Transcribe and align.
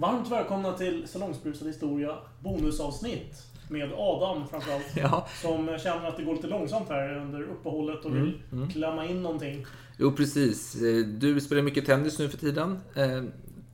Varmt 0.00 0.30
välkomna 0.30 0.72
till 0.72 1.08
Salongsbrusad 1.08 1.68
historia 1.68 2.18
bonusavsnitt. 2.40 3.42
Med 3.68 3.92
Adam 3.96 4.48
framförallt. 4.48 4.96
Ja. 4.96 5.26
Som 5.42 5.78
känner 5.78 6.08
att 6.08 6.16
det 6.16 6.22
går 6.22 6.34
lite 6.34 6.46
långsamt 6.46 6.88
här 6.88 7.16
under 7.16 7.42
uppehållet 7.42 8.04
och 8.04 8.16
vill 8.16 8.42
mm. 8.52 8.68
klämma 8.70 9.06
in 9.06 9.22
någonting. 9.22 9.66
Jo, 9.98 10.12
precis. 10.12 10.74
Eh, 10.82 11.06
Du 11.06 11.40
spelar 11.40 11.62
mycket 11.62 11.86
tennis 11.86 12.18
nu 12.18 12.28
för 12.28 12.38
tiden. 12.38 12.78
Eh, 12.94 13.22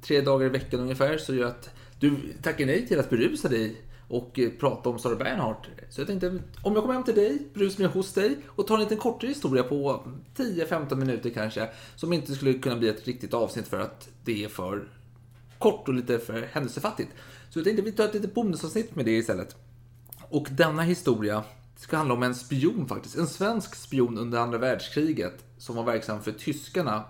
Tre 0.02 0.20
dagar 0.20 0.46
i 0.46 0.48
veckan 0.48 0.80
ungefär. 0.80 1.18
Så 1.18 1.34
gör 1.34 1.46
att 1.46 1.70
du 2.00 2.16
tackar 2.42 2.66
nej 2.66 2.86
till 2.86 3.00
att 3.00 3.10
berusa 3.10 3.48
dig 3.48 3.76
och 4.08 4.38
eh, 4.38 4.50
prata 4.50 4.88
om 4.88 4.98
Sara 4.98 5.16
Bernhardt. 5.16 5.66
Så 5.90 6.00
jag 6.00 6.08
tänkte, 6.08 6.38
om 6.62 6.72
jag 6.74 6.82
kommer 6.82 6.94
hem 6.94 7.04
till 7.04 7.14
dig, 7.14 7.38
berusar 7.54 7.82
mig 7.84 7.92
hos 7.92 8.12
dig 8.12 8.36
och 8.46 8.66
tar 8.66 8.74
en 8.74 8.80
liten 8.80 8.98
kortare 8.98 9.28
historia 9.28 9.62
på 9.62 10.02
10-15 10.36 10.94
minuter 10.94 11.30
kanske. 11.30 11.68
Som 11.96 12.12
inte 12.12 12.34
skulle 12.34 12.52
kunna 12.52 12.76
bli 12.76 12.88
ett 12.88 13.06
riktigt 13.06 13.34
avsnitt 13.34 13.68
för 13.68 13.80
att 13.80 14.08
det 14.24 14.44
är 14.44 14.48
för 14.48 14.88
kort 15.64 15.88
och 15.88 15.94
lite 15.94 16.18
för 16.18 16.48
händelsefattigt. 16.52 17.10
Så 17.50 17.58
jag 17.58 17.64
tänkte 17.64 17.82
vi 17.82 17.92
tar 17.92 18.04
ett 18.04 18.14
litet 18.14 18.34
bonusavsnitt 18.34 18.96
med 18.96 19.04
det 19.04 19.16
istället. 19.16 19.56
Och 20.28 20.48
denna 20.50 20.82
historia 20.82 21.44
ska 21.76 21.96
handla 21.96 22.14
om 22.14 22.22
en 22.22 22.34
spion 22.34 22.88
faktiskt. 22.88 23.16
En 23.16 23.26
svensk 23.26 23.74
spion 23.74 24.18
under 24.18 24.38
andra 24.38 24.58
världskriget 24.58 25.44
som 25.58 25.76
var 25.76 25.84
verksam 25.84 26.22
för 26.22 26.32
tyskarna 26.32 27.04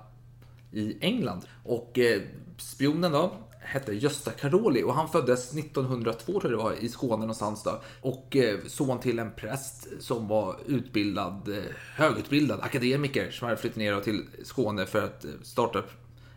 i 0.73 0.97
England. 1.01 1.45
Och 1.65 1.99
eh, 1.99 2.23
spionen 2.59 3.13
då 3.13 3.33
hette 3.61 3.93
Gösta 3.95 4.31
Karoli 4.31 4.83
och 4.83 4.95
han 4.95 5.09
föddes 5.09 5.55
1902 5.55 6.33
tror 6.33 6.43
jag 6.43 6.53
det 6.53 6.65
var 6.65 6.73
i 6.73 6.89
Skåne 6.89 7.17
någonstans 7.17 7.63
då. 7.63 7.83
Och 8.01 8.37
eh, 8.37 8.59
son 8.67 9.01
till 9.01 9.19
en 9.19 9.33
präst 9.33 9.89
som 10.01 10.29
var 10.29 10.57
utbildad, 10.67 11.49
eh, 11.49 11.63
högutbildad 11.95 12.61
akademiker 12.61 13.31
som 13.31 13.49
hade 13.49 13.61
flyttat 13.61 13.77
ner 13.77 14.01
till 14.01 14.25
Skåne 14.43 14.87
för 14.87 15.05
att 15.05 15.25
eh, 15.25 15.31
starta 15.43 15.83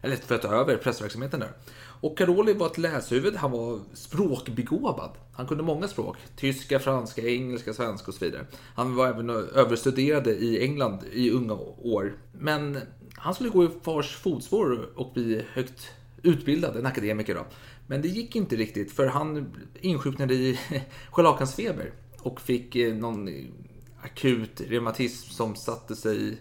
eller 0.01 0.15
för 0.15 0.35
att 0.35 0.41
ta 0.41 0.47
över 0.47 0.77
pressverksamheten 0.77 1.39
där. 1.39 1.51
Och 1.99 2.17
Caroli 2.17 2.53
var 2.53 2.65
ett 2.65 2.77
läshuvud, 2.77 3.35
han 3.35 3.51
var 3.51 3.79
språkbegåvad. 3.93 5.11
Han 5.33 5.47
kunde 5.47 5.63
många 5.63 5.87
språk. 5.87 6.17
Tyska, 6.35 6.79
franska, 6.79 7.21
engelska, 7.21 7.73
svenska 7.73 8.07
och 8.07 8.13
så 8.13 8.25
vidare. 8.25 8.45
Han 8.75 8.95
var 8.95 9.07
även 9.07 9.29
överstuderade 9.29 10.31
i 10.31 10.63
England 10.63 10.99
i 11.11 11.31
unga 11.31 11.53
år. 11.81 12.17
Men 12.31 12.79
han 13.13 13.33
skulle 13.33 13.49
gå 13.49 13.65
i 13.65 13.69
fars 13.83 14.15
fotspår 14.15 14.89
och 14.95 15.13
bli 15.13 15.43
högt 15.53 15.89
utbildad, 16.23 16.77
en 16.77 16.85
akademiker 16.85 17.35
då. 17.35 17.45
Men 17.87 18.01
det 18.01 18.07
gick 18.07 18.35
inte 18.35 18.55
riktigt 18.55 18.91
för 18.91 19.07
han 19.07 19.53
insjuknade 19.81 20.33
i 20.33 20.59
scharlakansfeber 21.11 21.91
och 22.19 22.41
fick 22.41 22.75
eh, 22.75 22.95
någon 22.95 23.29
akut 24.01 24.61
reumatism 24.61 25.29
som 25.29 25.55
satte 25.55 25.95
sig 25.95 26.37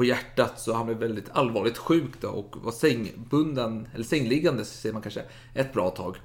på 0.00 0.04
hjärtat 0.04 0.60
så 0.60 0.74
han 0.74 0.86
blev 0.86 0.98
väldigt 0.98 1.30
allvarligt 1.32 1.78
sjuk 1.78 2.20
då 2.20 2.28
och 2.28 2.56
var 2.62 2.72
sängbunden, 2.72 3.88
eller 3.94 4.04
sängliggande 4.04 4.64
säger 4.64 4.92
man 4.92 5.02
kanske, 5.02 5.22
ett 5.54 5.72
bra 5.72 5.90
tag. 5.90 6.16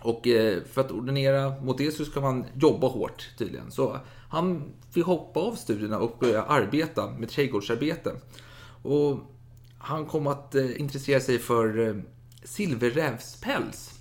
Och 0.00 0.26
eh, 0.26 0.62
för 0.72 0.80
att 0.80 0.90
ordinera 0.90 1.60
mot 1.60 1.78
det 1.78 1.90
så 1.90 2.04
ska 2.04 2.20
man 2.20 2.44
jobba 2.54 2.88
hårt 2.88 3.30
tydligen. 3.38 3.70
Så 3.70 3.98
han 4.28 4.72
fick 4.90 5.04
hoppa 5.04 5.40
av 5.40 5.54
studierna 5.54 5.98
och 5.98 6.16
börja 6.20 6.42
arbeta 6.42 7.10
med 7.10 7.28
trädgårdsarbete. 7.28 8.12
Och 8.82 9.18
han 9.78 10.06
kom 10.06 10.26
att 10.26 10.54
eh, 10.54 10.80
intressera 10.80 11.20
sig 11.20 11.38
för 11.38 11.88
eh, 11.88 11.94
silverrävspäls. 12.44 14.00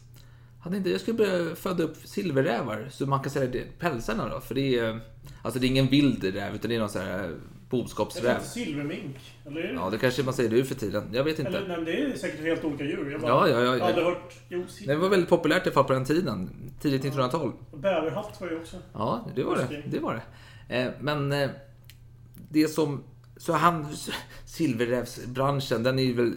Han 0.59 0.73
tänkte 0.73 0.89
jag 0.89 1.01
skulle 1.01 1.17
börja 1.17 1.55
föda 1.55 1.83
upp 1.83 1.97
silverrävar 2.03 2.87
så 2.91 3.05
man 3.05 3.19
kan 3.19 3.31
sälja 3.31 3.49
det, 3.49 3.79
pälsarna 3.79 4.29
då. 4.29 4.39
För 4.39 4.55
det 4.55 4.79
är, 4.79 4.99
alltså 5.41 5.59
det 5.59 5.67
är 5.67 5.69
ingen 5.69 5.87
vild 5.87 6.23
räv 6.23 6.55
utan 6.55 6.69
det 6.69 6.75
är 6.75 6.79
någon 6.79 6.89
sån 6.89 7.01
här 7.01 7.35
boskapsräv. 7.83 8.39
silvermink. 8.43 9.15
Eller 9.45 9.61
är 9.61 9.67
det? 9.67 9.73
Ja, 9.73 9.89
det 9.89 9.97
kanske 9.97 10.23
man 10.23 10.33
säger 10.33 10.49
nu 10.49 10.63
för 10.63 10.75
tiden. 10.75 11.09
Jag 11.13 11.23
vet 11.23 11.39
inte. 11.39 11.57
Eller 11.57 11.77
nej, 11.77 11.85
det 11.85 12.13
är 12.13 12.17
säkert 12.17 12.41
helt 12.41 12.63
olika 12.63 12.83
djur. 12.83 13.11
Jag 13.11 13.21
bara, 13.21 13.31
Ja, 13.31 13.47
ja, 13.49 13.61
ja, 13.61 13.69
har 13.71 13.79
aldrig 13.79 14.05
ja. 14.05 14.09
hört... 14.09 14.33
Jo, 14.49 14.65
Det 14.85 14.95
var 14.95 15.09
väldigt 15.09 15.29
populärt 15.29 15.67
i 15.67 15.69
alla 15.75 15.83
på 15.83 15.93
den 15.93 16.05
tiden. 16.05 16.49
Tidigt 16.81 17.03
1900-tal. 17.03 17.51
Bäverhatt 17.73 18.41
var 18.41 18.49
ju 18.49 18.59
också. 18.59 18.77
Ja, 18.93 19.27
det 19.35 19.43
var 19.43 19.57
det. 19.57 19.81
Det 19.85 19.99
var 19.99 20.21
det. 20.67 20.75
Eh, 20.77 20.91
Men 20.99 21.31
eh, 21.31 21.49
det 22.49 22.67
som... 22.67 23.03
Så 23.37 23.53
han... 23.53 23.87
Silverrävsbranschen, 24.45 25.83
den 25.83 25.99
är 25.99 26.03
ju 26.03 26.13
väl 26.13 26.33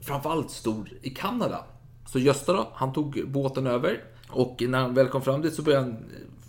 framförallt 0.00 0.50
stor 0.50 0.88
i 1.02 1.10
Kanada. 1.10 1.64
Så 2.06 2.18
Gösta 2.18 2.52
då, 2.52 2.68
han 2.74 2.92
tog 2.92 3.22
båten 3.28 3.66
över. 3.66 4.04
Och 4.28 4.62
när 4.68 4.78
han 4.78 4.94
väl 4.94 5.08
kom 5.08 5.22
fram 5.22 5.42
dit 5.42 5.54
så 5.54 5.62
började 5.62 5.84
han, 5.84 5.96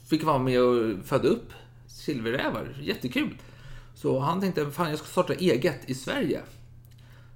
fick 0.09 0.24
han 0.24 0.28
vara 0.28 0.44
med 0.44 0.62
och 0.62 1.06
föda 1.06 1.28
upp 1.28 1.53
silverrävar. 1.88 2.78
Jättekul. 2.81 3.38
Så 4.02 4.20
han 4.20 4.42
tänkte, 4.42 4.72
fan 4.72 4.90
jag 4.90 5.00
ska 5.00 5.08
starta 5.08 5.34
eget 5.34 5.90
i 5.90 5.94
Sverige. 5.94 6.42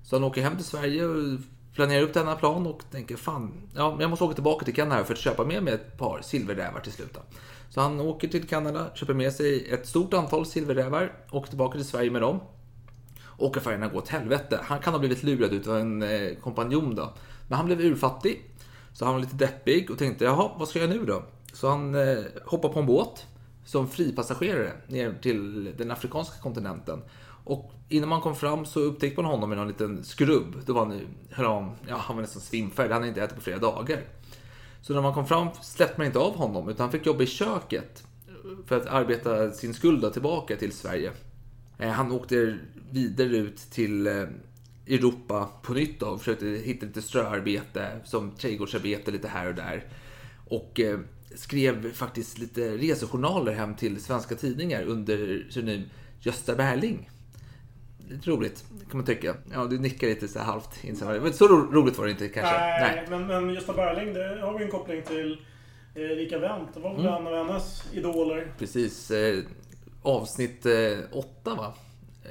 Så 0.04 0.16
han 0.16 0.24
åker 0.24 0.42
hem 0.42 0.56
till 0.56 0.66
Sverige 0.66 1.06
och 1.06 1.40
planerar 1.74 2.02
upp 2.02 2.14
denna 2.14 2.36
plan 2.36 2.68
och 2.68 2.84
tänker 2.92 3.16
fan, 3.16 3.54
ja, 3.76 3.98
jag 4.00 4.10
måste 4.10 4.26
åka 4.26 4.34
tillbaka 4.34 4.66
till 4.66 4.74
Kanada 4.74 5.04
för 5.04 5.14
att 5.14 5.20
köpa 5.20 5.46
med 5.46 5.64
mig 5.64 5.74
ett 5.74 5.98
par 5.98 6.22
silverrävar 6.22 6.80
till 6.80 6.92
slut. 6.92 7.18
Så 7.70 7.82
han 7.82 8.00
åker 8.00 8.28
till 8.28 8.48
Kanada, 8.48 8.92
köper 8.96 9.14
med 9.14 9.34
sig 9.34 9.70
ett 9.70 9.88
stort 9.88 10.14
antal 10.14 10.46
silverrävar, 10.46 11.14
åker 11.32 11.50
tillbaka 11.50 11.78
till 11.78 11.88
Sverige 11.88 12.12
med 12.12 12.22
dem. 12.22 12.40
Och 13.22 13.58
affärerna 13.58 13.88
går 13.88 13.98
åt 13.98 14.10
helvete. 14.10 14.60
Han 14.64 14.80
kan 14.80 14.94
ha 14.94 15.00
blivit 15.00 15.24
lurad 15.24 15.54
utav 15.54 15.78
en 15.78 16.02
eh, 16.02 16.36
kompanjon 16.42 16.96
då. 16.96 17.14
Men 17.48 17.58
han 17.58 17.66
blev 17.66 17.82
urfattig. 17.82 18.52
Så 18.94 19.06
han 19.06 19.14
var 19.14 19.22
lite 19.22 19.36
deppig 19.36 19.92
och 19.92 19.98
tänkte, 19.98 20.26
jaha, 20.26 20.52
vad 20.58 20.68
ska 20.68 20.80
jag 20.80 20.90
nu 20.90 21.06
då? 21.06 21.24
Så 21.54 21.70
han 21.70 21.96
eh, 21.96 22.24
hoppar 22.46 22.70
på 22.70 22.80
en 22.80 22.86
båt 22.86 23.26
som 23.66 23.88
fripassagerare 23.88 24.72
ner 24.88 25.14
till 25.22 25.74
den 25.78 25.92
afrikanska 25.92 26.42
kontinenten. 26.42 27.02
Och 27.46 27.72
innan 27.90 28.10
man 28.10 28.22
kom 28.22 28.36
fram 28.36 28.66
så 28.66 28.80
upptäckte 28.80 29.22
man 29.22 29.32
honom 29.32 29.54
i 29.54 29.56
någon 29.56 29.68
liten 29.68 30.04
skrubb. 30.04 30.56
Då 30.66 30.74
var 30.74 30.86
han, 30.86 31.02
han, 31.32 31.72
ja, 31.88 31.98
han 31.98 32.16
var 32.16 32.22
nästan 32.22 32.42
svimfärdig, 32.42 32.92
han 32.92 33.02
hade 33.02 33.08
inte 33.08 33.22
ätit 33.22 33.36
på 33.36 33.42
flera 33.42 33.60
dagar. 33.60 34.02
Så 34.82 34.94
när 34.94 35.02
man 35.02 35.14
kom 35.14 35.28
fram 35.28 35.48
släppte 35.62 35.94
man 35.98 36.08
inte 36.08 36.20
av 36.20 36.36
honom 36.36 36.70
utan 36.70 36.84
han 36.84 36.92
fick 36.92 37.06
jobba 37.06 37.24
i 37.24 37.28
köket 37.28 38.04
för 38.66 38.78
att 38.78 38.86
arbeta 38.86 39.52
sin 39.52 39.74
skuld 39.74 40.14
tillbaka 40.14 40.56
till 40.56 40.72
Sverige. 40.72 41.12
Eh, 41.78 41.90
han 41.90 42.12
åkte 42.12 42.58
vidare 42.92 43.38
ut 43.38 43.58
till 43.58 44.08
eh, 44.08 44.24
Europa 44.88 45.50
på 45.62 45.74
nytt 45.74 46.00
då 46.00 46.06
och 46.06 46.20
försökte 46.20 46.46
hitta 46.46 46.86
lite 46.86 47.02
ströarbete 47.02 48.00
som 48.04 48.32
trädgårdsarbete 48.32 49.12
lite 49.12 49.28
här 49.28 49.48
och 49.48 49.56
där. 49.56 49.88
Och 50.48 50.80
eh, 50.80 51.00
skrev 51.36 51.94
faktiskt 51.94 52.38
lite 52.38 52.78
resejournaler 52.78 53.52
hem 53.54 53.76
till 53.76 54.02
svenska 54.04 54.36
tidningar 54.36 54.84
under 54.84 55.46
pseudonym 55.50 55.82
Gösta 56.20 56.56
Berling. 56.56 57.10
Lite 58.10 58.30
roligt, 58.30 58.64
kan 58.90 58.98
man 58.98 59.06
tycka. 59.06 59.36
Ja, 59.54 59.66
du 59.66 59.80
nickar 59.80 60.08
lite 60.08 60.28
så 60.28 60.40
här 60.40 60.46
halvt. 60.46 60.70
Men 61.22 61.34
så 61.34 61.48
ro- 61.48 61.72
roligt 61.72 61.98
var 61.98 62.06
det 62.06 62.12
inte 62.12 62.30
kanske. 62.30 62.58
Nej, 62.60 63.06
Men, 63.10 63.28
men 63.28 63.50
Gösta 63.54 63.74
Berling, 63.74 64.14
det 64.14 64.42
har 64.42 64.58
vi 64.58 64.66
en 64.66 64.72
koppling 64.72 65.02
till 65.04 65.42
Erika 65.96 66.40
Wendt. 66.40 66.74
Det 66.74 66.80
var 66.80 66.96
väl 66.96 67.06
Mm. 67.08 67.28
en 67.28 67.28
av 67.40 67.48
hennes 67.48 67.84
idoler. 67.94 68.54
Precis. 68.60 69.12
Eh, 69.12 69.44
avsnitt 70.02 70.66
eh, 70.66 70.98
åtta, 71.12 71.56
va? 71.56 71.74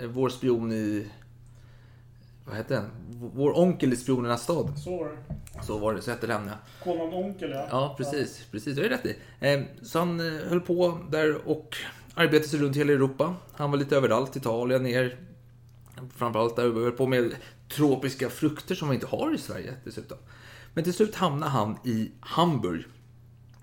Eh, 0.00 0.06
Vår 0.08 0.28
spion 0.28 0.72
i... 0.72 1.06
Vad 2.44 2.56
hette 2.56 2.74
den? 2.74 2.90
Vår 3.34 3.58
onkel 3.58 3.92
i 3.92 3.96
spionernas 3.96 4.42
stad. 4.42 4.78
Så 4.78 4.96
var 4.98 5.08
det. 5.08 5.34
Så 5.62 5.78
var 5.78 5.94
det, 5.94 6.02
så 6.02 6.10
hette 6.10 6.26
den 6.26 6.46
ja. 6.46 6.54
Konung 6.84 7.12
Onkel, 7.14 7.50
ja. 7.50 7.66
Ja, 7.70 7.94
precis. 7.98 8.46
Precis, 8.50 8.76
det 8.76 8.84
är 8.86 8.88
rätt 8.88 9.06
i. 9.06 9.16
Eh, 9.40 9.60
Så 9.82 9.98
han 9.98 10.20
eh, 10.20 10.48
höll 10.48 10.60
på 10.60 10.98
där 11.10 11.48
och 11.48 11.76
arbetade 12.14 12.48
sig 12.48 12.60
runt 12.60 12.76
hela 12.76 12.92
Europa. 12.92 13.34
Han 13.52 13.70
var 13.70 13.78
lite 13.78 13.96
överallt, 13.96 14.36
Italien, 14.36 14.82
ner. 14.82 15.18
Framförallt 16.16 16.56
där 16.56 16.62
höll 16.82 16.92
på 16.92 17.06
med 17.06 17.36
tropiska 17.76 18.30
frukter 18.30 18.74
som 18.74 18.88
vi 18.88 18.94
inte 18.94 19.06
har 19.06 19.34
i 19.34 19.38
Sverige 19.38 19.74
dessutom. 19.84 20.18
Men 20.74 20.84
till 20.84 20.94
slut 20.94 21.14
hamnade 21.14 21.52
han 21.52 21.78
i 21.84 22.10
Hamburg. 22.20 22.84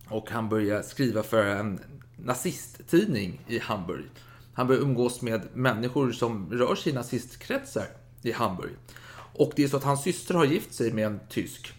Och 0.07 0.29
han 0.29 0.50
började 0.50 0.83
skriva 0.83 1.23
för 1.23 1.45
en 1.45 1.79
nazisttidning 2.17 3.41
i 3.47 3.59
Hamburg. 3.59 4.06
Han 4.53 4.67
började 4.67 4.85
umgås 4.85 5.21
med 5.21 5.41
människor 5.53 6.11
som 6.11 6.51
rör 6.51 6.75
sig 6.75 6.91
i 6.91 6.95
nazistkretsar 6.95 7.88
i 8.21 8.31
Hamburg. 8.31 8.71
Och 9.33 9.53
det 9.56 9.63
är 9.63 9.67
så 9.67 9.77
att 9.77 9.83
hans 9.83 10.03
syster 10.03 10.33
har 10.33 10.45
gift 10.45 10.73
sig 10.73 10.94
med 10.94 11.06
en 11.06 11.19
tysk. 11.29 11.73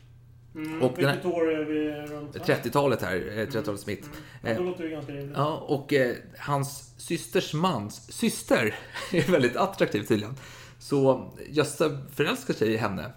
Mm, 0.54 0.82
och 0.82 0.92
den 0.96 1.04
här- 1.04 1.12
vilket 1.14 1.32
år 1.32 1.50
är 1.52 1.64
vi 1.64 1.90
runt? 2.14 2.36
här? 2.38 2.44
30-talet 2.54 3.02
här, 3.02 3.16
eh, 3.16 3.46
30-talets 3.46 3.86
mitt. 3.86 4.10
Ja, 4.42 4.54
då 4.54 4.62
låter 4.62 4.84
det 4.84 4.90
ganska 4.90 5.12
rimligt. 5.12 5.36
Ja, 5.36 5.56
och 5.68 5.92
eh, 5.92 6.16
hans 6.38 6.94
systers 6.96 7.54
mans 7.54 8.12
syster 8.12 8.74
är 9.12 9.32
väldigt 9.32 9.56
attraktiv 9.56 10.02
tydligen. 10.02 10.34
Så 10.78 11.30
Gösta 11.48 11.90
förälskar 12.12 12.54
sig 12.54 12.72
i 12.72 12.76
henne. 12.76 13.12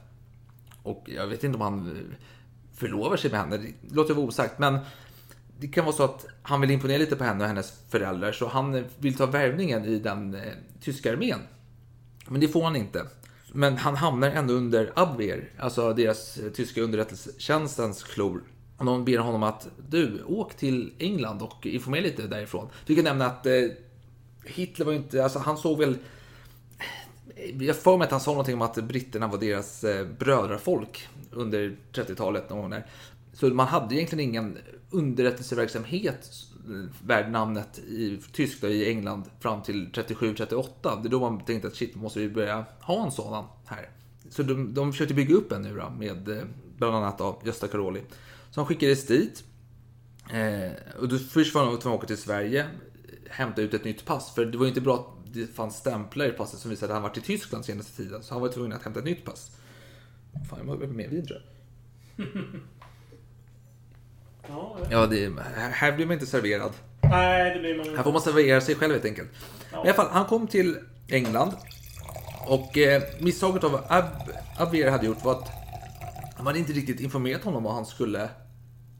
Och 0.84 1.04
jag 1.06 1.28
vet 1.28 1.44
inte 1.44 1.56
om 1.56 1.62
han 1.62 1.88
eh, 1.88 2.16
förlovar 2.78 3.18
sig 3.18 3.31
med 3.31 3.40
henne, 3.40 3.57
det 3.57 3.96
låter 3.96 4.13
vara 4.13 4.25
osagt. 4.25 4.60
Men 4.60 4.80
det 5.60 5.68
kan 5.68 5.86
vara 5.86 5.96
så 5.96 6.04
att 6.04 6.25
han 6.42 6.62
vill 6.62 6.72
imponera 6.72 6.98
lite 6.98 7.16
på 7.16 7.24
henne 7.24 7.42
och 7.44 7.48
hennes 7.48 7.80
föräldrar. 7.90 8.31
Så 8.31 8.48
han 8.48 8.75
eh, 8.75 8.84
vill 9.00 9.16
ta 9.18 9.25
värvningen 9.25 9.86
i 9.86 10.00
den 10.00 10.36
eh, 10.36 10.42
tyska 10.81 11.12
armén. 11.12 11.40
Men 12.28 12.42
det 12.42 12.48
får 12.48 12.63
han 12.63 12.75
inte. 12.75 13.07
Men 13.56 13.78
han 13.78 13.96
hamnar 13.96 14.30
ändå 14.30 14.54
under 14.54 14.92
Abwehr, 14.96 15.50
alltså 15.60 15.94
deras 15.94 16.38
eh, 16.38 16.52
tyska 16.52 16.82
underrättelsetjänstens 16.82 18.04
klor. 18.04 18.44
Och 18.78 18.86
de 18.86 19.06
ber 19.06 19.18
honom 19.18 19.44
att 19.44 19.68
du, 19.90 20.24
åk 20.24 20.54
till 20.54 20.94
England 20.98 21.42
och 21.42 21.66
informera 21.66 22.04
lite 22.04 22.28
därifrån. 22.28 22.70
Vi 22.86 22.96
kan 22.96 23.04
nämna 23.04 23.26
att 23.26 23.46
eh, 23.46 23.54
Hitler 24.46 24.86
var 24.86 24.92
ju 24.92 24.98
inte, 24.98 25.24
alltså 25.24 25.40
han 25.40 25.58
såg 25.58 25.80
väl 25.80 25.98
eh, 27.36 27.64
jag 27.64 27.76
får 27.76 27.98
mig 27.98 28.06
att 28.06 28.12
han 28.12 28.20
sa 28.20 28.32
någonting 28.32 28.56
om 28.56 28.62
att 28.62 28.76
britterna 28.76 29.28
var 29.28 29.38
deras 29.38 29.84
eh, 29.84 30.08
brödrafolk 30.08 31.08
under 31.32 31.76
30-talet. 31.94 32.50
Någon 32.50 32.62
gång 32.62 32.70
där. 32.70 32.88
Så 33.34 33.48
man 33.48 33.68
hade 33.68 33.96
egentligen 33.96 34.30
ingen 34.30 34.58
underrättelseverksamhet 34.90 36.30
värd 37.04 37.31
namnet 37.31 37.80
i 37.80 38.21
Tyskland 38.31 38.74
i 38.74 38.89
England 38.89 39.24
fram 39.39 39.62
till 39.62 39.88
37-38. 39.88 41.01
Det 41.01 41.07
är 41.07 41.10
då 41.10 41.19
man 41.19 41.45
tänkte 41.45 41.68
att 41.68 41.75
shit, 41.75 41.95
måste 41.95 42.19
vi 42.19 42.30
börja 42.30 42.65
ha 42.80 43.06
en 43.06 43.12
sådan 43.12 43.45
här. 43.65 43.89
Så 44.30 44.44
de, 44.44 44.74
de 44.74 44.92
försökte 44.92 45.13
bygga 45.13 45.36
upp 45.36 45.51
en 45.51 45.62
nu 45.62 45.75
då, 45.75 45.89
med 45.89 46.30
eh, 46.30 46.44
bland 46.77 46.95
annat 46.95 47.21
av 47.21 47.42
Gösta 47.45 47.68
Karoli. 47.68 48.01
Så 48.51 48.60
han 48.60 48.68
skickades 48.68 49.07
dit. 49.07 49.44
Eh, 50.31 50.71
och 51.00 51.07
då 51.07 51.18
först 51.18 51.56
var 51.56 51.65
han 51.65 51.80
tvungen 51.80 51.95
att 51.95 52.04
åka 52.04 52.07
till 52.07 52.18
Sverige, 52.18 52.68
hämta 53.30 53.62
ut 53.62 53.74
ett 53.74 53.83
nytt 53.83 54.06
pass. 54.06 54.36
För 54.36 54.45
det 54.45 54.57
var 54.57 54.66
ju 54.66 54.69
inte 54.69 54.81
bra 54.81 54.95
att 54.95 55.33
det 55.33 55.48
fanns 55.48 55.75
stämplar 55.75 56.25
i 56.25 56.31
passet 56.31 56.59
som 56.59 56.69
visade 56.69 56.94
att 56.94 56.95
han 56.95 57.04
varit 57.04 57.18
i 57.18 57.21
Tyskland 57.21 57.66
senaste 57.66 57.98
tiden. 58.04 58.24
Så 58.24 58.33
han 58.33 58.42
var 58.42 58.50
tvungen 58.50 58.74
att 58.74 58.83
hämta 58.83 59.00
ett 59.00 59.06
nytt 59.06 59.25
pass. 59.25 59.51
Fan, 60.50 60.59
jag 60.59 60.68
måste 60.68 60.88
mer 60.88 61.07
vin 61.07 61.27
Ja, 64.50 64.78
Ja, 64.92 65.06
det, 65.07 65.31
här 65.72 65.92
blir 65.92 66.06
man 66.06 66.13
inte 66.13 66.25
serverad. 66.25 66.72
Nej, 67.01 67.54
det 67.54 67.60
blir 67.60 67.75
man 67.78 67.86
Här 67.86 67.92
inte. 67.92 68.04
får 68.04 68.12
man 68.12 68.22
servera 68.22 68.62
sig 68.62 68.75
själv 68.75 68.94
helt 68.94 69.06
enkelt. 69.06 69.30
Men 69.72 69.80
i 69.80 69.84
alla 69.84 69.94
fall, 69.94 70.07
han 70.12 70.25
kom 70.25 70.48
till 70.48 70.78
England. 71.07 71.51
Och 72.48 72.78
eh, 72.78 73.04
misstaget 73.19 73.63
av 73.63 73.81
Ab 73.88 74.06
Abier 74.57 74.92
hade 74.92 75.06
gjort 75.06 75.24
var 75.25 75.31
att 75.31 75.50
de 76.38 76.45
hade 76.48 76.60
inte 76.60 76.74
riktigt 76.74 77.00
informerat 77.00 77.44
honom 77.44 77.63
vad 77.63 77.74
han 77.74 77.86
skulle 77.86 78.30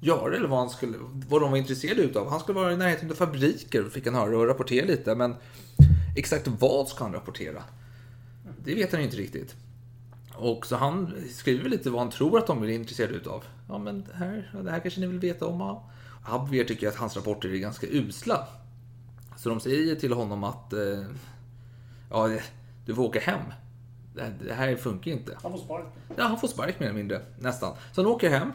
göra 0.01 0.36
eller 0.36 0.48
vad, 0.48 0.60
han 0.60 0.69
skulle, 0.69 0.98
vad 1.30 1.42
de 1.42 1.51
var 1.51 1.57
intresserade 1.57 2.01
utav. 2.01 2.30
Han 2.30 2.40
skulle 2.40 2.60
vara 2.60 2.74
i 2.74 2.78
närheten 2.78 3.12
av 3.12 3.16
fabriker, 3.16 3.84
fick 3.84 4.06
han 4.06 4.16
höra, 4.16 4.38
och 4.38 4.48
rapportera 4.48 4.86
lite. 4.86 5.16
Men 5.16 5.36
exakt 6.18 6.48
vad 6.48 6.88
ska 6.88 7.04
han 7.04 7.13
rapportera? 7.13 7.63
Det 8.63 8.75
vet 8.75 8.92
han 8.92 9.01
ju 9.01 9.06
inte 9.06 9.18
riktigt. 9.18 9.56
Och 10.36 10.66
så 10.66 10.75
han 10.75 11.13
skriver 11.31 11.69
lite 11.69 11.90
vad 11.90 12.01
han 12.01 12.12
tror 12.12 12.38
att 12.38 12.48
de 12.48 12.63
är 12.63 12.68
intresserade 12.68 13.13
utav. 13.13 13.44
Ja, 13.68 13.77
men 13.77 14.04
det 14.04 14.13
här, 14.13 14.62
det 14.63 14.71
här 14.71 14.80
kanske 14.80 15.00
ni 15.00 15.07
vill 15.07 15.19
veta 15.19 15.45
om. 15.45 15.60
ja. 15.60 15.89
Abwehr 16.25 16.63
tycker 16.63 16.88
att 16.88 16.95
hans 16.95 17.15
rapporter 17.15 17.50
är 17.50 17.57
ganska 17.57 17.88
usla. 17.88 18.48
Så 19.38 19.50
de 19.50 19.60
säger 19.60 19.95
till 19.95 20.13
honom 20.13 20.44
att 20.44 20.74
eh, 20.74 21.04
ja, 22.10 22.30
du 22.86 22.95
får 22.95 23.04
åka 23.04 23.19
hem. 23.19 23.42
Det, 24.15 24.33
det 24.45 24.54
här 24.54 24.75
funkar 24.75 25.12
inte. 25.12 25.38
Han 25.42 25.51
får 25.51 25.60
sparken. 25.60 25.92
Ja, 26.18 26.24
han 26.24 26.39
får 26.39 26.48
spark 26.48 26.80
mer 26.80 26.88
eller 26.88 26.98
mindre, 26.98 27.21
nästan. 27.39 27.75
Så 27.92 28.01
han 28.01 28.12
åker 28.12 28.30
hem. 28.30 28.51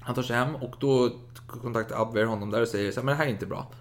Han 0.00 0.14
tar 0.14 0.22
sig 0.22 0.36
hem 0.36 0.56
och 0.56 0.76
då 0.80 1.10
kontaktar 1.46 2.02
Abwehr 2.02 2.24
honom 2.24 2.50
där 2.50 2.62
och 2.62 2.68
säger 2.68 2.92
så 2.92 3.00
här, 3.00 3.04
men 3.04 3.12
det 3.12 3.18
här 3.18 3.26
är 3.26 3.30
inte 3.30 3.46
bra. 3.46 3.72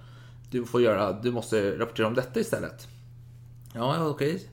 Du 0.50 0.66
får 0.66 0.82
göra, 0.82 1.12
du 1.12 1.32
måste 1.32 1.80
rapportera 1.80 2.08
om 2.08 2.14
detta 2.14 2.40
istället. 2.40 2.88
Ja, 3.74 4.08
okej. 4.08 4.50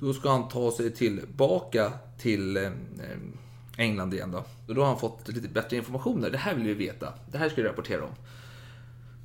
Då 0.00 0.12
ska 0.12 0.30
han 0.30 0.48
ta 0.48 0.72
sig 0.72 0.94
tillbaka 0.94 1.92
till 2.18 2.56
eh, 2.56 2.70
England 3.76 4.14
igen 4.14 4.30
då. 4.30 4.44
Och 4.68 4.74
då 4.74 4.80
har 4.80 4.88
han 4.88 4.98
fått 4.98 5.28
lite 5.28 5.48
bättre 5.48 5.76
information 5.76 6.20
där. 6.20 6.30
Det 6.30 6.38
här 6.38 6.54
vill 6.54 6.66
vi 6.66 6.74
veta. 6.74 7.12
Det 7.32 7.38
här 7.38 7.48
ska 7.48 7.62
vi 7.62 7.68
rapportera 7.68 8.04
om. 8.04 8.14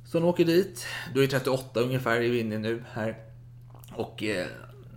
Så 0.06 0.18
han 0.18 0.28
åker 0.28 0.44
dit. 0.44 0.86
Då 1.14 1.22
är 1.22 1.26
38 1.26 1.80
ungefär, 1.80 2.16
är 2.16 2.28
vi 2.30 2.40
inne 2.40 2.58
nu 2.58 2.84
här. 2.92 3.16
Och 3.94 4.22
eh, 4.22 4.46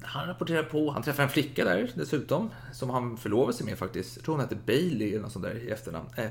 han 0.01 0.27
rapporterar 0.27 0.63
på. 0.63 0.91
Han 0.91 1.03
träffar 1.03 1.23
en 1.23 1.29
flicka 1.29 1.65
där 1.65 1.91
dessutom. 1.95 2.49
Som 2.71 2.89
han 2.89 3.17
förlovar 3.17 3.51
sig 3.51 3.65
med 3.65 3.77
faktiskt. 3.77 4.15
Jag 4.15 4.25
tror 4.25 4.35
hon 4.35 4.43
heter 4.43 4.57
Bailey 4.65 5.09
eller 5.09 5.21
något 5.21 5.31
sånt 5.31 5.45
där 5.45 5.55
i 5.55 5.69
efternamn. 5.71 6.09
Eh, 6.15 6.29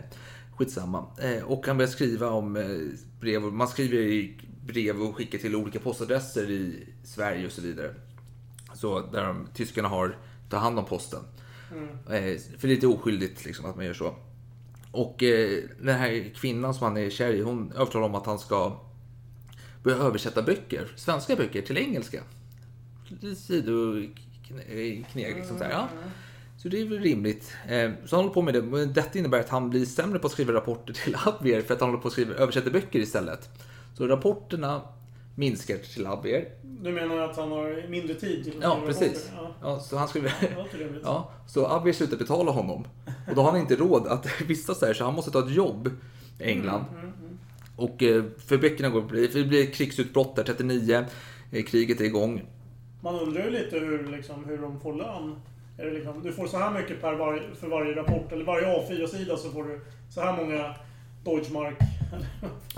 skitsamma. 0.57 1.07
Eh, 1.19 1.43
och 1.43 1.67
han 1.67 1.77
börjar 1.77 1.91
skriva 1.91 2.31
om 2.31 2.57
eh, 2.57 2.99
brev. 3.21 3.43
Man 3.43 3.69
skriver 3.69 3.99
i 3.99 4.41
brev 4.67 5.03
och 5.03 5.17
skickar 5.17 5.39
till 5.39 5.57
olika 5.57 5.79
postadresser 5.79 6.51
i 6.51 6.87
Sverige 7.05 7.47
och 7.47 7.53
så 7.53 7.63
vidare. 7.63 7.95
Så 8.75 9.01
där 9.01 9.25
de, 9.25 9.49
tyskarna 9.55 9.89
har 9.89 10.17
tar 10.51 10.59
hand 10.59 10.79
om 10.79 10.85
posten. 10.85 11.21
Eh, 12.07 12.39
för 12.59 12.61
det 12.61 12.65
är 12.65 12.69
lite 12.69 12.87
oskyldigt 12.87 13.45
liksom, 13.45 13.67
att 13.67 13.77
man 13.77 13.85
gör 13.85 13.95
så. 13.95 14.15
Och 14.91 15.23
eh, 15.23 15.63
den 15.81 15.99
här 15.99 16.35
kvinnan 16.35 16.75
som 16.75 16.85
han 16.85 16.97
är 16.97 17.11
kär 17.11 17.33
i, 17.33 17.41
hon 17.41 17.73
övertalar 17.73 18.07
om 18.07 18.15
att 18.15 18.27
han 18.27 18.39
ska 18.39 18.81
börja 19.83 19.97
översätta 19.97 20.43
böcker, 20.43 20.93
svenska 20.97 21.37
böcker, 21.37 21.63
till 21.63 21.79
engelska. 21.79 22.23
Sidokneg 23.37 25.07
liksom 25.15 25.59
så 25.59 25.65
här, 25.65 25.71
ja. 25.71 25.89
Så 26.63 26.69
det 26.69 26.81
är 26.81 26.85
väl 26.85 27.01
rimligt. 27.01 27.55
Eh, 27.69 27.91
så 28.07 28.17
han 28.17 28.25
håller 28.25 28.35
på 28.35 28.43
med 28.43 28.55
det. 28.55 28.63
Men 28.63 28.93
detta 28.93 29.19
innebär 29.19 29.41
att 29.41 29.49
han 29.49 29.71
blir 29.71 29.87
sämre 29.87 30.19
på 30.19 30.27
att 30.27 30.33
skriva 30.33 30.53
rapporter 30.53 30.93
till 30.93 31.17
Abwehr 31.27 31.61
för 31.61 31.75
att 31.75 31.81
han 31.81 31.89
håller 31.89 32.03
på 32.03 32.09
att 32.09 32.13
skriva, 32.13 32.35
översätta 32.35 32.71
böcker 32.71 32.99
istället. 32.99 33.51
Så 33.95 34.07
rapporterna 34.07 34.83
minskar 35.35 35.77
till 35.77 36.07
Abwehr. 36.07 36.49
Du 36.63 36.93
menar 36.93 37.19
att 37.19 37.37
han 37.37 37.51
har 37.53 37.89
mindre 37.89 38.15
tid 38.15 38.45
till 38.45 38.55
Ja, 38.63 38.81
precis. 38.87 39.31
rapporter? 39.33 39.55
Ja, 39.63 39.81
så 39.81 39.97
han 39.97 40.09
skriver... 40.09 40.33
Ja, 40.57 40.67
det. 40.79 41.01
Ja, 41.05 41.31
så 41.47 41.67
Abwehr 41.67 41.93
slutar 41.93 42.17
betala 42.17 42.51
honom. 42.53 42.85
Och 43.29 43.35
då 43.35 43.43
har 43.43 43.51
han 43.51 43.61
inte 43.61 43.77
råd 43.77 44.07
att 44.07 44.41
vistas 44.47 44.81
där, 44.81 44.95
så 44.95 45.05
han 45.05 45.15
måste 45.15 45.31
ta 45.31 45.39
ett 45.39 45.51
jobb 45.55 45.91
i 46.39 46.45
England. 46.45 46.85
Och 47.77 48.03
eh, 48.03 48.25
för 48.47 48.59
böckerna 48.59 48.89
går 48.89 49.03
för 49.29 49.39
det 49.39 49.45
blir 49.45 49.67
krigsutbrott 49.67 50.37
där 50.37 50.43
39. 50.45 51.05
eh, 51.53 51.63
Kriget 51.65 52.01
är 52.01 52.05
igång. 52.05 52.43
Man 53.01 53.15
undrar 53.21 53.45
ju 53.45 53.51
lite 53.51 53.79
hur, 53.79 54.17
liksom, 54.17 54.45
hur 54.45 54.59
de 54.59 54.81
får 54.81 54.95
lön. 54.95 55.37
Är 55.79 55.85
det 55.87 55.91
liksom, 55.93 56.23
du 56.23 56.33
får 56.33 56.47
så 56.47 56.59
här 56.59 56.71
mycket 56.81 57.01
per 57.01 57.15
var, 57.15 57.43
för 57.61 57.69
varje 57.69 57.97
rapport, 57.97 58.33
eller 58.33 58.45
varje 58.45 58.67
A4-sida 58.67 59.37
så 59.37 59.51
får 59.51 59.65
du 59.65 59.81
så 60.11 60.21
här 60.21 60.37
många 60.37 60.75
Deutschmark. 61.25 61.77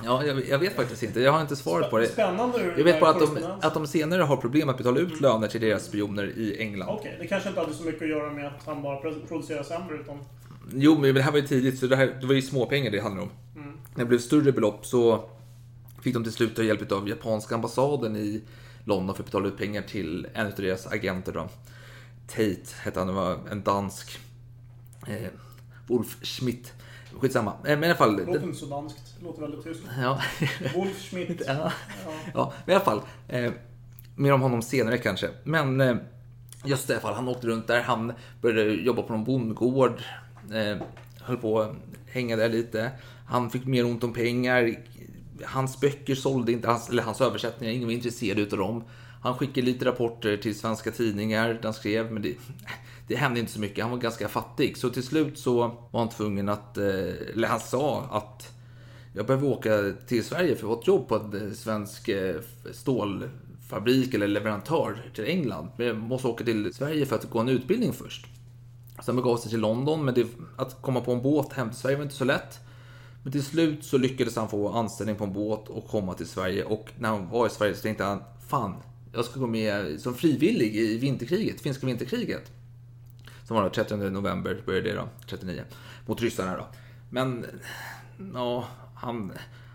Ja, 0.05 0.25
jag, 0.25 0.49
jag 0.49 0.59
vet 0.59 0.77
faktiskt 0.77 1.03
inte. 1.03 1.21
Jag 1.21 1.33
har 1.33 1.41
inte 1.41 1.57
svaret 1.57 1.91
på 1.91 1.99
det. 1.99 2.07
Spännande 2.07 2.59
hur 2.59 2.75
Jag 2.79 2.85
vet 2.85 3.01
bara 3.01 3.11
att 3.11 3.19
de, 3.19 3.39
att 3.61 3.75
de 3.75 3.87
senare 3.87 4.23
har 4.23 4.37
problem 4.37 4.69
att 4.69 4.77
betala 4.77 5.01
ut 5.01 5.21
löner 5.21 5.49
till 5.49 5.61
deras 5.61 5.85
spioner 5.85 6.25
i 6.25 6.57
England. 6.61 6.89
Okej, 6.89 7.17
det 7.21 7.27
kanske 7.27 7.49
inte 7.49 7.61
hade 7.61 7.75
så 7.75 7.85
mycket 7.85 8.03
att 8.03 8.09
göra 8.09 8.33
med 8.33 8.47
att 8.47 8.67
han 8.67 8.83
bara 8.83 8.97
pro- 8.97 9.27
producerar 9.29 9.63
sämre, 9.63 9.95
utan... 9.97 10.19
Jo, 10.75 10.99
men 10.99 11.15
det 11.15 11.23
här 11.23 11.31
var 11.33 11.39
ju 11.39 11.47
tidigt, 11.47 11.79
så 11.79 11.87
det, 11.87 11.97
här, 11.97 12.17
det 12.21 12.27
var 12.27 12.35
ju 12.35 12.43
småpengar 12.43 12.91
det 12.91 13.01
handlade 13.01 13.23
om. 13.29 13.33
När 13.95 14.05
det 14.05 14.09
blev 14.09 14.19
större 14.19 14.53
belopp 14.53 14.87
så 14.87 15.25
fick 16.03 16.15
de 16.15 16.23
till 16.25 16.33
slut 16.33 16.59
hjälp 16.59 16.93
av 16.93 17.09
japanska 17.09 17.55
ambassaden 17.55 18.17
i 18.17 18.43
London 18.85 19.15
för 19.17 19.23
att 19.23 19.27
betala 19.27 19.49
ut 19.49 19.57
pengar 19.59 19.83
till 19.83 20.27
en 20.35 20.47
av 20.47 20.53
deras 20.57 20.87
agenter. 20.87 21.33
Då. 21.33 21.49
Tate 22.29 22.61
hette 22.83 22.99
han, 23.01 23.07
det 23.07 23.13
var 23.15 23.39
en 23.51 23.63
dansk. 23.63 24.19
Eh, 25.07 25.29
Wolf 25.87 26.17
Schmidt. 26.23 26.73
Skitsamma. 27.21 27.51
Eh, 27.51 27.57
Men 27.65 27.83
i 27.85 27.87
alla 27.87 27.95
fall. 27.95 28.17
Det 28.17 28.25
låter 28.25 28.43
inte 28.43 28.59
så 28.59 28.67
danskt. 28.67 29.15
Det 29.19 29.25
låter 29.25 29.41
väldigt 29.43 29.65
tyskt. 29.65 29.83
Ja. 30.01 30.21
Wolf 30.75 31.11
Schmidt. 31.11 31.43
ja. 31.47 31.55
Ja. 31.55 31.73
ja, 32.35 32.53
men 32.67 32.73
i 32.73 32.77
alla 32.77 32.85
fall. 32.85 33.01
Eh, 33.29 33.53
mer 34.17 34.33
om 34.33 34.41
honom 34.41 34.63
senare 34.63 34.99
kanske. 34.99 35.31
Men 35.45 35.81
eh, 35.81 35.97
just 36.65 36.91
i 36.91 36.93
alla 36.93 37.03
fall, 37.03 37.15
han 37.15 37.29
åkte 37.29 37.47
runt 37.47 37.67
där. 37.67 37.83
Han 37.83 38.13
började 38.41 38.73
jobba 38.73 39.03
på 39.03 39.13
någon 39.13 39.25
bondgård. 39.25 40.03
Eh, 40.53 40.83
höll 41.21 41.37
på 41.37 41.61
att 41.61 41.73
hänga 42.07 42.37
där 42.37 42.49
lite. 42.49 42.91
Han 43.27 43.51
fick 43.51 43.65
mer 43.67 43.85
ont 43.87 44.05
om 44.05 44.13
pengar. 44.13 44.75
Hans 45.45 45.81
böcker 45.81 46.15
sålde 46.15 46.53
inte, 46.53 46.69
hans, 46.69 46.89
eller 46.89 47.03
hans 47.03 47.21
översättningar, 47.21 47.75
ingen 47.75 47.87
var 47.87 47.93
intresserad 47.93 48.39
utav 48.39 48.59
dem. 48.59 48.85
Han 49.23 49.35
skickade 49.35 49.67
lite 49.67 49.85
rapporter 49.85 50.37
till 50.37 50.59
svenska 50.59 50.91
tidningar 50.91 51.49
där 51.49 51.61
han 51.63 51.75
skrev, 51.75 52.13
men 52.13 52.23
det, 52.23 52.29
det 53.07 53.17
hände 53.17 53.41
inte 53.41 53.53
så 53.53 53.61
mycket. 53.61 53.85
Han 53.85 53.91
var 53.91 53.99
ganska 53.99 54.29
fattig. 54.29 54.77
Så 54.77 54.91
till 54.91 55.03
slut 55.03 55.39
så 55.39 55.57
var 55.91 56.01
han 56.01 56.09
tvungen 56.09 56.49
att, 56.49 56.79
eh, 56.79 56.85
eller 57.33 57.49
han 57.49 57.61
sa 57.61 58.03
att 58.11 58.53
jag 59.17 59.27
behöver 59.27 59.49
åka 59.49 59.93
till 60.07 60.25
Sverige 60.25 60.57
för 60.57 60.67
att 60.67 60.75
få 60.75 60.81
ett 60.81 60.87
jobb 60.87 61.09
på 61.09 61.15
en 61.15 61.47
eh, 61.47 61.53
svensk 61.53 62.09
eh, 62.09 62.37
stålfabrik 62.73 64.15
eller 64.15 64.29
leverantör 64.29 65.11
till 65.15 65.25
England. 65.25 65.69
Men 65.77 65.87
jag 65.87 65.97
måste 65.97 66.29
åka 66.29 66.45
till 66.45 66.75
Sverige 66.75 67.07
för 67.07 67.17
att 67.17 67.31
gå 67.31 67.39
en 67.39 67.49
utbildning 67.49 67.93
först. 67.93 68.27
Sen 69.05 69.17
begav 69.17 69.37
sig 69.37 69.51
till 69.51 69.61
London, 69.61 70.05
men 70.05 70.15
det, 70.15 70.27
att 70.57 70.83
komma 70.83 71.01
på 71.01 71.13
en 71.13 71.23
båt 71.23 71.53
hem 71.53 71.71
till 71.71 71.79
Sverige 71.79 71.97
var 71.97 72.03
inte 72.03 72.15
så 72.15 72.25
lätt. 72.25 72.61
Men 73.23 73.33
till 73.33 73.45
slut 73.45 73.85
så 73.85 73.99
lyckades 73.99 74.37
han 74.37 74.49
få 74.49 74.69
anställning 74.69 75.17
på 75.17 75.25
en 75.25 75.33
båt 75.33 75.69
och 75.69 75.89
komma 75.89 76.15
till 76.15 76.27
Sverige. 76.27 76.65
Och 76.65 76.91
när 76.99 77.09
han 77.09 77.31
var 77.31 77.47
i 77.47 77.51
Sverige 77.51 77.75
så 77.75 77.83
tänkte 77.83 78.05
han, 78.05 78.23
fan, 78.49 78.75
jag 79.13 79.25
ska 79.25 79.41
gå 79.41 79.47
med 79.47 80.01
som 80.01 80.15
frivillig 80.15 80.77
i 80.77 80.99
vinterkriget, 80.99 81.61
finska 81.61 81.87
vinterkriget. 81.87 82.53
Som 83.45 83.57
var 83.57 83.63
då 83.63 83.71
30 83.71 83.97
november 83.97 84.63
började 84.67 84.89
det 84.89 84.97
då, 84.97 85.09
39. 85.27 85.65
Mot 86.07 86.21
ryssarna 86.21 86.57
då. 86.57 86.67
Men, 87.11 87.47
ja, 88.35 88.69
han, 88.95 89.33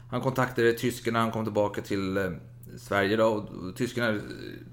han 0.10 0.22
kontaktade 0.22 0.74
tyskarna, 0.74 1.20
han 1.20 1.32
kom 1.32 1.46
tillbaka 1.46 1.82
till 1.82 2.18
eh, 2.18 2.32
Sverige 2.78 3.18
då 3.18 3.26
och, 3.26 3.50
och 3.50 3.76
tyskarna 3.76 4.10
eh, 4.10 4.22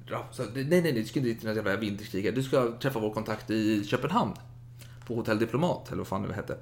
ja, 0.06 0.28
sa 0.32 0.42
nej, 0.54 0.64
nej, 0.64 0.82
nej, 0.82 0.92
du 0.92 1.04
ska 1.04 1.18
inte 1.18 1.28
dit 1.28 1.40
till 1.40 1.56
jävla 1.56 1.76
vinterkrig. 1.76 2.34
Du 2.34 2.42
ska 2.42 2.78
träffa 2.78 3.00
vår 3.00 3.14
kontakt 3.14 3.50
i 3.50 3.84
Köpenhamn. 3.84 4.32
På 5.06 5.14
Hotell 5.14 5.38
Diplomat, 5.38 5.88
eller 5.88 5.98
vad 5.98 6.06
fan 6.06 6.22
det 6.22 6.34
hette. 6.34 6.58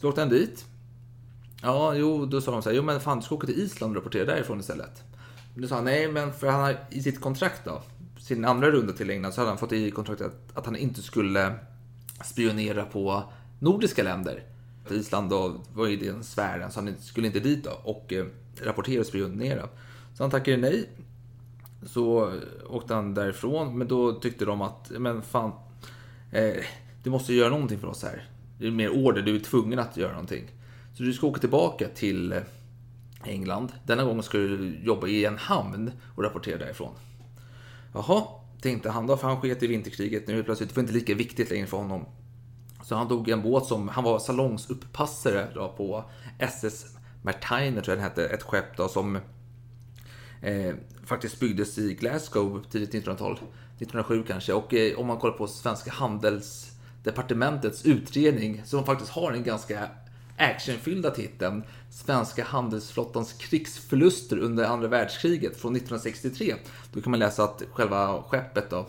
Så 0.00 0.08
åkte 0.08 0.20
han 0.20 0.30
dit. 0.30 0.64
Ja, 1.62 1.94
jo, 1.94 2.26
då 2.26 2.40
sa 2.40 2.52
de 2.52 2.62
så 2.62 2.68
här, 2.68 2.76
jo 2.76 2.82
men 2.82 3.00
fan 3.00 3.18
du 3.18 3.24
ska 3.24 3.34
åka 3.34 3.46
till 3.46 3.60
Island 3.60 3.90
och 3.90 3.96
rapportera 3.96 4.24
därifrån 4.24 4.60
istället. 4.60 5.02
Men 5.54 5.62
då 5.62 5.68
sa 5.68 5.74
han, 5.74 5.84
nej 5.84 6.12
men 6.12 6.32
för 6.32 6.46
han 6.46 6.60
har 6.60 6.76
i 6.90 7.02
sitt 7.02 7.20
kontrakt 7.20 7.64
då, 7.64 7.82
sin 8.26 8.44
andra 8.44 8.70
runda 8.70 8.92
till 8.92 9.10
England, 9.10 9.32
så 9.32 9.40
hade 9.40 9.50
han 9.50 9.58
fått 9.58 9.72
i 9.72 9.90
kontraktet 9.90 10.26
att, 10.26 10.58
att 10.58 10.66
han 10.66 10.76
inte 10.76 11.02
skulle 11.02 11.54
spionera 12.24 12.84
på 12.84 13.22
nordiska 13.58 14.02
länder. 14.02 14.42
Island 14.90 15.30
då 15.30 15.60
var 15.74 15.86
ju 15.86 15.96
den 15.96 16.24
sfären, 16.24 16.70
så 16.70 16.80
han 16.80 16.94
skulle 17.00 17.26
inte 17.26 17.40
dit 17.40 17.64
då 17.64 17.70
och 17.84 18.12
eh, 18.12 18.26
rapportera 18.62 19.00
och 19.00 19.06
spionera. 19.06 19.68
Så 20.14 20.22
han 20.22 20.30
tackade 20.30 20.56
nej. 20.56 20.88
så 21.86 22.32
åkte 22.68 22.94
han 22.94 23.14
därifrån. 23.14 23.78
Men 23.78 23.88
då 23.88 24.12
tyckte 24.12 24.44
de 24.44 24.62
att, 24.62 24.90
men 24.90 25.22
fan, 25.22 25.52
eh, 26.32 26.64
du 27.02 27.10
måste 27.10 27.34
göra 27.34 27.50
någonting 27.50 27.78
för 27.78 27.88
oss 27.88 28.02
här. 28.02 28.24
Det 28.58 28.66
är 28.66 28.70
mer 28.70 28.90
order, 28.90 29.22
du 29.22 29.36
är 29.36 29.40
tvungen 29.40 29.78
att 29.78 29.96
göra 29.96 30.12
någonting. 30.12 30.44
Så 30.94 31.02
du 31.02 31.12
ska 31.12 31.26
åka 31.26 31.40
tillbaka 31.40 31.88
till 31.88 32.32
eh, 32.32 32.38
England. 33.24 33.72
Denna 33.84 34.04
gång 34.04 34.22
ska 34.22 34.38
du 34.38 34.78
jobba 34.82 35.06
i 35.06 35.24
en 35.24 35.38
hamn 35.38 35.90
och 36.14 36.22
rapportera 36.22 36.58
därifrån. 36.58 36.94
Jaha, 37.96 38.22
tänkte 38.60 38.90
han 38.90 39.06
då, 39.06 39.16
för 39.16 39.28
han 39.28 39.40
sket 39.40 39.62
i 39.62 39.66
vinterkriget 39.66 40.26
nu 40.26 40.42
plötsligt. 40.42 40.68
Det 40.68 40.76
var 40.76 40.82
inte 40.82 40.92
lika 40.92 41.14
viktigt 41.14 41.50
längre 41.50 41.66
för 41.66 41.76
honom. 41.76 42.04
Så 42.82 42.94
han 42.94 43.08
tog 43.08 43.28
en 43.28 43.42
båt 43.42 43.66
som, 43.66 43.88
han 43.88 44.04
var 44.04 44.18
salongsuppassare 44.18 45.48
då 45.54 45.68
på 45.68 46.04
SS 46.38 46.86
Martiner 47.22 47.82
tror 47.82 47.96
jag 47.96 47.98
den 47.98 48.04
hette, 48.04 48.26
ett 48.26 48.42
skepp 48.42 48.76
då 48.76 48.88
som 48.88 49.16
eh, 50.40 50.74
faktiskt 51.04 51.40
byggdes 51.40 51.78
i 51.78 51.94
Glasgow 51.94 52.64
tidigt 52.70 52.92
1900-tal. 52.92 53.32
1907 53.32 54.24
kanske. 54.28 54.52
Och 54.52 54.74
eh, 54.74 54.98
om 54.98 55.06
man 55.06 55.18
kollar 55.18 55.34
på 55.34 55.46
Svenska 55.46 55.90
handelsdepartementets 55.90 57.86
utredning 57.86 58.62
som 58.64 58.84
faktiskt 58.84 59.10
har 59.10 59.32
en 59.32 59.42
ganska 59.42 59.88
actionfyllda 60.36 61.10
titeln 61.10 61.62
Svenska 61.90 62.44
handelsflottans 62.44 63.32
krigsförluster 63.32 64.38
under 64.38 64.64
andra 64.64 64.88
världskriget 64.88 65.56
från 65.56 65.76
1963. 65.76 66.54
Då 66.92 67.00
kan 67.00 67.10
man 67.10 67.20
läsa 67.20 67.44
att 67.44 67.62
själva 67.72 68.22
skeppet 68.22 68.70
då 68.70 68.86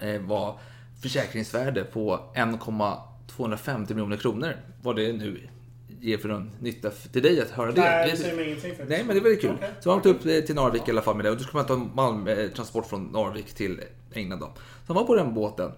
eh, 0.00 0.20
var 0.20 0.58
försäkringsvärde 1.02 1.84
på 1.84 2.20
1,250 2.34 3.94
miljoner 3.94 4.16
kronor. 4.16 4.56
Vad 4.82 4.96
det 4.96 5.12
nu 5.12 5.48
ger 6.00 6.18
för 6.18 6.28
någon 6.28 6.50
nytta 6.60 6.90
till 6.90 7.22
dig 7.22 7.40
att 7.40 7.50
höra 7.50 7.72
det. 7.72 7.80
Nej, 7.80 8.10
det 8.10 8.16
säger 8.16 8.36
mig 8.36 8.46
ingenting 8.46 8.70
faktiskt. 8.70 8.90
Nej, 8.90 9.04
men 9.04 9.16
det 9.16 9.20
är 9.20 9.22
väldigt 9.22 9.40
kul. 9.40 9.54
Okej. 9.56 9.70
Så 9.80 9.90
han 9.90 9.98
åkte 9.98 10.08
upp 10.08 10.26
eh, 10.26 10.40
till 10.40 10.54
Narvik 10.54 10.88
i 10.88 10.90
alla 10.90 11.02
fall 11.02 11.16
med 11.16 11.24
det. 11.24 11.30
Och 11.30 11.36
då 11.36 11.42
skulle 11.42 11.62
man 11.62 11.66
ta 11.66 11.76
malmtransport 11.94 12.86
från 12.86 13.04
Narvik 13.04 13.54
till 13.54 13.80
England 14.12 14.40
då. 14.40 14.46
Så 14.56 14.62
han 14.86 14.96
var 14.96 15.04
på 15.04 15.14
den 15.14 15.34
båten. 15.34 15.72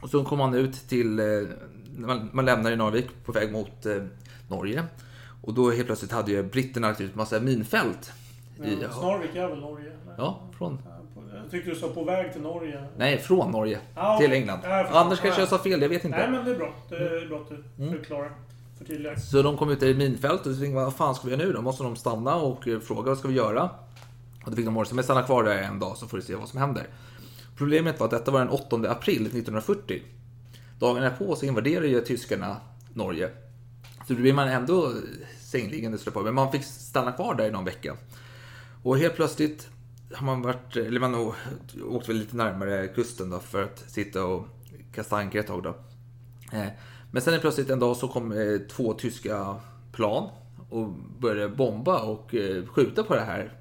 Och 0.00 0.10
så 0.10 0.24
kom 0.24 0.40
han 0.40 0.54
ut 0.54 0.88
till, 0.88 1.18
eh, 1.18 1.26
man, 1.96 2.30
man 2.32 2.44
lämnar 2.44 2.70
i 2.72 2.76
Narvik 2.76 3.06
på 3.24 3.32
väg 3.32 3.52
mot 3.52 3.86
eh, 3.86 3.96
Norge. 4.48 4.84
Och 5.42 5.54
då 5.54 5.70
helt 5.70 5.86
plötsligt 5.86 6.12
hade 6.12 6.30
ju 6.32 6.42
britterna 6.42 6.88
lagt 6.88 7.00
ut 7.00 7.14
massa 7.14 7.40
minfält. 7.40 8.12
I, 8.64 8.78
Ja, 8.82 8.92
Snarvik 8.92 9.36
är 9.36 9.48
väl 9.48 9.60
Norge? 9.60 9.86
eller? 9.86 10.14
ja, 10.18 10.40
från, 10.58 10.78
Jag 11.42 11.50
tyckte 11.50 11.70
du 11.70 11.76
sa 11.76 11.88
på 11.88 12.04
väg 12.04 12.32
till 12.32 12.42
Norge. 12.42 12.84
nej, 12.96 13.18
från 13.18 13.50
Norge 13.50 13.78
Ja, 13.96 14.18
till. 14.20 14.32
England. 14.32 14.60
Ja. 14.64 14.86
Annars 14.92 15.20
kanske 15.20 15.28
Ja. 15.28 15.42
jag 15.42 15.48
sa 15.48 15.58
fel, 15.58 15.82
jag 15.82 15.88
vet 15.88 16.04
inte. 16.04 16.18
Nej, 16.18 16.30
men 16.30 16.44
det 16.44 16.50
är 16.50 16.56
bra. 16.56 16.72
Det 16.88 16.96
är 16.96 17.28
bra 17.28 17.38
att 17.40 17.48
du 17.76 17.84
Mm. 17.84 17.98
förklarar. 17.98 18.32
Förtydligar. 18.78 19.16
Så 19.16 19.42
de 19.42 19.56
kom 19.56 19.70
ut 19.70 19.82
i 19.82 19.94
minfält 19.94 20.46
och 20.46 20.58
tänkte 20.58 20.74
vad 20.74 20.94
fan 20.94 21.14
ska 21.14 21.28
vi 21.28 21.34
göra 21.34 21.44
nu 21.46 21.52
då? 21.52 21.62
Måste 21.62 21.82
de 21.82 21.96
stanna 21.96 22.34
och 22.36 22.68
eh, 22.68 22.80
fråga 22.80 23.08
vad 23.08 23.18
ska 23.18 23.28
vi 23.28 23.34
göra? 23.34 23.62
Och 24.44 24.50
då 24.50 24.56
fick 24.56 24.64
de 24.64 24.76
order, 24.76 24.94
men 24.94 25.04
stanna 25.04 25.22
kvar 25.22 25.44
där 25.44 25.62
en 25.62 25.78
dag 25.78 25.96
så 25.96 26.06
får 26.08 26.16
vi 26.16 26.22
se 26.22 26.34
vad 26.34 26.48
som 26.48 26.58
händer. 26.60 26.86
Problemet 27.56 28.00
var 28.00 28.04
att 28.06 28.10
detta 28.10 28.30
var 28.30 28.38
den 28.40 28.48
8 28.48 28.76
april 28.90 29.22
1940. 29.26 30.02
Dagen 30.80 31.10
på 31.18 31.36
så 31.36 31.46
invaderade 31.46 31.88
ju 31.88 32.00
tyskarna 32.00 32.56
Norge. 32.94 33.30
Så 34.06 34.12
då 34.12 34.20
blir 34.20 34.32
man 34.32 34.48
ändå 34.48 34.92
sängliggande 35.40 35.98
på, 35.98 36.22
men 36.22 36.34
man 36.34 36.52
fick 36.52 36.64
stanna 36.64 37.12
kvar 37.12 37.34
där 37.34 37.48
i 37.48 37.50
någon 37.50 37.64
vecka. 37.64 37.96
Och 38.82 38.98
helt 38.98 39.14
plötsligt 39.14 39.68
har 40.14 40.26
man 40.26 40.42
varit, 40.42 40.76
eller 40.76 41.00
man 41.00 41.32
åkt 41.84 42.08
väl 42.08 42.16
lite 42.16 42.36
närmare 42.36 42.88
kusten 42.88 43.30
då 43.30 43.38
för 43.38 43.62
att 43.62 43.84
sitta 43.86 44.24
och 44.24 44.46
kasta 44.94 45.16
anker 45.16 45.38
ett 45.38 45.46
tag 45.46 45.62
då. 45.62 45.68
Eh, 46.52 46.68
men 47.10 47.22
sen 47.22 47.34
är 47.34 47.38
plötsligt 47.38 47.70
en 47.70 47.78
dag 47.78 47.96
så 47.96 48.08
kom 48.08 48.32
eh, 48.32 48.58
två 48.70 48.94
tyska 48.94 49.56
plan 49.92 50.28
och 50.70 50.88
började 51.18 51.48
bomba 51.48 52.02
och 52.02 52.34
eh, 52.34 52.66
skjuta 52.66 53.02
på 53.02 53.14
det 53.14 53.20
här 53.20 53.52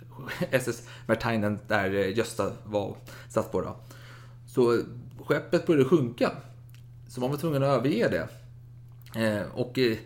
SS 0.50 0.88
Martinen 1.06 1.58
där 1.68 1.90
Gösta 1.90 2.52
var 2.64 2.96
satt 3.28 3.52
på. 3.52 3.60
Då. 3.60 3.76
Så 4.46 4.82
skeppet 5.26 5.66
började 5.66 5.88
sjunka. 5.88 6.32
Så 7.08 7.20
man 7.20 7.30
var 7.30 7.36
tvungen 7.36 7.62
att 7.62 7.68
överge 7.68 8.08
det. 8.08 8.28
Eh, 9.26 9.46
Och 9.54 9.78
eh, 9.78 9.96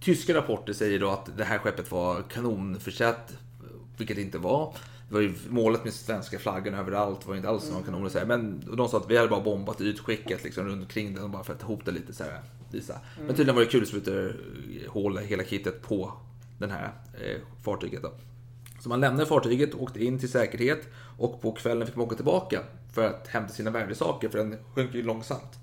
tyska 0.00 0.34
rapporter 0.34 0.72
säger 0.72 0.98
då 0.98 1.10
att 1.10 1.36
det 1.36 1.44
här 1.44 1.58
skeppet 1.58 1.90
var 1.90 2.22
kanonförsett, 2.22 3.36
vilket 3.96 4.16
det 4.16 4.22
inte 4.22 4.38
var. 4.38 4.74
Det 5.08 5.14
var 5.14 5.20
ju 5.20 5.34
målet 5.48 5.84
med 5.84 5.92
svenska 5.92 6.38
flaggan 6.38 6.74
överallt, 6.74 7.26
var 7.26 7.36
inte 7.36 7.48
alls 7.48 7.70
någon 7.70 7.82
kanoner. 7.82 8.08
Så 8.08 8.18
här. 8.18 8.26
Men 8.26 8.68
och 8.70 8.76
de 8.76 8.88
sa 8.88 8.96
att 8.96 9.10
vi 9.10 9.16
hade 9.16 9.28
bara 9.28 9.40
bombat 9.40 9.80
ytskicket 9.80 10.44
liksom, 10.44 10.64
runt 10.64 10.82
omkring 10.82 11.14
den 11.14 11.30
bara 11.30 11.44
för 11.44 11.52
att 11.52 11.62
hota 11.62 11.90
lite 11.90 12.12
så 12.12 12.24
här. 12.24 12.40
Visa. 12.70 13.00
Men 13.18 13.28
tydligen 13.28 13.54
var 13.54 13.62
det 13.62 13.68
kulsprutor-hål 13.70 15.18
hela 15.18 15.44
kittet 15.44 15.82
på 15.82 16.12
den 16.58 16.70
här 16.70 16.92
eh, 17.20 17.40
fartyget. 17.64 18.02
Då. 18.02 18.12
Så 18.80 18.88
man 18.88 19.00
lämnade 19.00 19.26
fartyget, 19.26 19.74
åkte 19.74 20.04
in 20.04 20.18
till 20.18 20.30
säkerhet 20.30 20.88
och 21.18 21.42
på 21.42 21.52
kvällen 21.52 21.86
fick 21.86 21.96
man 21.96 22.06
åka 22.06 22.16
tillbaka 22.16 22.60
för 22.92 23.06
att 23.06 23.28
hämta 23.28 23.52
sina 23.52 23.70
värdesaker 23.70 24.28
för 24.28 24.38
den 24.38 24.56
sjönk 24.74 24.94
ju 24.94 25.02
långsamt. 25.02 25.58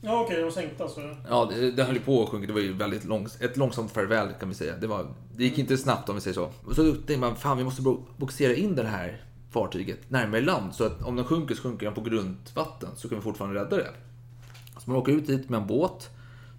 Ja, 0.00 0.20
okej. 0.20 0.42
De 0.42 0.52
sänkte 0.52 0.82
alltså. 0.82 1.00
Ja, 1.28 1.44
det, 1.54 1.70
det 1.70 1.84
höll 1.84 1.94
ju 1.94 2.00
på 2.00 2.22
att 2.22 2.28
sjunka. 2.28 2.46
Det 2.46 2.52
var 2.52 2.60
ju 2.60 2.72
väldigt 2.72 3.04
långs, 3.04 3.40
ett 3.40 3.56
långsamt 3.56 3.92
farväl 3.92 4.28
kan 4.40 4.48
vi 4.48 4.54
säga. 4.54 4.76
Det, 4.76 4.86
var, 4.86 5.06
det 5.36 5.44
gick 5.44 5.58
inte 5.58 5.78
snabbt 5.78 6.08
om 6.08 6.14
vi 6.14 6.20
säger 6.20 6.34
så. 6.34 6.50
Och 6.64 6.74
så 6.74 6.82
tänkte 6.92 7.16
man, 7.16 7.36
fan 7.36 7.58
vi 7.58 7.64
måste 7.64 7.82
bo- 7.82 8.02
bogsera 8.16 8.54
in 8.54 8.74
det 8.74 8.82
här 8.86 9.24
fartyget 9.50 10.10
närmare 10.10 10.40
land. 10.40 10.74
Så 10.74 10.84
att 10.84 11.02
om 11.02 11.16
den 11.16 11.24
sjunker 11.24 11.54
så 11.54 11.62
sjunker 11.62 11.86
den 11.86 11.94
på 11.94 12.00
grundvatten 12.00 12.88
så 12.96 13.08
kan 13.08 13.18
vi 13.18 13.22
fortfarande 13.22 13.60
rädda 13.60 13.76
det. 13.76 13.90
Så 14.78 14.90
man 14.90 14.96
åker 15.00 15.12
ut 15.12 15.26
dit 15.26 15.48
med 15.48 15.60
en 15.60 15.66
båt 15.66 16.10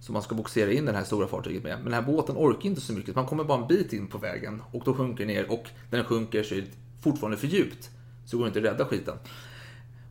som 0.02 0.14
man 0.14 0.22
ska 0.22 0.36
bogsera 0.36 0.72
in 0.72 0.86
det 0.86 0.92
här 0.92 1.04
stora 1.04 1.28
fartyget 1.28 1.64
med. 1.64 1.76
Men 1.76 1.86
den 1.86 1.94
här 1.94 2.02
båten 2.02 2.36
orkar 2.38 2.66
inte 2.70 2.82
så 2.82 2.94
mycket. 2.94 3.16
Man 3.16 3.26
kommer 3.26 3.44
bara 3.44 3.62
en 3.62 3.68
bit 3.68 3.94
in 3.94 4.08
på 4.08 4.18
vägen 4.18 4.62
och 4.72 4.82
då 4.86 4.94
sjunker 4.94 5.26
den 5.26 5.36
ner 5.36 5.52
och 5.52 5.64
när 5.90 5.98
den 5.98 6.08
sjunker 6.08 6.44
så 6.44 6.56
är 6.56 6.62
det 6.62 6.68
fortfarande 7.02 7.38
för 7.38 7.48
djupt. 7.48 7.90
Så 8.26 8.38
går 8.38 8.44
det 8.46 8.48
inte 8.48 8.60
att 8.60 8.66
rädda 8.66 8.86
skiten. 8.86 9.16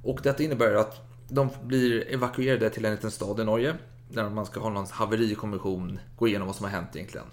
Och 0.05 0.21
detta 0.23 0.43
innebär 0.43 0.75
att 0.75 1.08
de 1.29 1.49
blir 1.63 2.09
evakuerade 2.09 2.71
till 2.71 2.85
en 2.85 2.93
liten 2.93 3.11
stad 3.11 3.41
i 3.41 3.45
Norge. 3.45 3.75
Där 4.11 4.31
man 4.31 4.47
ska 4.47 4.61
ha 4.61 4.71
någon 4.71 4.87
haverikommission, 4.91 5.99
gå 6.17 6.29
igenom 6.29 6.47
vad 6.47 6.57
som 6.57 6.65
har 6.65 6.71
hänt 6.71 6.89
egentligen. 6.95 7.27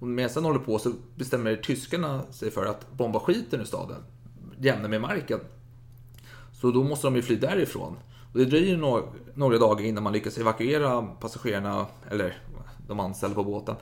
Och 0.00 0.06
medan 0.06 0.30
den 0.34 0.44
håller 0.44 0.58
på 0.58 0.78
så 0.78 0.92
bestämmer 1.14 1.56
tyskarna 1.56 2.22
sig 2.32 2.50
för 2.50 2.66
att 2.66 2.92
bomba 2.92 3.20
skiten 3.20 3.60
ur 3.60 3.64
staden. 3.64 4.02
Jämna 4.58 4.88
med 4.88 5.00
marken. 5.00 5.40
Så 6.52 6.70
då 6.70 6.84
måste 6.84 7.06
de 7.06 7.16
ju 7.16 7.22
fly 7.22 7.36
därifrån. 7.36 7.96
Och 8.32 8.38
det 8.38 8.44
dröjer 8.44 8.76
några, 8.76 9.02
några 9.34 9.58
dagar 9.58 9.84
innan 9.84 10.02
man 10.02 10.12
lyckas 10.12 10.38
evakuera 10.38 11.02
passagerarna, 11.02 11.86
eller 12.10 12.38
de 12.88 13.00
anställda 13.00 13.34
på 13.34 13.44
båten, 13.44 13.76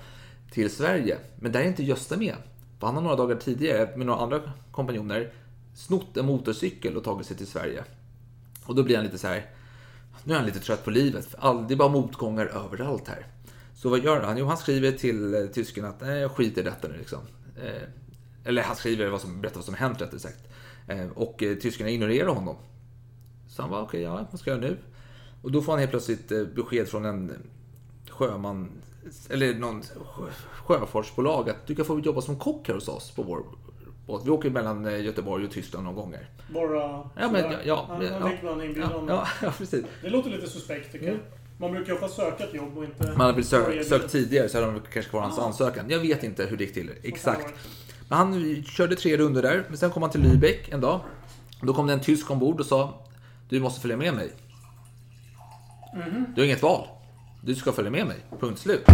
till 0.52 0.70
Sverige. 0.70 1.18
Men 1.36 1.52
där 1.52 1.60
är 1.60 1.64
inte 1.64 1.82
Gösta 1.82 2.16
med. 2.16 2.34
För 2.78 2.86
han 2.86 2.96
har 2.96 3.02
några 3.02 3.16
dagar 3.16 3.36
tidigare 3.36 3.96
med 3.96 4.06
några 4.06 4.20
andra 4.20 4.40
kompanjoner 4.72 5.32
snott 5.74 6.16
en 6.16 6.26
motorcykel 6.26 6.96
och 6.96 7.04
tagit 7.04 7.26
sig 7.26 7.36
till 7.36 7.46
Sverige. 7.46 7.84
Och 8.64 8.74
då 8.74 8.82
blir 8.82 8.96
han 8.96 9.04
lite 9.04 9.18
så 9.18 9.26
här. 9.26 9.50
Nu 10.24 10.34
är 10.34 10.38
han 10.38 10.46
lite 10.46 10.60
trött 10.60 10.84
på 10.84 10.90
livet. 10.90 11.26
För 11.26 11.38
all, 11.38 11.68
det 11.68 11.74
är 11.74 11.76
bara 11.76 11.88
motgångar 11.88 12.46
överallt 12.46 13.08
här. 13.08 13.26
Så 13.74 13.88
vad 13.88 14.04
gör 14.04 14.22
han? 14.22 14.38
Jo, 14.38 14.46
han 14.46 14.56
skriver 14.56 14.92
till 14.92 15.34
eh, 15.34 15.46
tysken 15.46 15.84
att 15.84 16.00
nej, 16.00 16.20
jag 16.20 16.30
skiter 16.30 16.60
i 16.60 16.64
detta 16.64 16.88
nu 16.88 16.96
liksom. 16.98 17.18
Eh, 17.56 17.82
eller 18.44 18.62
han 18.62 18.76
skriver 18.76 19.08
vad 19.08 19.20
som, 19.20 19.40
berättar 19.40 19.56
vad 19.56 19.64
som 19.64 19.74
hänt 19.74 20.00
rättare 20.00 20.20
sagt. 20.20 20.48
Eh, 20.86 21.08
och 21.14 21.42
eh, 21.42 21.56
tyskarna 21.56 21.90
ignorerar 21.90 22.28
honom. 22.28 22.56
Så 23.48 23.62
han 23.62 23.70
bara, 23.70 23.82
okej, 23.82 24.02
ja, 24.02 24.26
vad 24.30 24.40
ska 24.40 24.50
jag 24.50 24.62
göra 24.62 24.70
nu? 24.70 24.78
Och 25.42 25.52
då 25.52 25.62
får 25.62 25.72
han 25.72 25.78
helt 25.78 25.90
plötsligt 25.90 26.32
eh, 26.32 26.44
besked 26.44 26.88
från 26.88 27.04
en 27.04 27.32
sjöman, 28.08 28.70
eller 29.28 29.54
någon 29.54 29.82
sjö, 29.82 30.26
sjöfartsbolag 30.52 31.50
att 31.50 31.66
du 31.66 31.74
kan 31.74 31.84
få 31.84 32.00
jobba 32.00 32.20
som 32.20 32.38
kock 32.38 32.68
här 32.68 32.74
hos 32.74 32.88
oss 32.88 33.10
på 33.10 33.22
vår 33.22 33.44
båt. 34.06 34.22
Vi 34.26 34.30
åker 34.30 34.50
mellan 34.50 34.86
eh, 34.86 35.00
Göteborg 35.04 35.44
och 35.44 35.50
Tyskland 35.50 35.84
några 35.84 35.96
gånger. 36.02 36.28
Bara 36.54 36.76
Ja, 37.16 37.30
men 37.32 37.44
ja, 37.52 37.58
ja, 37.64 38.00
ja. 38.20 38.30
Ja, 39.08 39.26
ja, 39.42 39.52
precis. 39.58 39.84
Det 40.02 40.10
låter 40.10 40.30
lite 40.30 40.46
suspekt 40.50 40.92
tycker 40.92 41.06
jag. 41.06 41.18
Man 41.58 41.72
brukar 41.72 41.92
ju 41.92 41.94
ofta 41.94 42.08
söka 42.08 42.44
ett 42.44 42.54
jobb 42.54 42.78
och 42.78 42.84
inte... 42.84 43.06
Man 43.06 43.20
hade 43.20 43.32
väl 43.32 43.44
sökt, 43.44 43.86
sökt 43.88 44.10
tidigare 44.12 44.48
så 44.48 44.60
hade 44.60 44.72
de 44.72 44.80
kanske 44.92 45.10
kvar 45.10 45.20
hans 45.20 45.38
Ah. 45.38 45.42
ansökan. 45.46 45.84
Jag 45.90 45.98
vet 45.98 46.22
inte 46.24 46.44
hur 46.46 46.56
det 46.56 46.64
gick 46.64 46.74
till 46.74 46.90
exakt. 47.02 47.54
Men 48.08 48.18
han 48.18 48.62
körde 48.64 48.96
tre 48.96 49.16
runder 49.16 49.42
där, 49.42 49.64
men 49.68 49.78
sen 49.78 49.90
kom 49.90 50.02
han 50.02 50.10
till 50.12 50.20
Lübeck 50.20 50.74
en 50.74 50.80
dag. 50.80 51.00
Då 51.62 51.74
kom 51.74 51.86
det 51.86 51.92
en 51.92 52.00
tysk 52.00 52.30
ombord 52.30 52.60
och 52.60 52.66
sa 52.66 52.94
Du 53.48 53.60
måste 53.60 53.80
följa 53.80 53.96
med 53.96 54.14
mig. 54.14 54.32
Mhm. 55.94 56.24
Du 56.34 56.40
har 56.40 56.46
inget 56.46 56.62
val. 56.62 56.86
Du 57.42 57.54
ska 57.54 57.72
följa 57.72 57.90
med 57.90 58.06
mig. 58.06 58.16
Punkt 58.40 58.58
slut. 58.60 58.84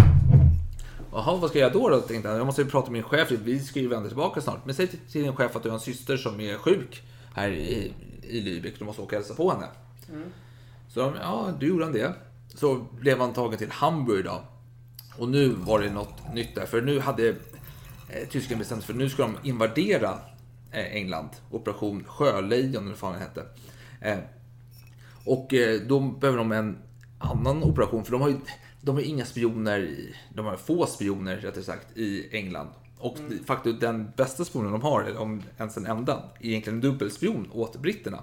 Jaha, 1.17 1.37
vad 1.37 1.51
ska 1.51 1.59
jag 1.59 1.73
då? 1.73 1.89
då? 1.89 2.01
Tänkte 2.01 2.29
han. 2.29 2.39
Jag 2.39 2.47
måste 2.47 2.63
ju 2.63 2.69
prata 2.69 2.91
med 2.91 2.93
min 2.93 3.03
chef. 3.03 3.31
Vi 3.31 3.61
ska 3.61 3.81
ju 3.81 3.89
vända 3.89 4.09
tillbaka 4.09 4.41
snart. 4.41 4.65
Men 4.65 4.75
säg 4.75 4.87
till, 4.87 4.99
till 4.99 5.23
din 5.23 5.37
chef 5.37 5.57
att 5.57 5.63
du 5.63 5.69
har 5.69 5.75
en 5.75 5.81
syster 5.81 6.17
som 6.17 6.41
är 6.41 6.59
sjuk 6.59 7.03
här 7.35 7.49
i, 7.51 7.93
i 8.23 8.41
Lübeck. 8.41 8.75
Du 8.79 8.85
måste 8.85 9.03
åka 9.03 9.17
och 9.17 9.23
hälsa 9.23 9.35
på 9.35 9.51
henne. 9.51 9.67
Så 10.89 11.01
de, 11.01 11.15
ja, 11.21 11.55
du 11.61 11.67
gjorde 11.67 11.85
han 11.85 11.93
det. 11.93 12.15
Så 12.55 12.87
blev 13.01 13.19
han 13.19 13.33
tagen 13.33 13.59
till 13.59 13.71
Hamburg 13.71 14.25
då. 14.25 14.41
Och 15.19 15.29
nu 15.29 15.49
var 15.49 15.81
det 15.81 15.91
något 15.91 16.35
nytt 16.35 16.55
där. 16.55 16.67
För 16.67 16.83
nu 16.83 17.01
hade 17.01 17.29
eh, 17.29 18.29
tyskarna 18.31 18.59
bestämt 18.59 18.85
sig 18.85 18.87
för 18.87 18.95
nu 18.95 19.11
ska 19.11 19.23
de 19.23 19.37
invadera 19.43 20.19
eh, 20.73 20.97
England. 20.97 21.29
Operation 21.51 22.05
Sjölejon 22.05 22.83
eller 22.83 22.89
vad 22.89 22.99
fan 22.99 23.13
den 23.13 23.23
hette. 23.23 23.47
Eh, 24.01 24.19
och 25.25 25.55
eh, 25.55 25.81
då 25.81 26.01
behöver 26.01 26.39
de 26.39 26.53
en 26.53 26.79
annan 27.19 27.63
operation. 27.63 28.05
För 28.05 28.13
de 28.13 28.21
har 28.21 28.29
ju 28.29 28.37
de 28.87 28.99
är 28.99 29.03
inga 29.03 29.25
spioner, 29.25 29.79
i, 29.79 30.15
de 30.35 30.47
har 30.47 30.57
få 30.57 30.87
spioner 30.87 31.37
rättare 31.37 31.65
sagt, 31.65 31.97
i 31.97 32.29
England. 32.37 32.69
Och 32.99 33.19
mm. 33.19 33.45
faktiskt 33.45 33.81
den 33.81 34.11
bästa 34.17 34.45
spionen 34.45 34.73
de 34.73 34.83
har, 34.83 35.03
eller 35.03 35.21
om 35.21 35.43
ens 35.59 35.75
den 35.75 35.87
enda, 35.87 36.23
är 36.41 36.47
egentligen 36.47 36.77
en 36.77 36.81
dubbelspion 36.81 37.51
åt 37.53 37.77
britterna. 37.77 38.23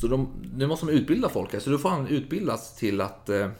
Så 0.00 0.06
de, 0.06 0.28
nu 0.56 0.66
måste 0.66 0.86
de 0.86 0.92
utbilda 0.92 1.28
folk 1.28 1.52
här, 1.52 1.60
så 1.60 1.70
då 1.70 1.78
får 1.78 1.88
han 1.88 2.06
utbildas 2.06 2.76
till 2.76 3.00
att 3.00 3.28
eh, 3.28 3.50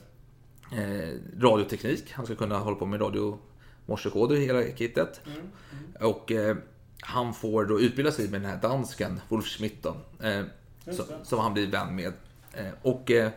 eh 0.72 1.14
radioteknik, 1.38 2.12
han 2.12 2.26
ska 2.26 2.34
kunna 2.34 2.58
hålla 2.58 2.76
på 2.76 2.86
med 2.86 3.00
radio 3.00 3.38
morsekoder 3.86 4.36
i 4.36 4.46
hela 4.46 4.62
kittet. 4.76 5.20
Mm. 5.26 5.38
Mm. 5.38 6.10
Och 6.10 6.32
eh, 6.32 6.56
han 7.00 7.34
får 7.34 7.64
då 7.64 7.80
utbilda 7.80 8.12
sig 8.12 8.28
med 8.28 8.40
den 8.40 8.50
här 8.50 8.60
dansken, 8.62 9.20
Wolf 9.28 9.46
Schmidt, 9.46 9.86
eh, 9.86 10.42
som, 10.90 11.04
som 11.22 11.38
han 11.38 11.54
blir 11.54 11.66
vän 11.66 11.96
med. 11.96 12.12
Eh, 12.52 12.72
och 12.82 13.10
eh, 13.10 13.30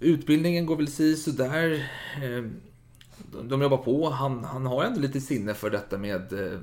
utbildningen 0.00 0.66
går 0.66 0.76
väl 0.76 0.88
si 0.88 1.16
sådär. 1.16 1.90
Eh, 2.22 2.44
de 3.42 3.62
jobbar 3.62 3.76
på. 3.76 4.10
Han, 4.10 4.44
han 4.44 4.66
har 4.66 4.84
ändå 4.84 5.00
lite 5.00 5.20
sinne 5.20 5.54
för 5.54 5.70
detta 5.70 5.98
med... 5.98 6.32
Eh, 6.32 6.58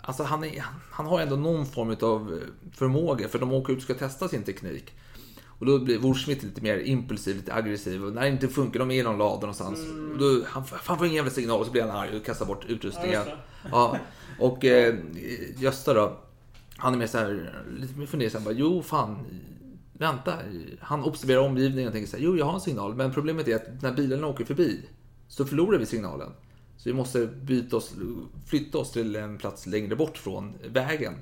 alltså 0.00 0.22
han, 0.22 0.44
är, 0.44 0.64
han 0.90 1.06
har 1.06 1.20
ändå 1.20 1.36
någon 1.36 1.66
form 1.66 1.96
av 2.00 2.40
förmåga, 2.72 3.28
för 3.28 3.38
de 3.38 3.52
åker 3.52 3.72
ut 3.72 3.78
och 3.78 3.82
ska 3.82 3.94
testa 3.94 4.28
sin 4.28 4.42
teknik. 4.42 4.92
Och 5.62 5.66
då 5.66 5.78
blir 5.78 5.98
Wolfsmith 5.98 6.44
lite 6.44 6.62
mer 6.62 6.78
impulsiv, 6.78 7.36
lite 7.36 7.54
aggressiv. 7.54 8.04
Och 8.04 8.12
när 8.12 8.22
det 8.22 8.28
inte 8.28 8.48
funkar, 8.48 8.78
de 8.78 8.90
är 8.90 8.94
i 8.94 9.02
någon 9.02 9.18
lada 9.18 9.40
någonstans. 9.40 9.78
Mm. 9.78 10.18
Då, 10.18 10.42
han, 10.46 10.64
han 10.70 10.98
får 10.98 11.06
ingen 11.06 11.16
jävla 11.16 11.30
signal 11.30 11.60
och 11.60 11.66
så 11.66 11.72
blir 11.72 11.82
han 11.82 11.90
arg 11.90 12.16
och 12.16 12.24
kastar 12.24 12.46
bort 12.46 12.64
utrustningen. 12.68 13.22
Ja, 13.26 13.36
ja. 13.70 13.98
Och 14.38 14.64
eh, 14.64 14.94
Gösta 15.58 15.94
då, 15.94 16.18
han 16.76 16.94
är 16.94 16.98
mer 16.98 17.06
så 17.06 17.18
här, 17.18 17.62
lite 17.78 17.98
mer 17.98 18.06
fundersam. 18.06 18.44
Bara, 18.44 18.54
jo, 18.54 18.82
fan, 18.82 19.26
vänta. 20.02 20.38
Han 20.80 21.04
observerar 21.04 21.40
omgivningen 21.40 21.88
och 21.88 21.92
tänker 21.92 22.10
så 22.10 22.16
här, 22.16 22.24
jo, 22.24 22.36
jag 22.36 22.44
har 22.44 22.54
en 22.54 22.60
signal. 22.60 22.94
Men 22.94 23.12
problemet 23.12 23.48
är 23.48 23.56
att 23.56 23.82
när 23.82 23.92
bilarna 23.92 24.26
åker 24.26 24.44
förbi 24.44 24.80
så 25.28 25.44
förlorar 25.44 25.78
vi 25.78 25.86
signalen. 25.86 26.30
Så 26.76 26.88
vi 26.88 26.94
måste 26.94 27.26
byta 27.26 27.76
oss, 27.76 27.94
flytta 28.46 28.78
oss 28.78 28.92
till 28.92 29.16
en 29.16 29.38
plats 29.38 29.66
längre 29.66 29.96
bort 29.96 30.18
från 30.18 30.54
vägen 30.68 31.14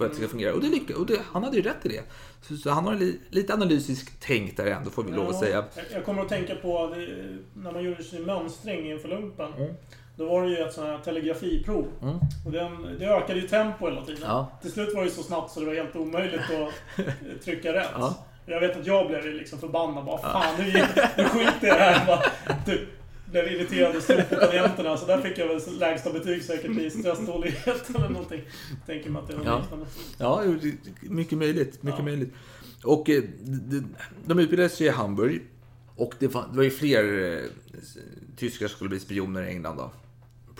för 0.00 0.04
att 0.04 0.10
det 0.10 0.16
ska 0.16 0.24
mm. 0.24 0.30
fungera. 0.30 0.54
Och, 0.54 0.60
det 0.60 0.68
lyckas, 0.68 0.96
och 0.96 1.06
det, 1.06 1.20
han 1.32 1.44
hade 1.44 1.56
ju 1.56 1.62
rätt 1.62 1.86
i 1.86 1.88
det. 1.88 2.02
Så, 2.42 2.56
så 2.56 2.70
han 2.70 2.84
har 2.84 2.94
li, 2.94 3.20
lite 3.30 3.54
analysisk 3.54 4.12
tänk 4.20 4.56
där 4.56 4.66
ändå, 4.66 4.90
får 4.90 5.02
vi 5.02 5.10
ja, 5.10 5.16
lov 5.16 5.28
att 5.28 5.38
säga. 5.38 5.64
Jag 5.92 6.04
kommer 6.04 6.22
att 6.22 6.28
tänka 6.28 6.54
på 6.54 6.94
det, 6.94 7.08
när 7.54 7.72
man 7.72 7.84
gjorde 7.84 8.04
sin 8.04 8.22
mönstring 8.22 8.90
inför 8.90 9.08
lumpen. 9.08 9.52
Mm. 9.52 9.74
Då 10.20 10.26
var 10.26 10.42
det 10.42 10.48
ju 10.48 10.56
ett 10.56 10.72
sånt 10.72 10.86
här 10.86 10.98
telegrafiprov. 10.98 11.86
Mm. 12.02 12.18
Och 12.44 12.52
den, 12.52 12.98
det 12.98 13.06
ökade 13.06 13.40
ju 13.40 13.48
tempo 13.48 13.88
hela 13.88 14.04
tiden. 14.04 14.22
Ja. 14.22 14.58
Till 14.62 14.72
slut 14.72 14.94
var 14.94 15.04
det 15.04 15.10
så 15.10 15.22
snabbt 15.22 15.52
så 15.52 15.60
det 15.60 15.66
var 15.66 15.74
helt 15.74 15.96
omöjligt 15.96 16.40
att 16.40 17.44
trycka 17.44 17.72
rätt. 17.72 17.88
Ja. 17.94 18.26
Jag 18.46 18.60
vet 18.60 18.76
att 18.76 18.86
jag 18.86 19.08
blev 19.08 19.24
liksom 19.24 19.58
förbannad. 19.58 20.04
Bara, 20.04 20.18
Fan, 20.18 20.54
nu, 20.58 20.64
nu 21.16 21.24
skiter 21.24 21.66
jag 21.66 21.76
i 21.76 21.78
det 21.78 21.84
här. 21.84 22.06
Bara, 22.06 22.22
typ, 22.66 22.80
blev 23.30 23.52
irriterad 23.52 23.96
och 23.96 24.02
slog 24.02 24.28
på 24.28 24.34
tangenterna. 24.34 24.96
Så 24.96 25.06
där 25.06 25.20
fick 25.20 25.38
jag 25.38 25.48
väl 25.48 25.78
lägsta 25.78 26.12
betyg 26.12 26.44
säkert 26.44 26.70
i 26.70 26.90
stresstålighet 26.90 27.90
eller 27.94 28.08
någonting. 28.08 28.42
Tänker 28.86 29.10
mig 29.10 29.22
att 29.22 29.28
det 29.28 29.36
var 29.36 29.44
ja. 29.44 29.58
liknande. 29.58 29.86
Ja, 30.18 30.42
mycket 31.00 31.38
möjligt. 31.38 31.82
Mycket 31.82 31.98
ja. 31.98 32.04
möjligt. 32.04 32.34
Och 32.84 33.10
eh, 33.10 33.22
de 34.26 34.38
utbildades 34.38 34.80
i 34.80 34.88
Hamburg. 34.88 35.42
Och 35.96 36.14
det 36.18 36.28
var, 36.28 36.44
det 36.50 36.56
var 36.56 36.64
ju 36.64 36.70
fler 36.70 37.32
eh, 37.32 37.44
tyskar 38.36 38.68
som 38.68 38.74
skulle 38.74 38.90
bli 38.90 39.00
spioner 39.00 39.42
i 39.42 39.48
England 39.48 39.76
då. 39.76 39.90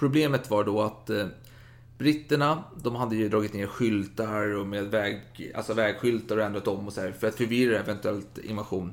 Problemet 0.01 0.51
var 0.51 0.65
då 0.65 0.83
att 0.83 1.11
eh, 1.11 1.27
britterna, 1.99 2.65
de 2.83 2.97
hade 2.97 3.17
ju 3.17 3.29
dragit 3.29 3.53
ner 3.53 3.67
skyltar 3.67 4.55
och 4.57 4.67
med 4.67 4.85
väg, 4.85 5.21
alltså 5.55 5.75
vägskyltar 5.75 6.37
och 6.37 6.45
ändrat 6.45 6.69
om 6.69 6.87
och 6.87 6.93
så 6.93 7.01
här, 7.01 7.13
för 7.13 7.29
att 7.29 7.35
förvirra 7.35 7.79
eventuellt 7.79 8.39
invasion. 8.39 8.93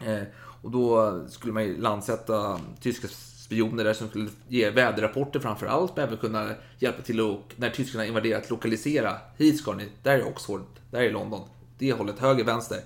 Eh, 0.00 0.22
och 0.62 0.70
då 0.70 1.20
skulle 1.28 1.52
man 1.52 1.64
ju 1.64 1.80
landsätta 1.80 2.60
tyska 2.80 3.08
spioner 3.08 3.84
där 3.84 3.94
som 3.94 4.08
skulle 4.08 4.30
ge 4.48 4.70
väderrapporter 4.70 5.40
framför 5.40 5.66
allt, 5.66 5.96
men 5.96 6.04
även 6.04 6.18
kunna 6.18 6.50
hjälpa 6.78 7.02
till 7.02 7.20
och, 7.20 7.54
när 7.56 7.70
tyskarna 7.70 8.06
invaderat, 8.06 8.50
lokalisera. 8.50 9.16
Hit 9.36 9.58
ska 9.58 9.72
ni, 9.72 9.88
där 10.02 10.18
är 10.18 10.26
Oxford, 10.26 10.62
där 10.90 11.00
är 11.00 11.12
London. 11.12 11.48
Det 11.78 11.92
hållet, 11.92 12.18
höger, 12.18 12.44
vänster. 12.44 12.78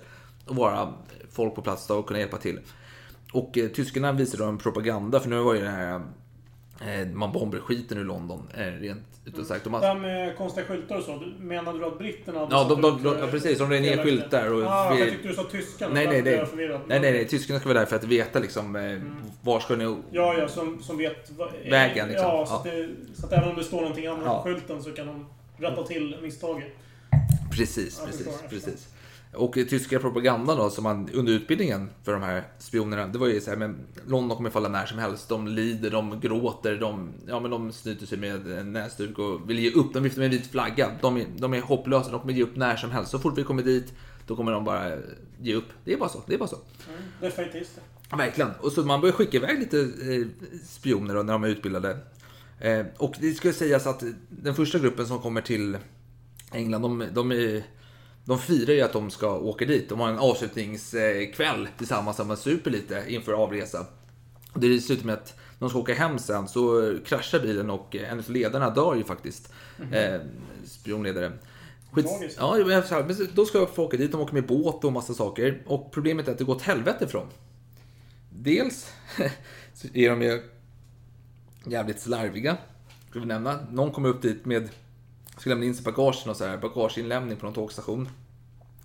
Och 0.45 0.55
vara 0.55 0.93
folk 1.31 1.55
på 1.55 1.61
plats 1.61 1.87
då 1.87 1.95
och 1.95 2.07
kunna 2.07 2.19
hjälpa 2.19 2.37
till. 2.37 2.59
Och 3.33 3.57
eh, 3.57 3.69
tyskarna 3.69 4.11
visade 4.11 4.43
då 4.43 4.49
en 4.49 4.57
propaganda, 4.57 5.19
för 5.19 5.29
nu 5.29 5.39
var 5.39 5.53
ju 5.53 5.61
den 5.61 5.73
här 5.73 6.01
man 7.13 7.31
bomber 7.31 7.59
skiten 7.59 7.97
ur 7.97 8.03
London, 8.03 8.47
eh, 8.57 8.59
rent 8.59 8.99
ut 9.25 9.47
sagt. 9.47 9.63
Det 9.63 9.77
här 9.77 9.95
med 9.95 10.37
konstiga 10.37 10.65
skyltar 10.65 10.97
och 10.97 11.03
så, 11.03 11.23
menade 11.39 11.79
du 11.79 11.85
att 11.85 11.97
britterna 11.97 12.39
hade 12.39 12.55
Ja, 12.55 12.63
de, 12.69 12.81
de, 12.81 13.03
de, 13.03 13.19
ja 13.19 13.27
precis. 13.27 13.57
De 13.57 13.69
rev 13.69 13.81
ner 13.81 14.03
skyltar. 14.03 14.53
Och 14.53 14.63
ah, 14.63 14.93
vi... 14.93 14.99
jag 14.99 15.09
tyckte 15.09 15.27
du 15.27 15.33
sa 15.33 15.43
tyskarna. 15.43 15.93
Nej, 15.93 16.07
nej, 16.07 16.21
nej. 16.21 16.45
nej, 16.55 16.79
nej, 16.87 17.11
nej. 17.11 17.27
Tyskarna 17.27 17.59
ska 17.59 17.69
vara 17.69 17.79
där 17.79 17.85
för 17.85 17.95
att 17.95 18.03
veta 18.03 18.39
liksom, 18.39 18.75
eh, 18.75 18.83
mm. 18.83 19.15
var 19.41 19.59
ska 19.59 19.75
ni... 19.75 19.83
Ja, 20.11 20.37
ja, 20.37 20.47
som, 20.47 20.83
som 20.83 20.97
vet... 20.97 21.31
Vägen 21.69 22.07
liksom. 22.07 22.27
Ja, 22.27 22.45
så, 22.45 22.61
ja. 22.65 22.71
Det, 22.71 22.89
så 23.15 23.25
att 23.25 23.33
även 23.33 23.49
om 23.49 23.55
det 23.55 23.63
står 23.63 23.81
någonting 23.81 24.07
annat 24.07 24.25
ja. 24.25 24.37
på 24.37 24.49
skylten 24.49 24.83
så 24.83 24.91
kan 24.91 25.07
de 25.07 25.25
rätta 25.57 25.83
till 25.83 26.17
misstaget. 26.21 26.67
Precis, 27.51 28.01
precis, 28.05 28.43
precis. 28.49 28.92
Och 29.35 29.53
tyska 29.53 29.99
propagandan 29.99 30.57
då, 30.57 30.69
som 30.69 30.83
man 30.83 31.09
under 31.13 31.33
utbildningen 31.33 31.89
för 32.03 32.13
de 32.13 32.21
här 32.21 32.43
spionerna, 32.59 33.07
det 33.07 33.17
var 33.17 33.27
ju 33.27 33.41
så 33.41 33.49
här, 33.49 33.57
men 33.57 33.79
London 34.07 34.37
kommer 34.37 34.49
falla 34.49 34.69
när 34.69 34.85
som 34.85 34.97
helst. 34.97 35.29
De 35.29 35.47
lider, 35.47 35.89
de 35.89 36.19
gråter, 36.19 36.75
de, 36.75 37.13
ja, 37.27 37.39
men 37.39 37.51
de 37.51 37.71
snyter 37.71 38.05
sig 38.05 38.17
med 38.17 38.47
en 38.47 38.73
näsduk 38.73 39.19
och 39.19 39.49
vill 39.49 39.59
ge 39.59 39.71
upp. 39.71 39.93
De 39.93 40.03
viftar 40.03 40.19
med 40.19 40.25
en 40.25 40.31
vit 40.31 40.51
flagga. 40.51 40.91
De 41.01 41.17
är, 41.17 41.25
de 41.37 41.53
är 41.53 41.61
hopplösa, 41.61 42.11
de 42.11 42.19
kommer 42.19 42.33
ge 42.33 42.43
upp 42.43 42.55
när 42.55 42.75
som 42.75 42.91
helst. 42.91 43.11
Så 43.11 43.19
fort 43.19 43.37
vi 43.37 43.43
kommer 43.43 43.63
dit, 43.63 43.93
då 44.27 44.35
kommer 44.35 44.51
de 44.51 44.63
bara 44.63 44.97
ge 45.41 45.55
upp. 45.55 45.67
Det 45.85 45.93
är 45.93 45.97
bara 45.97 46.09
så. 46.09 46.21
Det 46.27 46.33
är 46.33 46.37
bara 46.37 46.49
så. 46.49 46.55
Mm, 46.89 47.01
definitivt. 47.21 47.79
Verkligen. 48.17 48.51
Och 48.59 48.71
så 48.71 48.81
man 48.81 49.01
börjar 49.01 49.13
skicka 49.13 49.37
iväg 49.37 49.59
lite 49.59 49.79
eh, 49.79 50.47
spioner 50.67 51.15
då, 51.15 51.23
när 51.23 51.33
de 51.33 51.43
är 51.43 51.47
utbildade. 51.47 51.97
Eh, 52.59 52.85
och 52.97 53.15
det 53.19 53.33
ska 53.33 53.53
sägas 53.53 53.87
att 53.87 54.03
den 54.29 54.55
första 54.55 54.79
gruppen 54.79 55.07
som 55.07 55.19
kommer 55.19 55.41
till 55.41 55.77
England, 56.51 56.81
de, 56.81 57.07
de 57.13 57.31
är 57.31 57.63
de 58.25 58.39
firar 58.39 58.73
ju 58.73 58.81
att 58.81 58.93
de 58.93 59.11
ska 59.11 59.37
åka 59.37 59.65
dit. 59.65 59.89
De 59.89 59.99
har 59.99 60.09
en 60.09 60.19
avslutningskväll 60.19 61.67
tillsammans 61.77 62.17
där 62.17 62.23
man 62.23 62.37
super 62.37 62.71
lite 62.71 63.03
inför 63.07 63.33
avresa. 63.33 63.85
Det 64.53 64.79
slutar 64.79 65.05
med 65.05 65.13
att 65.13 65.35
när 65.37 65.59
de 65.59 65.69
ska 65.69 65.79
åka 65.79 65.93
hem 65.93 66.19
sen 66.19 66.47
så 66.47 66.93
kraschar 67.05 67.39
bilen 67.39 67.69
och 67.69 67.95
en 67.95 68.19
av 68.19 68.31
ledarna 68.31 68.69
dör 68.69 68.95
ju 68.95 69.03
faktiskt. 69.03 69.53
Mm 69.79 69.91
-hmm. 69.91 70.15
eh. 70.15 70.21
Skits, 71.91 72.37
ja, 72.37 73.03
men 73.07 73.27
då 73.33 73.45
ska 73.45 73.65
få 73.65 73.83
åka 73.83 73.97
dit. 73.97 74.11
De 74.11 74.21
åker 74.21 74.33
med 74.33 74.47
båt 74.47 74.83
och 74.83 74.93
massa 74.93 75.13
saker. 75.13 75.61
Och 75.65 75.91
problemet 75.91 76.27
är 76.27 76.31
att 76.31 76.37
det 76.37 76.43
går 76.43 76.55
åt 76.55 76.61
helvete 76.61 77.07
för 77.07 77.17
dem. 77.17 77.27
Dels 78.29 78.93
är 79.93 80.09
de 80.09 80.21
ju 80.21 80.41
jävligt 81.65 81.99
slarviga. 81.99 82.57
Ska 83.09 83.19
vi 83.19 83.25
nämna. 83.25 83.59
Någon 83.71 83.91
kommer 83.91 84.09
upp 84.09 84.21
dit 84.21 84.45
med 84.45 84.69
Ska 85.37 85.49
lämna 85.49 85.65
in 85.65 85.75
sig 85.75 85.83
bagagen 85.83 86.29
och 86.29 86.37
så 86.37 86.45
här, 86.45 86.57
bagageinlämning 86.57 87.37
på 87.37 87.45
någon 87.45 87.53
tågstation. 87.53 88.09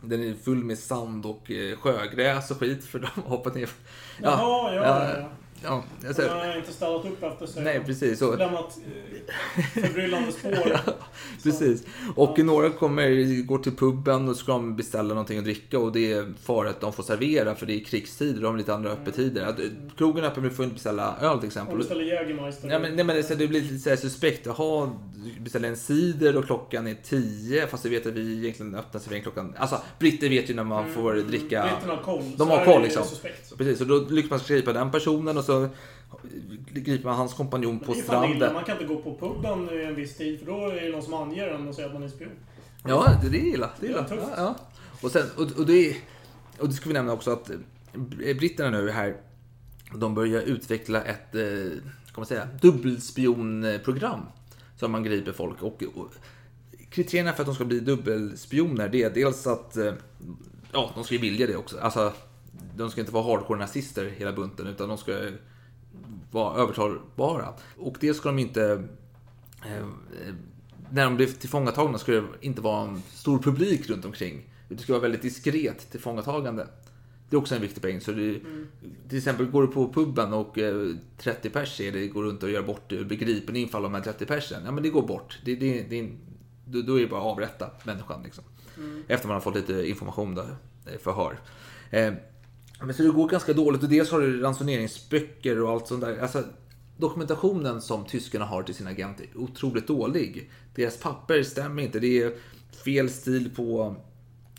Den 0.01 0.25
är 0.25 0.35
full 0.35 0.65
med 0.65 0.79
sand 0.79 1.27
och 1.27 1.51
eh, 1.51 1.77
sjögräs 1.77 2.51
och 2.51 2.57
skit 2.57 2.85
för 2.85 2.99
de 2.99 3.07
har 3.23 3.29
hoppat 3.31 3.55
ner. 3.55 3.71
Ja, 4.23 4.31
Jaha, 4.31 4.75
ja, 4.75 4.83
ja. 4.85 5.19
ja. 5.19 5.29
Ja, 5.64 5.85
alltså, 6.07 6.23
jag 6.23 6.35
har 6.35 6.57
inte 6.57 6.73
städat 6.73 7.05
upp 7.05 7.23
efter 7.23 7.47
sig. 7.47 7.62
Nej, 7.62 7.85
precis. 7.87 8.23
Och, 8.23 8.38
lämnat 8.38 8.79
eh, 9.57 9.83
förbryllande 9.83 10.33
spår. 10.33 10.53
ja, 10.87 10.92
precis. 11.42 11.83
Och 12.16 12.35
ja. 12.37 12.44
några 12.44 12.71
kommer, 12.71 13.42
går 13.42 13.59
till 13.59 13.77
puben 13.77 14.29
och 14.29 14.37
ska 14.37 14.53
de 14.53 14.77
beställa 14.77 15.09
någonting 15.09 15.38
att 15.38 15.44
dricka 15.44 15.79
och 15.79 15.92
det 15.92 16.12
är 16.12 16.35
för 16.42 16.64
att 16.64 16.81
de 16.81 16.92
får 16.92 17.03
servera 17.03 17.55
för 17.55 17.66
det 17.66 17.81
är 17.81 17.85
krigstider 17.85 18.42
de 18.42 18.47
har 18.47 18.59
lite 18.59 18.75
andra 18.75 18.90
mm. 18.90 19.03
öppettider. 19.03 19.47
Att, 19.47 19.61
krogen 19.97 20.25
är 20.25 20.29
öppen, 20.29 20.42
men 20.42 20.51
du 20.51 20.57
får 20.57 20.64
inte 20.64 20.75
beställa 20.75 21.16
öl 21.21 21.38
till 21.38 21.47
exempel. 21.47 21.73
Om 21.73 21.79
du 21.79 21.85
beställer 21.85 22.05
Jägermeister. 22.05 22.68
Ja, 22.68 22.79
men, 22.79 22.97
nej, 22.97 23.05
men 23.05 23.16
det, 23.16 23.35
det 23.35 23.49
blir 23.49 23.61
lite 23.61 23.97
så 23.97 24.03
suspekt. 24.03 24.47
Jaha, 24.47 24.90
du 25.37 25.40
beställer 25.40 25.68
en 25.68 25.77
cider 25.77 26.37
och 26.37 26.47
klockan 26.47 26.87
är 26.87 26.97
tio 27.05 27.66
fast 27.66 27.83
du 27.83 27.88
vet 27.88 28.07
att 28.07 28.12
vi 28.12 28.38
egentligen 28.38 28.75
öppnar 28.75 29.01
servering 29.01 29.23
klockan... 29.23 29.55
Alltså, 29.59 29.81
britter 29.99 30.29
vet 30.29 30.51
ju 30.51 30.55
när 30.55 30.64
man 30.64 30.83
mm. 30.83 30.94
får 30.94 31.14
dricka... 31.14 31.62
Britterna 31.62 31.94
har 31.94 32.03
koll. 32.03 32.23
De 32.37 32.51
har 32.51 32.64
koll 32.64 32.83
liksom. 32.83 33.05
Precis, 33.59 33.81
och 33.81 33.87
då 33.87 33.99
lyckas 33.99 34.31
man 34.31 34.40
skriva 34.40 34.73
den 34.73 34.90
personen 34.90 35.38
och 35.38 35.44
så 35.49 35.69
griper 36.71 37.05
man 37.05 37.17
hans 37.17 37.35
kompanjon 37.35 37.79
på 37.79 37.95
stranden. 37.95 38.55
Man 38.55 38.65
kan 38.65 38.81
inte 38.81 38.95
gå 38.95 39.03
på 39.03 39.15
puben 39.19 39.79
i 39.79 39.85
en 39.85 39.95
viss 39.95 40.17
tid 40.17 40.39
för 40.39 40.47
då 40.47 40.67
är 40.67 40.81
det 40.85 40.91
någon 40.91 41.03
som 41.03 41.15
anger 41.15 41.49
en 41.49 41.69
och 41.69 41.75
säger 41.75 41.89
att 41.89 41.95
man 41.95 42.03
är 42.03 42.09
spion. 42.09 42.29
Ja, 42.85 43.21
det 43.23 43.39
är 43.39 43.55
illa. 43.55 43.71
Det 43.81 43.87
är 43.87 43.91
illa. 43.91 44.07
Ja, 44.11 44.31
ja. 44.37 44.57
Och, 45.03 45.11
sen, 45.11 45.27
och, 45.37 45.59
och, 45.59 45.67
det, 45.67 45.97
och 46.59 46.69
det 46.69 46.75
ska 46.75 46.89
vi 46.89 46.95
nämna 46.95 47.13
också 47.13 47.31
att 47.31 47.51
britterna 48.39 48.71
nu 48.71 48.91
här, 48.91 49.17
de 49.95 50.15
börjar 50.15 50.43
utveckla 50.43 51.03
ett 51.03 51.35
eh, 51.35 51.43
man 52.19 52.27
säga, 52.27 52.49
dubbelspionprogram. 52.61 54.21
Så 54.77 54.89
man 54.89 55.03
griper 55.03 55.33
folk. 55.33 55.63
Och, 55.63 55.83
och, 55.95 56.13
kriterierna 56.91 57.33
för 57.33 57.43
att 57.43 57.47
de 57.47 57.55
ska 57.55 57.65
bli 57.65 57.81
dubbelspioner, 57.81 58.89
det 58.89 59.03
är 59.03 59.11
dels 59.11 59.47
att 59.47 59.77
eh, 59.77 59.93
ja, 60.73 60.91
de 60.95 61.05
ska 61.05 61.19
vilja 61.19 61.47
det 61.47 61.57
också. 61.57 61.79
Alltså, 61.81 62.13
de 62.79 62.91
ska 62.91 63.01
inte 63.01 63.12
vara 63.12 63.25
hardcore 63.25 63.59
nazister 63.59 64.05
hela 64.17 64.33
bunten, 64.33 64.67
utan 64.67 64.88
de 64.88 64.99
ska 64.99 65.31
vara 66.31 66.62
övertalbara. 66.62 67.55
Och 67.77 67.97
det 68.01 68.14
ska 68.14 68.29
de 68.29 68.38
inte... 68.38 68.88
Eh, 69.67 69.87
när 70.91 71.05
de 71.05 71.17
blir 71.17 71.27
tillfångatagna 71.27 71.99
ska 71.99 72.12
det 72.12 72.25
inte 72.41 72.61
vara 72.61 72.88
en 72.88 73.03
stor 73.12 73.38
publik 73.38 73.91
runt 73.91 74.05
omkring. 74.05 74.45
Det 74.69 74.79
ska 74.79 74.93
vara 74.93 75.03
väldigt 75.03 75.23
diskret 75.23 75.91
tillfångatagande. 75.91 76.67
Det 77.31 77.37
är 77.37 77.38
också 77.38 77.55
en 77.55 77.61
viktig 77.61 77.83
poäng. 77.83 78.01
Så 78.01 78.12
det, 78.12 78.29
mm. 78.29 78.69
Till 79.09 79.19
exempel 79.19 79.47
går 79.47 79.62
du 79.62 79.69
på 79.69 79.93
puben 79.93 80.33
och 80.33 80.59
30 81.19 81.51
pers 81.51 81.81
är 81.81 81.93
det, 81.93 82.07
går 82.07 82.23
runt 82.23 82.43
och 82.43 82.51
gör 82.51 82.62
bort 82.62 82.88
begripen 82.88 83.57
infall 83.57 83.85
av 83.85 83.91
de 83.93 83.97
här 83.97 84.05
30 84.05 84.27
persen. 84.27 84.62
Ja 84.64 84.71
men 84.71 84.83
det 84.83 84.91
går 84.91 85.03
bort. 85.03 85.38
Det, 85.45 85.55
det, 85.55 85.83
det, 85.83 86.11
då 86.83 86.99
är 86.99 87.01
det 87.01 87.09
bara 87.09 87.21
att 87.21 87.27
avrätta 87.27 87.71
människan. 87.85 88.23
Liksom. 88.23 88.45
Mm. 88.77 89.03
Efter 89.09 89.29
man 89.29 89.35
har 89.35 89.41
fått 89.41 89.55
lite 89.55 89.88
information, 89.88 90.35
då, 90.35 90.47
förhör. 91.03 91.38
Eh, 92.81 92.87
men 92.87 92.95
så 92.95 93.03
det 93.03 93.09
går 93.09 93.29
ganska 93.29 93.53
dåligt 93.53 93.83
och 93.83 93.88
dels 93.88 94.11
har 94.11 94.21
du 94.21 94.41
ransoneringsböcker 94.41 95.62
och 95.62 95.71
allt 95.71 95.87
sånt 95.87 96.01
där. 96.01 96.19
Alltså, 96.19 96.45
dokumentationen 96.97 97.81
som 97.81 98.05
tyskarna 98.05 98.45
har 98.45 98.62
till 98.62 98.75
sina 98.75 98.91
agenter 98.91 99.25
är 99.35 99.41
otroligt 99.41 99.87
dålig. 99.87 100.51
Deras 100.75 100.97
papper 100.97 101.43
stämmer 101.43 101.83
inte. 101.83 101.99
Det 102.01 102.23
är 102.23 102.33
fel 102.85 103.11
stil 103.11 103.51
på 103.57 103.97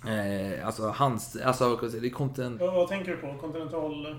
eh, 0.08 0.68
alltså 0.68 0.90
hands... 0.90 1.38
Alltså, 1.44 1.76
det 1.76 2.08
är 2.08 2.12
kontinent... 2.12 2.62
Vad, 2.62 2.74
vad 2.74 2.88
tänker 2.88 3.12
du 3.12 3.18
på? 3.18 3.38
Kontinental... 3.42 4.16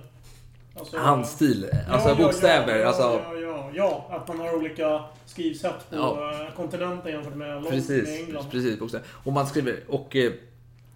Alltså, 0.75 0.99
handstil, 0.99 1.71
alltså 1.89 2.09
ja, 2.09 2.15
bokstäver. 2.15 2.79
Ja, 2.79 2.87
alltså, 2.87 3.03
ja, 3.03 3.35
ja, 3.35 3.71
ja, 3.75 4.07
att 4.11 4.29
man 4.29 4.39
har 4.39 4.57
olika 4.57 5.05
skrivsätt 5.27 5.91
på 5.91 5.97
ja. 5.97 6.49
kontinenten 6.57 7.13
jämfört 7.13 7.35
med, 7.35 7.65
precis, 7.65 8.09
med 8.09 8.21
England. 8.21 8.51
Precis, 8.51 8.79
bokstäver. 8.79 9.07
Och 9.13 9.33
man 9.33 9.47
skriver, 9.47 9.81
och 9.89 10.17
eh, 10.17 10.33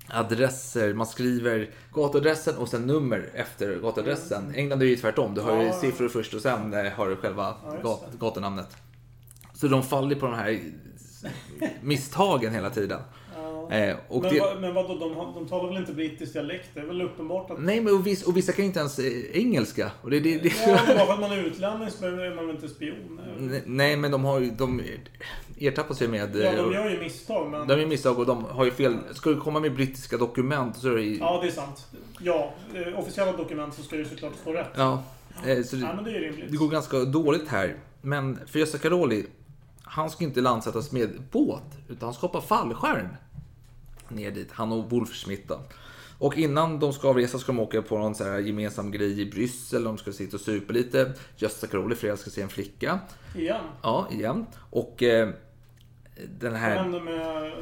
adresser. 0.09 0.95
Man 0.95 1.07
skriver 1.07 1.71
gatuadressen 1.93 2.57
och 2.57 2.69
sen 2.69 2.87
nummer 2.87 3.31
efter 3.35 3.81
gatuadressen. 3.81 4.45
Mm. 4.45 4.55
England 4.55 4.83
är 4.83 4.87
ju 4.87 4.97
tvärtom. 4.97 5.35
Du 5.35 5.41
har 5.41 5.63
ju 5.63 5.73
siffror 5.73 6.09
först 6.09 6.35
och 6.35 6.41
sen 6.41 6.75
eh, 6.75 6.93
har 6.93 7.09
du 7.09 7.17
själva 7.17 7.55
gat, 7.83 8.09
gatunamnet. 8.21 8.77
Så 9.55 9.69
de 9.69 9.83
faller 9.83 10.17
på 10.17 10.27
de 10.27 10.35
här 10.35 10.61
misstagen 11.83 12.55
hela 12.55 12.71
tiden. 12.71 13.01
Eh, 13.71 13.97
men, 14.11 14.23
det... 14.23 14.41
va, 14.41 14.47
men 14.61 14.75
vadå, 14.75 14.95
de, 14.95 15.35
de 15.35 15.49
talar 15.49 15.69
väl 15.69 15.77
inte 15.79 15.93
brittisk 15.93 16.33
dialekt? 16.33 16.71
Det 16.75 16.81
är 16.81 16.85
väl 16.85 17.03
uppenbart 17.03 17.51
att... 17.51 17.61
Nej, 17.61 17.81
men 17.81 17.95
och 17.95 18.07
vissa, 18.07 18.29
och 18.29 18.37
vissa 18.37 18.53
kan 18.53 18.65
inte 18.65 18.79
ens 18.79 18.99
eh, 18.99 19.13
engelska. 19.33 19.91
Och 20.03 20.11
det, 20.11 20.21
det, 20.21 20.39
det... 20.39 20.53
Ja, 20.67 20.79
bara 20.87 21.07
för 21.07 21.13
att 21.13 21.21
man 21.21 21.33
är 21.33 21.47
utlänning 21.47 21.91
så 21.91 22.07
är 22.07 22.35
man 22.35 22.47
väl 22.47 22.57
inte 22.57 22.69
spion? 22.69 23.21
Nej, 23.67 23.97
men 23.97 24.11
de 24.11 24.25
har 24.25 24.41
ju... 24.41 24.51
De 24.51 24.83
ertappar 25.61 25.95
sig 25.95 26.09
med... 26.09 26.37
Ja, 26.37 26.53
de 26.53 26.73
gör 26.73 26.91
ju 26.91 26.99
misstag. 26.99 27.51
Men... 27.51 27.69
De 27.69 27.81
gör 27.81 27.87
misstag 27.87 28.19
och 28.19 28.27
de 28.27 28.45
har 28.45 28.65
ju 28.65 28.71
fel. 28.71 28.97
Ska 29.13 29.31
du 29.31 29.41
komma 29.41 29.61
med 29.61 29.75
brittiska 29.75 30.17
dokument 30.17 30.77
så 30.77 30.89
är 30.89 30.95
det 30.95 31.03
ju... 31.03 31.19
Ja, 31.19 31.39
det 31.43 31.49
är 31.49 31.53
sant. 31.53 31.87
Ja, 32.21 32.55
eh, 32.75 32.99
officiella 32.99 33.33
dokument 33.33 33.75
så 33.75 33.83
ska 33.83 33.97
det 33.97 34.05
såklart 34.05 34.33
stå 34.41 34.53
rätt. 34.53 34.71
Ja. 34.77 35.03
Så 35.65 35.77
det, 35.77 35.83
ja, 35.83 35.95
men 35.95 36.05
det 36.05 36.11
är 36.11 36.21
rimligt. 36.21 36.51
Det 36.51 36.57
går 36.57 36.69
ganska 36.69 36.99
dåligt 36.99 37.49
här. 37.49 37.77
Men 38.03 38.39
för 38.47 38.59
Gösta 38.59 38.79
Karoli, 38.79 39.27
han 39.83 40.11
ska 40.11 40.25
inte 40.25 40.41
landsättas 40.41 40.93
med 40.93 41.23
båt, 41.31 41.63
utan 41.89 42.07
han 42.07 42.15
ska 42.15 42.27
hoppa 42.27 42.41
fallskärm 42.41 43.09
ner 44.15 44.31
dit. 44.31 44.53
Han 44.53 44.73
och 44.73 44.91
Wolfschmidt 44.91 45.49
då. 45.49 45.61
Och 46.19 46.39
innan 46.39 46.79
de 46.79 46.93
ska 46.93 47.09
avresa 47.09 47.39
ska 47.39 47.53
de 47.53 47.61
åka 47.61 47.83
på 47.83 47.99
någon 47.99 48.15
så 48.15 48.25
här 48.25 48.39
gemensam 48.39 48.91
grej 48.91 49.21
i 49.21 49.31
Bryssel. 49.31 49.85
De 49.85 49.99
ska 49.99 50.13
sitta 50.13 50.37
och 50.37 50.41
supa 50.41 50.73
lite. 50.73 51.13
Gösta 51.37 51.67
Karoli 51.67 51.95
fredag 51.95 52.17
ska 52.17 52.31
se 52.31 52.43
en 52.43 52.49
flicka. 52.49 52.99
Igen? 53.37 53.65
Ja, 53.83 54.09
igen. 54.11 54.47
Och 54.71 55.03
eh, 55.03 55.29
den 56.39 56.55
här... 56.55 56.75
Vad 56.75 56.83
händer 56.83 57.01
med 57.01 57.53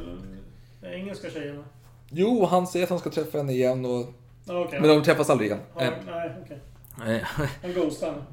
den 0.81 0.93
engelska 0.93 1.31
tjejen? 1.31 1.65
Jo, 2.11 2.47
han 2.47 2.67
säger 2.67 2.85
att 2.85 2.91
han 2.91 2.99
ska 2.99 3.11
träffa 3.11 3.39
henne 3.39 3.53
igen. 3.53 3.85
Och... 3.85 4.15
Okay. 4.47 4.81
Men 4.81 4.89
de 4.89 5.03
träffas 5.03 5.31
aldrig 5.31 5.51
igen. 5.51 5.61
Ja, 5.75 5.83
eh. 5.83 5.93
nej, 6.07 6.33
okej. 6.45 6.61
Okay. 6.97 7.21
en 7.63 7.73
ghostar 7.73 8.25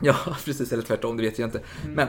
Ja, 0.00 0.16
precis. 0.44 0.72
Eller 0.72 0.82
tvärtom, 0.82 1.16
det 1.16 1.22
vet 1.22 1.38
jag 1.38 1.46
inte. 1.46 1.60
Mm. 1.82 1.94
Men 1.94 2.08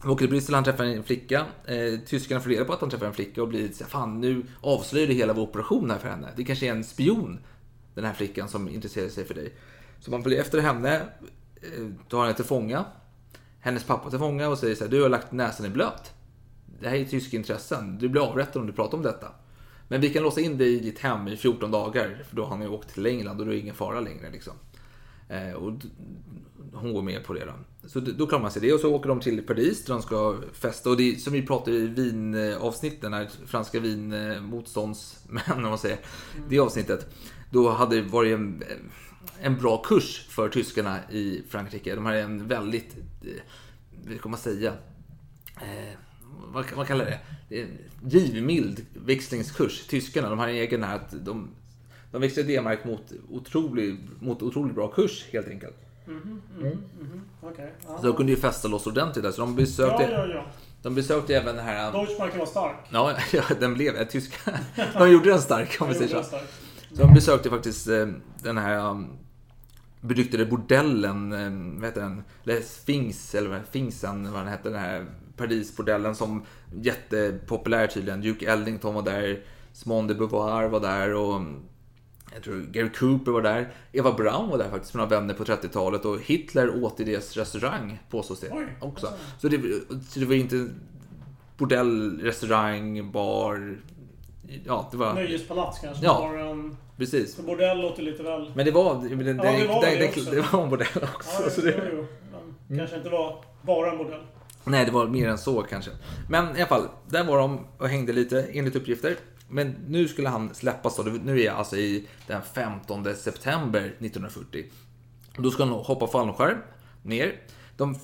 han 0.00 0.10
åker 0.10 0.18
till 0.18 0.30
Bryssel, 0.30 0.54
han 0.54 0.64
träffar 0.64 0.84
en 0.84 1.02
flicka. 1.02 1.46
Eh, 1.64 2.00
tyskarna 2.06 2.40
får 2.40 2.50
reda 2.50 2.64
på 2.64 2.72
att 2.72 2.80
han 2.80 2.90
träffar 2.90 3.06
en 3.06 3.14
flicka 3.14 3.42
och 3.42 3.48
blir 3.48 3.72
så 3.72 3.84
fan 3.84 4.20
nu 4.20 4.42
avslöjar 4.60 5.06
du 5.06 5.14
hela 5.14 5.32
vår 5.32 5.42
operation 5.42 5.90
här 5.90 5.98
för 5.98 6.08
henne. 6.08 6.28
Det 6.36 6.44
kanske 6.44 6.66
är 6.66 6.70
en 6.70 6.84
spion, 6.84 7.38
den 7.94 8.04
här 8.04 8.12
flickan 8.12 8.48
som 8.48 8.68
intresserar 8.68 9.08
sig 9.08 9.24
för 9.24 9.34
dig. 9.34 9.52
Så 10.00 10.10
man 10.10 10.22
blir 10.22 10.40
efter 10.40 10.60
henne, 10.60 10.94
eh, 10.96 12.08
tar 12.08 12.22
henne 12.22 12.34
till 12.34 12.44
fånga. 12.44 12.84
Hennes 13.60 13.84
pappa 13.84 14.10
till 14.10 14.18
fånga 14.18 14.48
och 14.48 14.58
säger 14.58 14.74
så 14.74 14.84
här, 14.84 14.90
du 14.90 15.02
har 15.02 15.08
lagt 15.08 15.32
näsan 15.32 15.66
i 15.66 15.68
blöt. 15.68 16.12
Det 16.80 16.88
här 16.88 16.96
är 16.96 17.04
tyska 17.04 17.36
intressen, 17.36 17.98
du 17.98 18.08
blir 18.08 18.22
avrättad 18.22 18.60
om 18.60 18.66
du 18.66 18.72
pratar 18.72 18.96
om 18.98 19.02
detta. 19.02 19.28
Men 19.88 20.00
vi 20.00 20.12
kan 20.12 20.22
låsa 20.22 20.40
in 20.40 20.58
dig 20.58 20.74
i 20.74 20.80
ditt 20.80 20.98
hem 20.98 21.28
i 21.28 21.36
14 21.36 21.70
dagar, 21.70 22.24
för 22.28 22.36
då 22.36 22.42
har 22.42 22.50
han 22.50 22.62
ju 22.62 22.68
åkt 22.68 22.94
till 22.94 23.06
England 23.06 23.40
och 23.40 23.46
då 23.46 23.52
är 23.52 23.56
det 23.56 23.60
ingen 23.60 23.74
fara 23.74 24.00
längre. 24.00 24.30
Liksom. 24.30 24.52
Eh, 25.28 25.52
och 25.52 25.72
hon 26.72 26.92
går 26.92 27.02
med 27.02 27.24
på 27.24 27.32
det. 27.32 27.44
Då. 27.44 27.52
Så 27.88 28.00
då 28.00 28.26
klarar 28.26 28.42
man 28.42 28.50
sig 28.50 28.62
det 28.62 28.72
och 28.72 28.80
så 28.80 28.94
åker 28.94 29.08
de 29.08 29.20
till 29.20 29.46
Paris 29.46 29.84
där 29.84 29.92
de 29.94 30.02
ska 30.02 30.36
festa. 30.52 30.90
Och 30.90 30.96
det 30.96 31.20
som 31.20 31.32
vi 31.32 31.42
pratade 31.42 31.76
i 31.76 31.86
vinavsnitten, 31.86 33.10
när 33.10 33.28
franska 33.46 33.80
vinmotståndsmän, 33.80 35.42
om 35.54 35.62
man 35.62 35.78
säger. 35.78 35.98
Mm. 36.36 36.48
Det 36.48 36.58
avsnittet. 36.58 37.14
Då 37.50 37.70
hade 37.70 37.96
det 37.96 38.02
varit 38.02 38.34
en, 38.34 38.62
en 39.40 39.56
bra 39.56 39.82
kurs 39.82 40.26
för 40.28 40.48
tyskarna 40.48 40.98
i 41.10 41.42
Frankrike. 41.48 41.94
De 41.94 42.06
hade 42.06 42.20
en 42.20 42.48
väldigt, 42.48 42.96
eh, 43.22 43.30
vad 44.08 44.18
ska 44.18 44.28
man 44.28 44.38
säga, 44.38 44.74
eh, 45.56 45.98
vad, 46.52 46.64
vad 46.76 46.86
kallar 46.86 47.04
det? 47.04 47.20
Givmild 48.02 48.86
växlingskurs. 48.94 49.86
Tyskarna, 49.86 50.30
de 50.30 50.38
har 50.38 50.48
en 50.48 50.54
egen 50.54 50.82
här 50.84 50.96
att 50.96 51.24
de, 51.24 51.48
de 52.12 52.20
växlar 52.20 52.44
D-mark 52.44 52.84
mot 52.84 53.12
otroligt 53.30 54.00
mot 54.20 54.42
otrolig 54.42 54.74
bra 54.74 54.88
kurs 54.88 55.24
helt 55.32 55.48
enkelt. 55.48 55.76
Mm, 56.06 56.40
mm, 56.56 56.66
mm. 57.00 57.20
Okay. 57.42 57.68
Så 58.00 58.06
de 58.06 58.16
kunde 58.16 58.32
ju 58.32 58.38
fästa 58.38 58.68
loss 58.68 58.86
ordentligt 58.86 59.24
där. 59.24 59.32
Så 59.32 59.40
de 59.40 59.56
besökte, 59.56 60.02
ja, 60.02 60.10
ja, 60.10 60.34
ja. 60.34 60.46
De 60.82 60.94
besökte 60.94 61.36
även 61.36 61.56
den 61.56 61.64
här... 61.64 61.92
Deutschmarken 61.92 62.38
var 62.38 62.46
stark. 62.46 62.76
Ja, 62.90 63.16
ja 63.32 63.42
den 63.60 63.74
blev 63.74 64.04
tyska. 64.04 64.58
De 64.98 65.10
gjorde 65.10 65.30
den 65.30 65.40
stark 65.40 65.76
om 65.80 65.88
vi 65.88 65.94
säger 65.94 66.22
så. 66.22 66.38
Så 66.92 67.02
de 67.02 67.14
besökte 67.14 67.50
faktiskt 67.50 67.88
eh, 67.88 68.06
den 68.42 68.58
här 68.58 68.90
um, 68.90 69.18
beryktade 70.00 70.46
bordellen, 70.46 71.32
eh, 71.32 71.80
vad 71.80 71.84
heter 71.84 72.00
den? 72.00 72.22
Eller 72.44 72.60
Sphinx, 72.60 73.34
eller 73.34 73.62
Sphinxen, 73.68 74.32
vad 74.32 74.40
den 74.40 74.48
hette, 74.48 74.68
den 74.68 74.80
här 74.80 75.06
Parisbordellen 75.36 76.14
som 76.14 76.44
jättepopulär 76.74 77.86
tydligen. 77.86 78.20
Duke 78.20 78.52
Ellington 78.52 78.94
var 78.94 79.02
där, 79.02 79.42
Simone 79.72 80.08
de 80.08 80.14
Beauvoir 80.14 80.68
var 80.68 80.80
där 80.80 81.14
och 81.14 81.40
jag 82.36 82.44
tror 82.44 82.66
Gary 82.72 82.88
Cooper 82.88 83.32
var 83.32 83.42
där. 83.42 83.72
Eva 83.92 84.12
Braun 84.12 84.48
var 84.48 84.58
där 84.58 84.70
faktiskt 84.70 84.94
med 84.94 85.02
några 85.02 85.20
vänner 85.20 85.34
på 85.34 85.44
30-talet 85.44 86.04
och 86.04 86.20
Hitler 86.20 86.84
åt 86.84 87.00
i 87.00 87.04
deras 87.04 87.36
restaurang 87.36 87.98
påstås 88.10 88.40
det 88.40 88.50
Oj, 88.52 88.66
också. 88.80 89.12
Så 89.38 89.48
det, 89.48 89.60
så 90.08 90.20
det 90.20 90.26
var 90.26 90.34
inte 90.34 90.68
bordell, 91.56 92.20
restaurang, 92.22 93.12
bar. 93.12 93.78
Ja, 94.64 94.88
det 94.90 94.96
var... 94.96 95.14
Nöjespalats 95.14 95.78
kanske? 95.80 96.04
Ja, 96.04 96.20
var 96.20 96.38
en... 96.38 96.76
precis. 96.96 97.34
Så 97.34 97.42
bordell 97.42 97.80
låter 97.80 98.02
lite 98.02 98.22
väl... 98.22 98.50
Men 98.54 98.64
det 98.64 98.72
var... 98.72 98.94
Det, 98.94 99.14
det, 99.16 99.30
ja, 99.30 99.52
det 99.58 99.66
var 99.66 99.80
det, 99.80 99.96
det, 99.96 100.08
också. 100.08 100.30
det 100.30 100.52
var 100.52 100.62
en 100.62 100.70
bordell 100.70 101.04
också. 101.14 101.42
Ja, 101.42 101.50
så 101.50 101.60
det... 101.60 101.90
Jo. 101.92 102.06
Mm. 102.68 102.78
Kanske 102.78 102.96
inte 102.96 103.08
var 103.08 103.44
bara 103.62 103.90
en 103.90 103.98
bordell. 103.98 104.22
Nej, 104.64 104.84
det 104.84 104.90
var 104.90 105.06
mer 105.06 105.28
än 105.28 105.38
så 105.38 105.62
kanske. 105.62 105.90
Men 106.28 106.44
i 106.56 106.60
alla 106.60 106.66
fall, 106.66 106.88
där 107.08 107.24
var 107.24 107.38
de 107.38 107.66
och 107.78 107.88
hängde 107.88 108.12
lite 108.12 108.46
enligt 108.52 108.76
uppgifter. 108.76 109.16
Men 109.48 109.74
nu 109.88 110.08
skulle 110.08 110.28
han 110.28 110.54
släppas 110.54 110.96
då. 110.96 111.02
Nu 111.02 111.40
är 111.40 111.44
jag 111.44 111.56
alltså 111.56 111.76
i 111.76 112.08
den 112.26 112.42
15 112.42 113.14
september 113.14 113.80
1940. 113.80 114.64
Då 115.36 115.50
ska 115.50 115.64
han 115.64 115.72
hoppa 115.72 116.06
fallskärm 116.06 116.58
ner. 117.02 117.40
De 117.76 117.96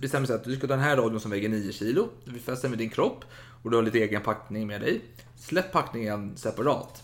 bestämmer 0.00 0.26
sig 0.26 0.36
att 0.36 0.44
du 0.44 0.56
ska 0.56 0.66
ta 0.66 0.74
den 0.74 0.84
här 0.84 0.96
radion 0.96 1.20
som 1.20 1.30
väger 1.30 1.48
9 1.48 1.72
kilo. 1.72 2.08
Vi 2.24 2.38
fäster 2.38 2.68
med 2.68 2.78
din 2.78 2.90
kropp 2.90 3.24
och 3.62 3.70
du 3.70 3.76
har 3.76 3.82
lite 3.82 3.98
egen 3.98 4.22
packning 4.22 4.66
med 4.66 4.80
dig. 4.80 5.00
Släpp 5.36 5.72
packningen 5.72 6.36
separat. 6.36 7.02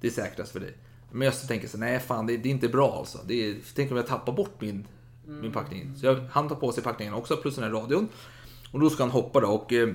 Det 0.00 0.06
är 0.06 0.10
säkrast 0.10 0.52
för 0.52 0.60
dig. 0.60 0.76
Men 1.12 1.24
jag 1.24 1.48
tänker 1.48 1.68
så 1.68 1.78
nej 1.78 2.00
fan 2.00 2.26
det, 2.26 2.32
är 2.32 2.46
inte 2.46 2.68
bra 2.68 2.96
alltså. 2.98 3.18
Det 3.26 3.50
är, 3.50 3.56
tänk 3.74 3.90
om 3.90 3.96
jag 3.96 4.06
tappar 4.06 4.32
bort 4.32 4.60
min, 4.60 4.86
min 5.24 5.52
packning. 5.52 5.92
Så 5.96 6.06
jag, 6.06 6.20
han 6.30 6.48
tar 6.48 6.56
på 6.56 6.72
sig 6.72 6.82
packningen 6.82 7.14
också 7.14 7.36
plus 7.36 7.54
den 7.54 7.64
här 7.64 7.70
radion. 7.70 8.08
Och 8.72 8.80
då 8.80 8.90
ska 8.90 9.02
han 9.02 9.10
hoppa 9.10 9.40
då 9.40 9.48
och 9.48 9.72
eh, 9.72 9.88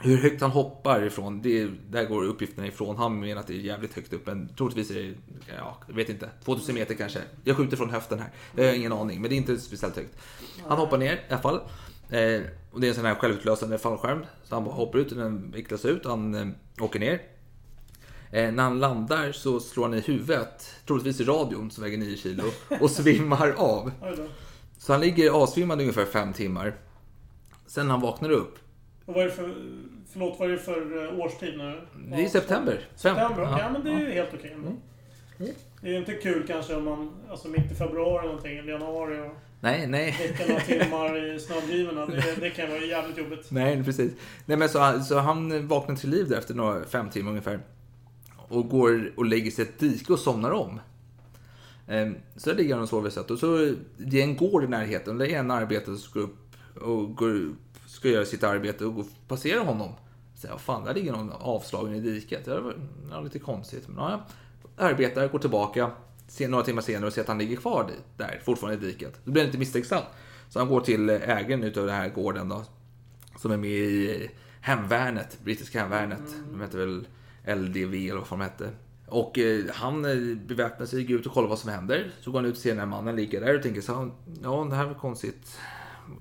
hur 0.00 0.16
högt 0.16 0.40
han 0.40 0.50
hoppar 0.50 1.02
ifrån, 1.02 1.42
det, 1.42 1.68
där 1.90 2.04
går 2.04 2.24
uppgifterna 2.24 2.66
ifrån. 2.66 2.96
Han 2.96 3.20
menar 3.20 3.40
att 3.40 3.46
det 3.46 3.54
är 3.54 3.58
jävligt 3.58 3.94
högt 3.94 4.12
upp, 4.12 4.26
men 4.26 4.48
troligtvis 4.56 4.90
är 4.90 4.94
det, 4.94 5.14
ja, 5.58 5.78
jag 5.88 5.94
vet 5.94 6.08
inte, 6.08 6.30
2000 6.44 6.74
meter 6.74 6.94
kanske. 6.94 7.18
Jag 7.44 7.56
skjuter 7.56 7.76
från 7.76 7.90
höften 7.90 8.18
här. 8.18 8.28
Jag 8.56 8.64
har 8.64 8.72
ingen 8.72 8.92
aning, 8.92 9.20
men 9.20 9.30
det 9.30 9.34
är 9.34 9.36
inte 9.36 9.58
speciellt 9.58 9.96
högt. 9.96 10.16
Han 10.66 10.78
hoppar 10.78 10.98
ner 10.98 11.12
i 11.12 11.20
alla 11.28 11.42
fall. 11.42 11.60
Eh, 12.10 12.40
och 12.72 12.80
det 12.80 12.86
är 12.86 12.88
en 12.88 12.94
sån 12.94 13.04
här 13.04 13.14
självutlösande 13.14 13.78
fallskärm. 13.78 14.24
Så 14.44 14.54
han 14.54 14.64
hoppar 14.64 14.98
ut, 14.98 15.12
och 15.12 15.18
den 15.18 15.50
vicklas 15.50 15.84
ut, 15.84 16.04
och 16.04 16.10
han 16.10 16.34
eh, 16.34 16.46
åker 16.84 17.00
ner. 17.00 17.22
Eh, 18.30 18.52
när 18.52 18.62
han 18.62 18.80
landar 18.80 19.32
så 19.32 19.60
slår 19.60 19.84
han 19.84 19.94
i 19.94 20.00
huvudet, 20.00 20.74
troligtvis 20.86 21.20
i 21.20 21.24
radion 21.24 21.70
som 21.70 21.84
väger 21.84 21.98
9 21.98 22.16
kilo, 22.16 22.44
och 22.80 22.90
svimmar 22.90 23.54
av. 23.56 23.90
Så 24.78 24.92
han 24.92 25.00
ligger 25.00 25.30
avsvimmad 25.30 25.80
ungefär 25.80 26.04
5 26.04 26.32
timmar. 26.32 26.76
Sen 27.66 27.86
när 27.86 27.92
han 27.92 28.02
vaknar 28.02 28.30
upp 28.30 28.58
och 29.06 29.14
vad 29.14 29.22
är 29.22 29.24
det 29.24 29.32
för, 29.32 29.54
förlåt, 30.12 30.36
vad 30.38 30.48
är 30.48 30.52
det 30.52 30.58
för 30.58 31.04
eh, 31.04 31.20
årstid 31.20 31.58
nu? 31.58 31.80
Det 32.10 32.24
är 32.24 32.28
september. 32.28 32.80
September, 32.94 33.32
okej. 33.32 33.44
Okay, 33.44 33.58
ja, 33.58 33.70
men 33.72 33.84
det 33.84 33.90
är 33.90 34.00
ju 34.00 34.12
helt 34.12 34.34
okej. 34.34 34.56
Okay. 34.58 34.70
Mm. 34.70 35.54
Det 35.80 35.88
är 35.88 35.92
ju 35.92 35.98
inte 35.98 36.12
kul 36.12 36.46
kanske 36.46 36.74
om 36.74 36.84
man, 36.84 37.10
alltså 37.30 37.48
mitt 37.48 37.72
i 37.72 37.74
februari 37.74 38.18
eller 38.18 38.28
någonting, 38.28 38.58
eller 38.58 38.72
januari 38.72 39.20
och 39.20 39.36
Nej, 39.60 39.86
nej. 39.86 40.36
Några 40.48 40.60
timmar 40.80 41.34
i 41.34 41.40
snödrivorna. 41.40 42.06
Det, 42.06 42.40
det 42.40 42.50
kan 42.50 42.68
vara 42.68 42.80
jävligt 42.80 43.18
jobbigt. 43.18 43.50
Nej, 43.50 43.84
precis. 43.84 44.12
Nej, 44.44 44.56
men 44.56 44.68
så, 44.68 45.00
så 45.08 45.18
han 45.18 45.68
vaknade 45.68 46.00
till 46.00 46.10
liv 46.10 46.28
där 46.28 46.38
efter 46.38 46.54
några 46.54 46.84
fem 46.84 47.10
timmar 47.10 47.30
ungefär. 47.30 47.60
och 48.36 48.68
går 48.68 49.12
och 49.16 49.24
lägger 49.24 49.50
sig 49.50 49.64
i 49.64 49.68
ett 49.68 49.78
dike 49.78 50.12
och 50.12 50.18
somnar 50.18 50.50
om. 50.50 50.80
Ehm, 51.88 52.16
så 52.36 52.50
där 52.50 52.56
ligger 52.56 52.74
han 52.74 52.82
och 52.82 52.88
sover 52.88 53.10
sett. 53.10 53.30
Och 53.30 53.38
så 53.38 53.74
det 53.96 54.20
är 54.20 54.24
en 54.24 54.36
gård 54.36 54.64
i 54.64 54.66
närheten. 54.66 55.18
Det 55.18 55.32
är 55.32 55.38
en 55.38 55.50
arbetare 55.50 55.96
som 55.96 56.10
ska 56.10 56.18
upp 56.18 56.36
och 56.74 57.16
går, 57.16 57.54
ska 57.96 58.08
göra 58.08 58.24
sitt 58.24 58.44
arbete 58.44 58.84
och 58.84 59.06
passera 59.28 59.60
honom. 59.60 59.92
Så 60.34 60.46
ja, 60.46 60.58
fan, 60.58 60.84
där 60.84 60.94
ligger 60.94 61.12
någon 61.12 61.32
avslagen 61.32 61.94
i 61.94 62.00
diket. 62.00 62.44
Det 62.44 62.60
var 62.60 63.22
lite 63.22 63.38
konstigt. 63.38 63.88
Men, 63.88 63.96
ja, 63.96 64.26
arbetare 64.76 65.28
går 65.28 65.38
tillbaka 65.38 65.90
några 66.48 66.64
timmar 66.64 66.82
senare 66.82 67.06
och 67.06 67.12
ser 67.12 67.20
att 67.20 67.28
han 67.28 67.38
ligger 67.38 67.56
kvar 67.56 67.90
där, 68.16 68.40
fortfarande 68.44 68.86
i 68.86 68.90
diket. 68.90 69.20
Då 69.24 69.30
blir 69.30 69.42
han 69.42 69.46
lite 69.46 69.58
misstänksam. 69.58 70.02
Så 70.48 70.58
han 70.58 70.68
går 70.68 70.80
till 70.80 71.10
ägaren 71.10 71.64
utav 71.64 71.86
den 71.86 71.94
här 71.94 72.08
gården 72.08 72.48
då, 72.48 72.64
som 73.38 73.52
är 73.52 73.56
med 73.56 73.70
i 73.70 74.30
hemvärnet, 74.60 75.38
brittiska 75.44 75.80
hemvärnet. 75.80 76.18
Mm. 76.18 76.52
De 76.52 76.60
heter 76.60 76.78
väl 76.78 77.06
LDV 77.56 77.94
eller 77.94 78.16
vad 78.16 78.26
fan 78.26 78.38
de 78.38 78.44
hette. 78.44 78.70
Och 79.06 79.38
eh, 79.38 79.64
han 79.72 80.04
eh, 80.04 80.36
beväpnar 80.36 80.86
sig, 80.86 81.04
går 81.04 81.20
ut 81.20 81.26
och 81.26 81.32
kollar 81.32 81.48
vad 81.48 81.58
som 81.58 81.70
händer. 81.70 82.10
Så 82.20 82.30
går 82.30 82.38
han 82.38 82.46
ut 82.46 82.54
och 82.54 82.62
ser 82.62 82.70
den 82.70 82.78
här 82.78 82.86
mannen 82.86 83.16
ligga 83.16 83.40
där 83.40 83.56
och 83.56 83.62
tänker 83.62 83.80
så 83.80 83.94
här, 83.94 84.10
ja 84.42 84.66
det 84.70 84.76
här 84.76 84.86
var 84.86 84.94
konstigt. 84.94 85.58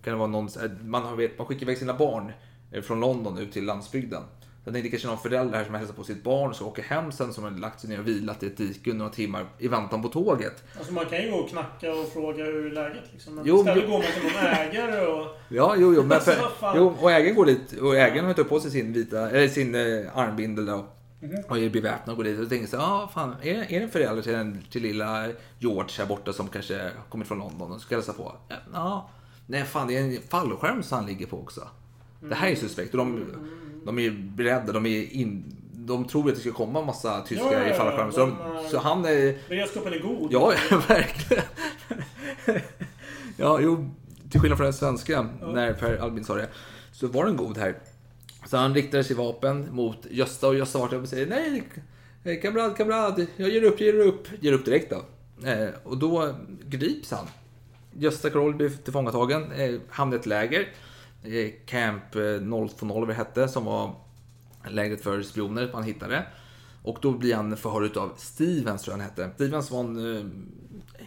Kan 0.04 0.14
det 0.14 0.16
vara 0.16 0.28
någon, 0.28 0.50
man, 0.84 1.04
har, 1.04 1.16
vet, 1.16 1.38
man 1.38 1.48
skickar 1.48 1.64
iväg 1.64 1.78
sina 1.78 1.94
barn 1.94 2.32
eh, 2.72 2.82
från 2.82 3.00
London 3.00 3.38
ut 3.38 3.52
till 3.52 3.66
landsbygden. 3.66 4.24
Jag 4.66 4.74
tänkte 4.74 4.90
kanske 4.90 5.08
någon 5.08 5.18
förälder 5.18 5.58
här 5.58 5.66
som 5.66 5.76
hälsar 5.76 5.94
på 5.94 6.04
sitt 6.04 6.24
barn 6.24 6.54
ska 6.54 6.66
åka 6.66 6.82
hem 6.82 7.12
sen 7.12 7.34
som 7.34 7.44
har 7.44 7.52
lagt 7.52 7.80
sig 7.80 7.90
ner 7.90 8.00
och 8.00 8.08
vilat 8.08 8.44
i 8.44 8.48
ett 8.48 8.58
dike 8.58 8.92
under 8.92 9.04
några 9.04 9.16
timmar 9.16 9.46
i 9.60 9.68
väntan 9.68 10.02
på 10.02 10.10
tåget. 10.10 10.64
Alltså 10.78 10.94
man 10.94 11.06
kan 11.06 11.22
ju 11.22 11.32
gå 11.32 11.38
och 11.38 11.50
knacka 11.50 11.94
och 11.94 12.08
fråga 12.08 12.44
hur 12.44 12.72
läget 12.72 13.04
liksom. 13.14 13.36
Men 13.36 13.46
jo, 13.46 13.58
istället 13.58 13.90
går 13.90 13.98
man 13.98 14.02
till 14.02 14.24
någon 14.24 14.46
ägare 14.46 15.08
och... 15.08 15.38
Ja, 15.50 15.76
jo, 15.78 15.94
jo. 15.96 16.04
Men 16.04 16.20
för, 16.22 16.36
jo, 16.76 16.96
och 17.02 17.12
ägaren 17.12 17.36
går 17.36 17.46
dit 17.46 17.74
och 17.82 17.96
ägaren 17.96 18.26
har 18.26 18.34
tagit 18.34 18.50
på 18.50 18.60
sig 18.60 18.72
sin 18.72 18.94
vita, 18.94 19.30
eller 19.30 19.48
sin 19.48 19.76
eh, 19.76 20.18
armbindel 20.18 20.66
då. 20.66 20.86
Mm. 21.22 21.44
Och 21.50 21.58
är 21.58 21.70
beväpnad 21.70 22.10
och 22.10 22.18
går 22.18 22.24
dit 22.24 22.40
och 22.40 22.50
tänker 22.50 22.68
så 22.68 22.76
ja 22.76 23.04
ah, 23.04 23.08
fan, 23.08 23.36
är, 23.42 23.54
är 23.54 23.80
det 23.80 23.86
en 23.86 23.90
förälder 23.90 24.22
till, 24.22 24.36
en, 24.36 24.64
till 24.72 24.82
lilla 24.82 25.28
George 25.60 25.92
här 25.98 26.06
borta 26.06 26.34
som 26.34 26.48
kanske 26.48 26.92
kommit 27.10 27.28
från 27.28 27.40
London 27.40 27.72
och 27.72 27.82
ska 27.82 27.96
hälsa 27.96 28.14
på? 28.14 28.36
Ja. 28.74 29.10
Nej 29.46 29.64
fan 29.64 29.88
det 29.88 29.98
är 29.98 30.02
en 30.02 30.22
fallskärm 30.30 30.84
som 30.84 30.98
han 30.98 31.08
ligger 31.08 31.26
på 31.26 31.40
också. 31.40 31.68
Det 32.20 32.36
här 32.36 32.50
är 32.50 32.56
suspekt. 32.56 32.92
Och 32.94 32.98
de, 32.98 33.26
de 33.86 34.00
är 34.00 34.12
beredda, 34.36 34.74
de 34.74 34.86
är 34.86 35.14
in, 35.14 35.44
de 35.74 36.08
tror 36.08 36.30
att 36.30 36.36
det 36.36 36.42
ska 36.42 36.52
komma 36.52 36.80
en 36.80 36.86
massa 36.86 37.22
tyskar 37.22 37.52
ja, 37.52 37.68
ja, 37.68 37.74
i 37.74 37.74
fallskärm. 37.74 38.12
Så, 38.12 38.20
de, 38.20 38.36
så 38.72 38.80
han 38.80 39.06
är... 39.06 39.50
Beredskapen 39.50 39.94
är 39.94 40.00
god. 40.00 40.34
Ja, 40.34 40.54
verkligen. 40.88 41.44
ja, 43.38 43.60
jo, 43.62 43.90
till 44.32 44.40
skillnad 44.40 44.58
från 44.58 44.66
den 44.66 44.74
svenska, 44.74 45.30
ja. 45.42 45.52
när 45.52 45.74
Per 45.74 45.98
Albin 45.98 46.24
sa 46.24 46.36
det, 46.36 46.50
så 46.92 47.08
var 47.08 47.26
den 47.26 47.38
god 47.38 47.58
här. 47.58 47.80
Så 48.46 48.58
han 48.58 48.74
riktade 48.74 49.04
sig 49.04 49.16
vapen 49.16 49.68
mot 49.72 50.06
Gösta 50.10 50.48
och 50.48 50.56
Gösta 50.56 50.80
vart 50.80 50.94
och 50.94 51.08
säger 51.08 51.28
nej, 51.28 52.40
kamrad, 52.42 52.78
kamrad, 52.78 53.26
jag 53.36 53.50
ger 53.50 53.64
upp, 53.64 53.82
ger 53.82 54.00
upp, 54.00 54.28
ger 54.40 54.54
upp 54.54 54.66
direkt 54.66 54.90
då. 54.90 55.06
Eh, 55.50 55.70
och 55.84 55.98
då 55.98 56.36
grips 56.64 57.12
han. 57.12 57.28
Gösta 57.98 58.30
Kroll 58.30 58.56
blir 58.56 58.70
tillfångatagen, 58.70 59.52
eh, 59.52 59.80
hamnar 59.90 60.18
i 60.18 60.20
ett 60.20 60.26
läger. 60.26 60.74
Eh, 61.24 61.52
Camp 61.66 62.16
eh, 62.16 62.22
020 62.80 62.86
vad 62.86 63.08
det 63.08 63.14
hette, 63.14 63.48
som 63.48 63.66
var 63.66 63.96
lägret 64.70 65.04
för 65.04 65.22
spioner 65.22 65.70
man 65.74 65.84
hittade. 65.84 66.26
Och 66.84 66.98
då 67.02 67.12
blir 67.12 67.36
han 67.36 67.58
förhörd 67.58 67.98
av 67.98 68.14
Stevens, 68.18 68.84
tror 68.84 68.98
jag 68.98 69.04
han 69.04 69.10
hette. 69.10 69.30
Stevens 69.36 69.72
var 69.72 69.80
en 69.80 70.16
eh, 70.16 70.26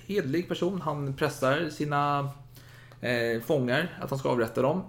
hedlig 0.06 0.48
person. 0.48 0.80
Han 0.80 1.14
pressar 1.14 1.70
sina 1.70 2.30
eh, 3.00 3.40
fångar 3.42 3.98
att 4.02 4.10
han 4.10 4.18
ska 4.18 4.28
avrätta 4.28 4.62
dem. 4.62 4.82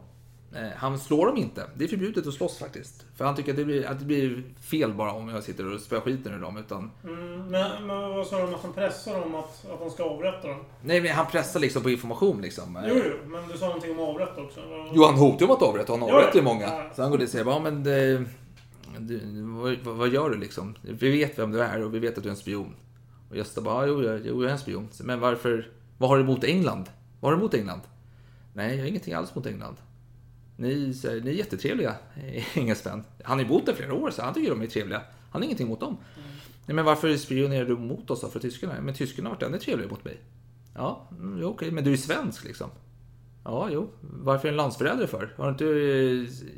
Eh, 0.55 0.67
han 0.75 0.99
slår 0.99 1.25
dem 1.27 1.37
inte. 1.37 1.63
Det 1.75 1.83
är 1.83 1.87
förbjudet 1.87 2.27
att 2.27 2.33
slåss 2.33 2.57
faktiskt. 2.57 3.05
För 3.15 3.25
han 3.25 3.35
tycker 3.35 3.51
att 3.51 3.57
det 3.57 3.65
blir, 3.65 3.87
att 3.87 3.99
det 3.99 4.05
blir 4.05 4.43
fel 4.61 4.93
bara 4.93 5.11
om 5.11 5.29
jag 5.29 5.43
sitter 5.43 5.73
och 5.73 5.81
spöar 5.81 6.01
skiten 6.01 6.33
ur 6.33 6.39
dem. 6.39 6.57
Utan... 6.57 6.91
Mm, 7.03 7.47
men, 7.47 7.87
men 7.87 8.09
vad 8.15 8.27
sa 8.27 8.37
du 8.47 8.53
att 8.53 8.61
han 8.61 8.73
pressar 8.73 9.19
dem 9.19 9.35
att, 9.35 9.65
att 9.71 9.79
de 9.79 9.89
ska 9.89 10.03
avrätta 10.03 10.47
dem? 10.47 10.57
Nej, 10.81 11.01
men 11.01 11.11
han 11.11 11.25
pressar 11.25 11.59
liksom 11.59 11.83
på 11.83 11.89
information 11.89 12.41
liksom. 12.41 12.79
Jo, 12.87 12.95
jo, 13.05 13.29
men 13.31 13.47
du 13.51 13.57
sa 13.57 13.65
någonting 13.65 13.91
om 13.91 13.99
avrätta 13.99 14.41
också. 14.41 14.59
Jo, 14.93 15.03
han 15.03 15.15
hotar 15.15 15.45
om 15.45 15.51
att 15.51 15.61
avrätta. 15.61 15.93
Han 15.93 16.03
avrättar 16.03 16.35
ju 16.35 16.41
många. 16.41 16.65
Ja. 16.65 16.89
Så 16.95 17.01
han 17.01 17.11
går 17.11 17.17
dit 17.17 17.27
och 17.27 17.31
säger, 17.31 17.45
ja 17.45 17.59
men 17.59 17.83
det, 17.83 18.25
du, 18.99 19.41
vad, 19.41 19.77
vad, 19.77 20.09
gör 20.09 20.29
du 20.29 20.37
liksom? 20.37 20.75
Vi 20.81 21.11
vet 21.11 21.39
vem 21.39 21.51
du 21.51 21.61
är 21.61 21.83
och 21.83 21.93
vi 21.93 21.99
vet 21.99 22.17
att 22.17 22.23
du 22.23 22.29
är 22.29 22.33
en 22.33 22.37
spion. 22.37 22.75
Och 23.29 23.37
Gösta 23.37 23.61
bara, 23.61 23.87
jo, 23.87 24.03
jag, 24.03 24.21
jo, 24.25 24.41
jag 24.41 24.49
är 24.49 24.53
en 24.53 24.59
spion. 24.59 24.89
Men 25.03 25.19
varför, 25.19 25.71
vad 25.97 26.09
har 26.09 26.17
du 26.17 26.23
emot 26.23 26.43
England? 26.43 26.85
Vad 27.19 27.31
har 27.31 27.37
du 27.37 27.41
emot 27.41 27.53
England? 27.53 27.81
Nej, 28.53 28.75
jag 28.75 28.83
har 28.83 28.87
ingenting 28.87 29.13
alls 29.13 29.35
mot 29.35 29.45
England. 29.45 29.75
Ni, 30.59 30.93
ni 31.03 31.29
är 31.29 31.33
jättetrevliga, 31.33 31.95
engelsmän. 32.53 33.03
Han 33.23 33.37
har 33.37 33.43
ju 33.43 33.49
bott 33.49 33.65
där 33.65 33.73
flera 33.73 33.93
år, 33.93 34.11
så 34.11 34.21
han 34.21 34.33
tycker 34.33 34.49
de 34.49 34.61
är 34.61 34.67
trevliga. 34.67 35.01
Han 35.31 35.41
har 35.41 35.43
ingenting 35.43 35.67
emot 35.67 35.79
dem. 35.79 35.89
Mm. 35.89 36.29
Nej, 36.65 36.75
men 36.75 36.85
varför 36.85 37.17
spionerar 37.17 37.65
du 37.65 37.77
mot 37.77 38.11
oss 38.11 38.21
då, 38.21 38.27
för 38.27 38.39
tyskarna? 38.39 38.81
Men 38.81 38.93
tyskarna 38.93 39.29
har 39.29 39.35
varit 39.35 39.43
ännu 39.43 39.57
trevligare 39.57 39.91
mot 39.91 40.05
mig. 40.05 40.17
Ja, 40.75 41.07
mm, 41.11 41.33
okej, 41.33 41.45
okay, 41.45 41.71
men 41.71 41.83
du 41.83 41.93
är 41.93 41.97
svensk 41.97 42.45
liksom. 42.45 42.69
Ja, 43.43 43.69
jo. 43.71 43.89
Varför 44.01 44.47
är 44.47 44.51
en 44.51 44.57
landsförrädare 44.57 45.07
för? 45.07 45.33
Har 45.37 45.45
du 45.45 45.51
inte 45.51 45.65
eh, 45.65 46.49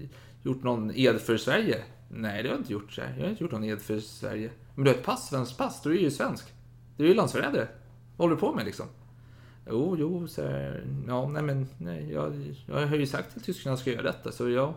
gjort 0.43 0.63
någon 0.63 0.91
ed 0.95 1.21
för 1.21 1.37
Sverige? 1.37 1.83
Nej, 2.09 2.43
det 2.43 2.49
har 2.49 2.55
jag 2.55 2.61
inte 2.61 2.73
gjort. 2.73 2.91
Så 2.91 3.01
Jag 3.01 3.23
har 3.23 3.29
inte 3.29 3.43
gjort 3.43 3.51
någon 3.51 3.63
ed 3.63 3.81
för 3.81 3.99
Sverige. 3.99 4.51
Men 4.75 4.83
du 4.85 4.91
har 4.91 4.97
ett 4.97 5.05
pass, 5.05 5.29
svenskt 5.29 5.57
pass, 5.57 5.81
då 5.83 5.89
är 5.89 5.93
du 5.93 5.99
ju 5.99 6.11
svensk. 6.11 6.45
Du 6.97 7.03
är 7.03 7.07
ju 7.07 7.13
landsförrädare. 7.13 7.67
Vad 8.17 8.25
håller 8.25 8.35
du 8.35 8.39
på 8.39 8.53
med 8.53 8.65
liksom? 8.65 8.85
Jo, 9.69 9.95
jo, 9.99 10.27
så 10.27 10.41
här, 10.41 10.83
ja, 11.07 11.27
nej 11.27 11.43
men, 11.43 11.67
nej, 11.77 12.11
jag, 12.11 12.55
jag 12.65 12.87
har 12.87 12.95
ju 12.95 13.05
sagt 13.05 13.33
till 13.33 13.41
tyskarna 13.41 13.73
att 13.73 13.79
jag 13.79 13.81
ska 13.81 13.91
göra 13.91 14.11
detta, 14.11 14.31
så 14.31 14.49
jag... 14.49 14.73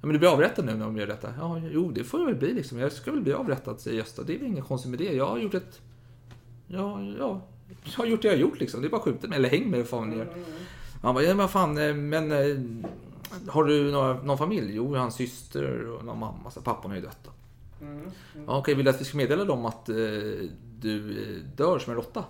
Ja, 0.00 0.06
men 0.06 0.12
du 0.12 0.18
blir 0.18 0.32
avrättad 0.32 0.64
nu 0.64 0.74
när 0.74 0.84
de 0.84 0.96
gör 0.96 1.06
detta. 1.06 1.34
Ja, 1.38 1.60
jo, 1.70 1.90
det 1.90 2.04
får 2.04 2.20
jag 2.20 2.26
väl 2.26 2.34
bli 2.34 2.54
liksom. 2.54 2.78
Jag 2.78 2.92
ska 2.92 3.10
väl 3.10 3.20
bli 3.20 3.32
avrättad, 3.32 3.80
säger 3.80 3.96
Gösta. 3.96 4.22
Det 4.22 4.34
är 4.34 4.38
väl 4.38 4.48
inget 4.48 4.64
konstigt 4.64 4.90
med 4.90 4.98
det. 4.98 5.12
Jag 5.12 5.26
har 5.26 5.38
gjort 5.38 5.54
ett... 5.54 5.80
Ja, 6.66 7.00
ja. 7.18 7.40
Jag 7.84 7.92
har 7.92 8.06
gjort 8.06 8.22
det 8.22 8.28
jag 8.28 8.34
har 8.34 8.40
gjort 8.40 8.60
liksom. 8.60 8.80
Det 8.80 8.88
är 8.88 8.90
bara 8.90 9.00
skjuta 9.00 9.28
mig, 9.28 9.36
eller 9.36 9.48
häng 9.48 9.70
mig, 9.70 9.84
fan 9.84 10.10
ni 10.10 10.16
gör. 10.16 10.28
Han 11.02 11.14
bara, 11.14 11.24
ja 11.24 11.34
men 11.34 11.48
fan, 11.48 11.78
eh, 11.78 11.94
men... 11.94 12.32
Eh, 12.32 12.58
har 13.48 13.64
du 13.64 13.92
några, 13.92 14.22
någon 14.22 14.38
familj? 14.38 14.74
Jo, 14.74 14.92
jag 14.92 15.00
har 15.00 15.06
en 15.06 15.12
syster 15.12 15.88
och 15.88 16.04
någon 16.04 16.18
mamma. 16.18 16.50
Så 16.50 16.60
pappan 16.60 16.90
har 16.90 16.96
ju 16.96 17.02
dött 17.02 17.18
då. 17.24 17.30
Mm, 17.86 17.98
mm. 17.98 18.10
Ja, 18.46 18.58
okej, 18.58 18.74
vill 18.74 18.84
du 18.84 18.90
att 18.90 19.00
vi 19.00 19.04
ska 19.04 19.16
meddela 19.16 19.44
dem 19.44 19.64
att 19.64 19.88
eh, 19.88 19.94
du 20.80 21.42
dör 21.56 21.78
som 21.78 21.90
en 21.90 21.96
råtta? 21.96 22.24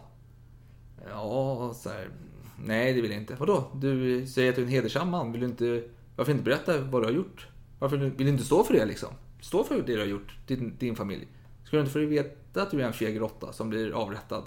Ja, 1.11 1.75
så 1.75 1.89
här, 1.89 2.09
Nej, 2.57 2.93
det 2.93 3.01
vill 3.01 3.11
jag 3.11 3.21
inte. 3.21 3.35
Vadå? 3.39 3.71
Du 3.75 4.27
säger 4.27 4.51
att 4.51 4.57
du 4.57 4.63
är 4.63 4.67
en 4.67 4.73
hedersam 4.73 5.11
man. 5.11 5.33
Vill 5.33 5.41
du 5.41 5.47
inte, 5.47 5.83
varför 6.17 6.33
inte 6.33 6.45
berätta 6.45 6.79
vad 6.79 7.03
du 7.03 7.07
har 7.07 7.13
gjort? 7.13 7.49
Varför 7.79 7.97
vill 7.97 8.13
du 8.17 8.29
inte 8.29 8.45
stå 8.45 8.65
för 8.65 8.75
det 8.75 8.85
liksom? 8.85 9.09
Stå 9.41 9.65
för 9.65 9.75
det 9.75 9.83
du 9.83 9.99
har 9.99 10.07
gjort, 10.07 10.37
din, 10.47 10.77
din 10.79 10.97
familj. 10.97 11.29
Ska 11.65 11.77
du 11.77 11.81
inte 11.81 11.93
få 11.93 11.99
veta 11.99 12.63
att 12.63 12.71
du 12.71 12.81
är 12.81 12.87
en 12.87 12.93
feg 12.93 13.21
råtta 13.21 13.53
som 13.53 13.71
blir 13.71 13.93
avrättad? 13.93 14.45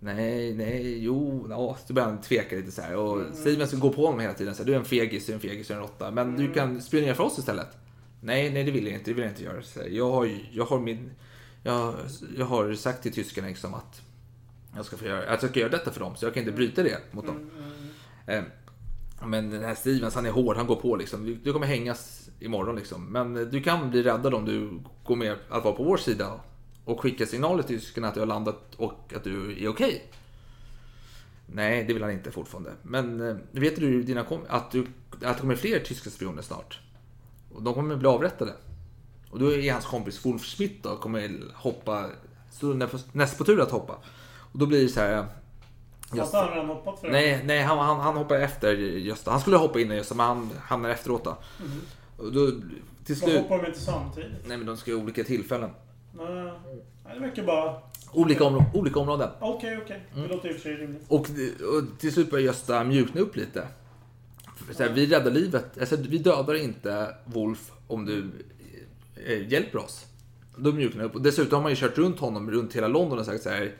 Nej, 0.00 0.54
nej, 0.54 0.98
jo, 0.98 1.46
ja. 1.50 1.76
Så 1.86 1.92
börjar 1.92 2.08
han 2.08 2.20
tveka 2.20 2.56
lite 2.56 2.70
så 2.70 2.82
här. 2.82 2.96
Och 2.96 3.20
mm. 3.20 3.34
Steven 3.34 3.80
går 3.80 3.92
på 3.92 4.06
honom 4.06 4.20
hela 4.20 4.34
tiden. 4.34 4.54
Så 4.54 4.62
här, 4.62 4.66
du 4.66 4.74
är 4.74 4.78
en 4.78 4.84
fegis, 4.84 5.26
du 5.26 5.32
är 5.32 5.34
en 5.34 5.40
fegis, 5.40 5.68
du 5.68 5.74
är 5.74 5.78
en 5.78 5.82
råtta. 5.82 6.10
Men 6.10 6.28
mm. 6.28 6.40
du 6.40 6.52
kan 6.52 6.80
spionera 6.82 7.14
för 7.14 7.24
oss 7.24 7.38
istället. 7.38 7.68
Nej, 8.20 8.52
nej, 8.52 8.64
det 8.64 8.70
vill 8.70 8.86
jag 8.86 8.94
inte. 8.94 9.10
Det 9.10 9.14
vill 9.14 9.24
jag 9.24 9.32
inte 9.32 9.44
göra. 9.44 9.62
Så 9.62 9.80
här, 9.80 9.88
jag, 9.88 10.10
har, 10.10 10.30
jag 10.52 10.64
har 10.64 10.80
min... 10.80 11.10
Jag, 11.62 11.94
jag 12.36 12.46
har 12.46 12.74
sagt 12.74 13.02
till 13.02 13.12
tyskarna 13.12 13.48
liksom 13.48 13.74
att 13.74 14.02
jag 14.76 14.84
ska 14.84 14.96
få 14.96 15.04
göra, 15.04 15.30
alltså 15.30 15.46
jag 15.46 15.50
ska 15.50 15.60
göra 15.60 15.70
detta 15.70 15.90
för 15.90 16.00
dem, 16.00 16.16
så 16.16 16.26
jag 16.26 16.34
kan 16.34 16.40
inte 16.40 16.52
bryta 16.52 16.82
det 16.82 16.98
mot 17.10 17.26
dem. 17.26 17.36
Mm, 17.36 17.50
mm. 18.26 18.44
Eh, 18.44 18.50
men 19.26 19.50
den 19.50 19.64
här 19.64 19.74
Stevens, 19.74 20.14
han 20.14 20.26
är 20.26 20.30
hård, 20.30 20.56
han 20.56 20.66
går 20.66 20.76
på 20.76 20.96
liksom. 20.96 21.38
Du 21.44 21.52
kommer 21.52 21.66
hängas 21.66 22.30
imorgon 22.40 22.76
liksom. 22.76 23.12
Men 23.12 23.34
du 23.34 23.62
kan 23.62 23.90
bli 23.90 24.02
räddad 24.02 24.34
om 24.34 24.44
du 24.44 24.80
går 25.04 25.16
med, 25.16 25.36
att 25.48 25.64
vara 25.64 25.74
på 25.74 25.84
vår 25.84 25.96
sida. 25.96 26.40
Och 26.84 27.00
skickar 27.00 27.26
signaler 27.26 27.62
till 27.62 27.80
tyskarna 27.80 28.08
att 28.08 28.14
du 28.14 28.20
har 28.20 28.26
landat 28.26 28.74
och 28.76 29.12
att 29.16 29.24
du 29.24 29.52
är 29.52 29.68
okej. 29.68 29.68
Okay. 29.68 30.00
Nej, 31.46 31.84
det 31.84 31.92
vill 31.92 32.02
han 32.02 32.12
inte 32.12 32.30
fortfarande. 32.30 32.72
Men 32.82 33.28
eh, 33.28 33.36
vet 33.50 33.76
du 33.76 34.02
dina 34.02 34.26
att, 34.48 34.70
du, 34.70 34.86
att 35.10 35.36
det 35.36 35.40
kommer 35.40 35.56
fler 35.56 35.78
tyska 35.78 36.10
spioner 36.10 36.42
snart? 36.42 36.80
Och 37.54 37.62
de 37.62 37.74
kommer 37.74 37.96
bli 37.96 38.08
avrättade. 38.08 38.52
Och 39.30 39.38
då 39.38 39.52
är 39.52 39.72
hans 39.72 39.86
kompis 39.86 40.26
Wolf 40.26 40.44
Schmidt 40.44 40.82
då, 40.82 40.96
kommer 40.96 41.40
hoppa, 41.54 42.06
stå 42.50 42.88
näst 43.12 43.38
på 43.38 43.44
tur 43.44 43.60
att 43.60 43.70
hoppa. 43.70 43.98
Och 44.52 44.58
då 44.58 44.66
blir 44.66 44.82
det 44.82 44.88
så 44.88 45.00
här... 45.00 45.26
Just, 46.14 46.32
han 46.32 46.48
redan 46.48 46.66
hoppat 46.66 47.00
för 47.00 47.06
det? 47.06 47.12
Nej, 47.12 47.42
nej 47.44 47.62
han, 47.62 47.78
han, 47.78 48.00
han 48.00 48.16
hoppar 48.16 48.36
efter 48.36 48.72
Gösta. 48.76 49.30
Han 49.30 49.40
skulle 49.40 49.56
hoppa 49.56 49.80
innan 49.80 49.96
Gösta, 49.96 50.14
men 50.14 50.26
han 50.26 50.50
hamnar 50.60 50.90
efteråt 50.90 51.24
då. 51.24 51.36
Mm. 51.60 51.80
Och 52.16 52.32
då 52.32 52.50
till 53.04 53.16
slut... 53.16 53.34
Varför 53.34 53.42
hoppar 53.42 53.62
de 53.62 53.66
inte 53.66 53.80
samtidigt? 53.80 54.30
Nej, 54.46 54.56
men 54.56 54.66
de 54.66 54.76
ska 54.76 54.90
göra 54.90 55.02
olika 55.02 55.24
tillfällen. 55.24 55.70
Nej, 56.12 56.52
det 57.14 57.20
verkar 57.20 57.44
bara... 57.44 57.74
Olika, 58.12 58.44
områ 58.44 58.64
olika 58.74 59.00
områden. 59.00 59.28
Okej, 59.40 59.56
okay, 59.56 59.84
okej. 59.84 59.84
Okay. 59.84 59.98
Det 60.14 60.20
mm. 60.20 60.30
låter 60.30 60.48
i 60.48 60.52
och 60.52 60.56
för 60.56 60.62
sig 60.62 60.76
rimligt. 60.76 61.02
Och, 61.08 61.20
och 61.20 61.98
till 61.98 62.12
slut 62.12 62.30
börjar 62.30 62.44
Gösta 62.44 62.84
mjukna 62.84 63.20
upp 63.20 63.36
lite. 63.36 63.68
Så 64.72 64.82
här, 64.82 64.90
vi 64.90 65.06
räddar 65.06 65.30
livet. 65.30 65.78
Alltså, 65.80 65.96
vi 65.96 66.18
dödar 66.18 66.54
inte 66.54 67.14
Wolf 67.24 67.72
om 67.86 68.06
du 68.06 68.30
eh, 69.26 69.52
hjälper 69.52 69.78
oss. 69.78 70.06
Då 70.56 70.72
mjuknar 70.72 71.04
upp. 71.04 71.14
Och 71.14 71.22
dessutom 71.22 71.56
har 71.56 71.62
man 71.62 71.72
ju 71.72 71.76
kört 71.76 71.98
runt 71.98 72.18
honom 72.18 72.50
runt 72.50 72.76
hela 72.76 72.88
London 72.88 73.18
och 73.18 73.26
sagt 73.26 73.42
så 73.42 73.50
här 73.50 73.72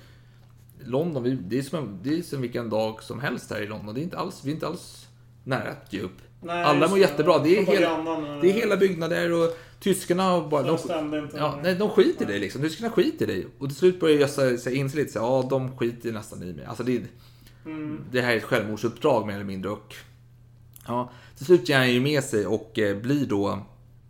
London, 0.85 1.39
det 1.49 1.59
är, 1.59 1.63
som 1.63 1.99
det 2.03 2.19
är 2.19 2.23
som 2.23 2.41
vilken 2.41 2.71
dag 2.71 3.03
som 3.03 3.21
helst 3.21 3.51
här 3.51 3.63
i 3.63 3.67
London. 3.67 3.95
Det 3.95 4.01
är 4.01 4.03
inte 4.03 4.19
alls, 4.19 4.41
vi 4.45 4.51
är 4.51 4.55
inte 4.55 4.67
alls 4.67 5.07
nära 5.45 5.71
att 5.71 5.93
ge 5.93 6.01
upp. 6.01 6.19
Nej, 6.43 6.65
Alla 6.65 6.89
mår 6.89 6.99
jättebra. 6.99 7.39
Det 7.39 7.59
är, 7.59 7.67
hela, 7.67 8.05
det 8.41 8.51
är 8.51 8.53
hela 8.53 8.77
byggnader 8.77 9.33
och 9.33 9.59
tyskarna 9.81 10.49
bara... 10.49 10.63
De, 10.63 11.29
ja, 11.37 11.59
nej, 11.63 11.75
de 11.75 11.91
skiter 11.91 12.25
i 12.25 12.29
dig 12.29 12.41
liksom. 12.41 12.63
Tyskarna 12.63 12.91
skiter 12.91 13.31
i 13.31 13.35
dig. 13.35 13.47
Och 13.59 13.69
till 13.69 13.77
slut 13.77 14.01
börjar 14.01 14.19
Gösta 14.19 14.71
inse 14.71 14.97
lite 14.97 15.13
så 15.13 15.19
ja, 15.19 15.47
de 15.51 15.77
skiter 15.77 16.13
nästan 16.13 16.43
i 16.43 16.53
mig. 16.53 16.65
Alltså 16.65 16.83
det, 16.83 17.03
mm. 17.65 18.01
det 18.13 18.21
här 18.21 18.33
är 18.33 18.37
ett 18.37 18.45
självmordsuppdrag 18.45 19.27
mer 19.27 19.35
eller 19.35 19.45
mindre. 19.45 19.71
Och, 19.71 19.95
ja, 20.87 21.11
till 21.37 21.47
slut 21.47 21.69
ger 21.69 21.79
han 21.79 21.93
ju 21.93 22.01
med 22.01 22.25
sig 22.25 22.47
och 22.47 22.79
eh, 22.79 22.97
blir 22.97 23.27
då 23.27 23.59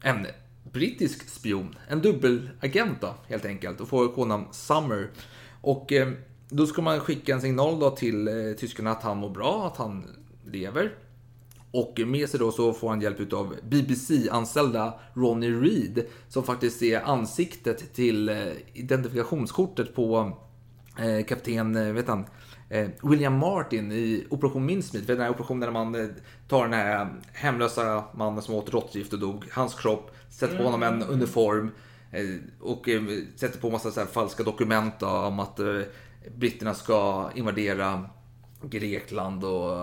en 0.02 0.26
brittisk 0.72 1.28
spion. 1.28 1.74
En 1.88 2.02
dubbelagent 2.02 3.00
då, 3.00 3.14
helt 3.28 3.44
enkelt. 3.44 3.80
Och 3.80 3.88
får 3.88 4.08
kodnamn 4.08 4.44
Summer. 4.52 5.08
Och 5.60 5.92
eh, 5.92 6.08
då 6.50 6.66
ska 6.66 6.82
man 6.82 7.00
skicka 7.00 7.34
en 7.34 7.40
signal 7.40 7.80
då 7.80 7.90
till 7.90 8.28
eh, 8.28 8.34
tyskarna 8.58 8.90
att 8.90 9.02
han 9.02 9.18
mår 9.18 9.30
bra, 9.30 9.66
att 9.66 9.76
han 9.76 10.04
lever. 10.44 10.92
Och 11.72 12.00
med 12.06 12.28
sig 12.28 12.40
då 12.40 12.52
så 12.52 12.72
får 12.72 12.88
han 12.88 13.00
hjälp 13.00 13.32
av 13.32 13.56
BBC-anställda 13.62 14.94
Ronnie 15.14 15.50
Reed 15.50 16.06
som 16.28 16.42
faktiskt 16.42 16.82
är 16.82 17.00
ansiktet 17.00 17.94
till 17.94 18.28
eh, 18.28 18.36
identifikationskortet 18.72 19.94
på 19.94 20.32
eh, 20.98 21.24
kapten, 21.26 21.76
eh, 21.76 21.92
vet 21.92 22.08
han, 22.08 22.24
William 23.02 23.38
Martin 23.38 23.92
i 23.92 24.26
Operation 24.30 24.66
Mincemeat. 24.66 25.06
Den 25.06 25.20
här 25.20 25.30
operationen 25.30 25.60
där 25.60 25.70
man 25.70 26.14
tar 26.48 26.62
den 26.62 26.72
här 26.72 27.08
hemlösa 27.32 28.04
mannen 28.14 28.42
som 28.42 28.54
åt 28.54 28.72
råttgift 28.72 29.12
och 29.12 29.18
dog, 29.18 29.44
hans 29.52 29.74
kropp, 29.74 30.16
sätter 30.30 30.56
på 30.56 30.62
honom 30.62 30.82
en 30.82 30.94
mm. 30.94 31.10
uniform 31.10 31.70
och 32.60 32.88
sätter 33.36 33.58
på 33.58 33.70
massa 33.70 33.90
så 33.90 34.06
falska 34.06 34.42
dokument 34.42 35.02
om 35.02 35.40
att 35.40 35.60
britterna 36.36 36.74
ska 36.74 37.30
invadera 37.34 38.04
Grekland 38.62 39.44
och 39.44 39.76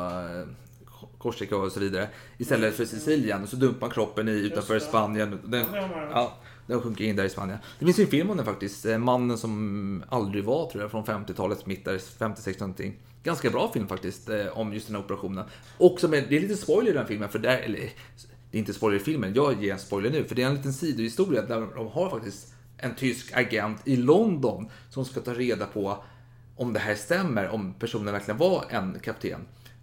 Korsika 1.18 1.58
och 1.58 1.72
så 1.72 1.80
vidare. 1.80 2.10
Istället 2.38 2.76
för 2.76 2.86
Sicilien. 2.86 3.44
Och 3.44 3.50
så 3.50 3.56
dumpar 3.56 3.90
kroppen 3.90 4.28
i 4.28 4.32
utanför 4.32 4.80
Spanien. 4.80 5.40
Den, 5.44 5.66
ja, 6.12 6.38
den 6.68 6.82
sjunker 6.82 7.04
in 7.04 7.16
där 7.16 7.24
i 7.24 7.30
Spanien. 7.30 7.58
Det 7.80 7.86
finns 7.86 8.00
ju 8.00 8.04
en 8.04 8.10
film 8.10 8.30
om 8.30 8.38
den 8.38 8.46
faktiskt. 8.46 8.86
Eh, 8.86 8.98
Mannen 8.98 9.38
som 9.38 10.04
aldrig 10.10 10.44
var, 10.44 10.70
tror 10.70 10.84
jag, 10.84 10.92
från 10.92 11.06
50-talets 11.06 11.66
mitt 11.66 11.86
där, 11.86 11.98
50-60 11.98 12.60
någonting. 12.60 12.96
Ganska 13.24 13.50
bra 13.50 13.72
film 13.74 13.88
faktiskt, 13.88 14.30
eh, 14.30 14.58
om 14.58 14.74
just 14.74 14.88
den 14.88 14.96
här 14.96 15.04
operationen. 15.04 15.46
Och 15.78 16.00
som 16.00 16.14
är, 16.14 16.26
det 16.30 16.38
är 16.38 16.42
lite 16.42 16.56
spoiler 16.56 16.92
i 16.92 16.94
den 16.94 17.08
filmen, 17.08 17.30
för 17.30 17.40
där, 17.40 17.58
eller, 17.58 17.80
det 18.52 18.58
är 18.58 18.60
inte 18.60 18.74
spoiler 18.74 18.98
i 18.98 19.00
filmen, 19.00 19.34
jag 19.34 19.64
ger 19.64 19.74
en 19.74 19.80
spoiler 19.80 20.10
nu, 20.10 20.24
för 20.24 20.36
det 20.36 20.44
är 20.44 20.48
en 20.48 20.56
liten 20.56 20.74
sidohistoria 20.74 21.42
där 21.42 21.68
de 21.76 21.88
har 21.88 22.10
faktiskt 22.10 22.54
en 22.78 22.96
tysk 22.96 23.38
agent 23.38 23.82
i 23.86 23.96
London 23.96 24.70
som 24.90 25.06
ska 25.06 25.20
ta 25.20 25.34
reda 25.34 25.66
på 25.66 26.04
om 26.58 26.74
det 26.74 26.80
här 26.80 26.96
stämmer, 26.96 27.50
om 27.50 27.74
personen 27.74 28.14
verkligen 28.14 28.38
var 28.38 28.66
en 28.70 29.00
kapten. 29.00 29.40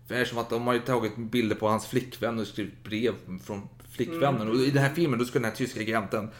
För 0.06 0.14
det 0.14 0.20
är 0.20 0.24
som 0.24 0.38
att 0.38 0.50
de 0.50 0.66
har 0.66 0.78
tagit 0.78 1.16
bilder 1.16 1.56
på 1.56 1.68
hans 1.68 1.86
flickvän 1.86 2.38
och 2.38 2.46
skrivit 2.46 2.84
brev 2.84 3.12
från 3.44 3.68
flickvännen. 3.90 4.42
Mm. 4.42 4.50
Och 4.50 4.56
i 4.56 4.70
den 4.70 4.82
här 4.82 4.94
filmen 4.94 5.18
då 5.18 5.24
ska 5.24 5.38
den 5.38 5.44
här 5.44 5.56
tyska 5.56 5.80
agenten 5.80 6.30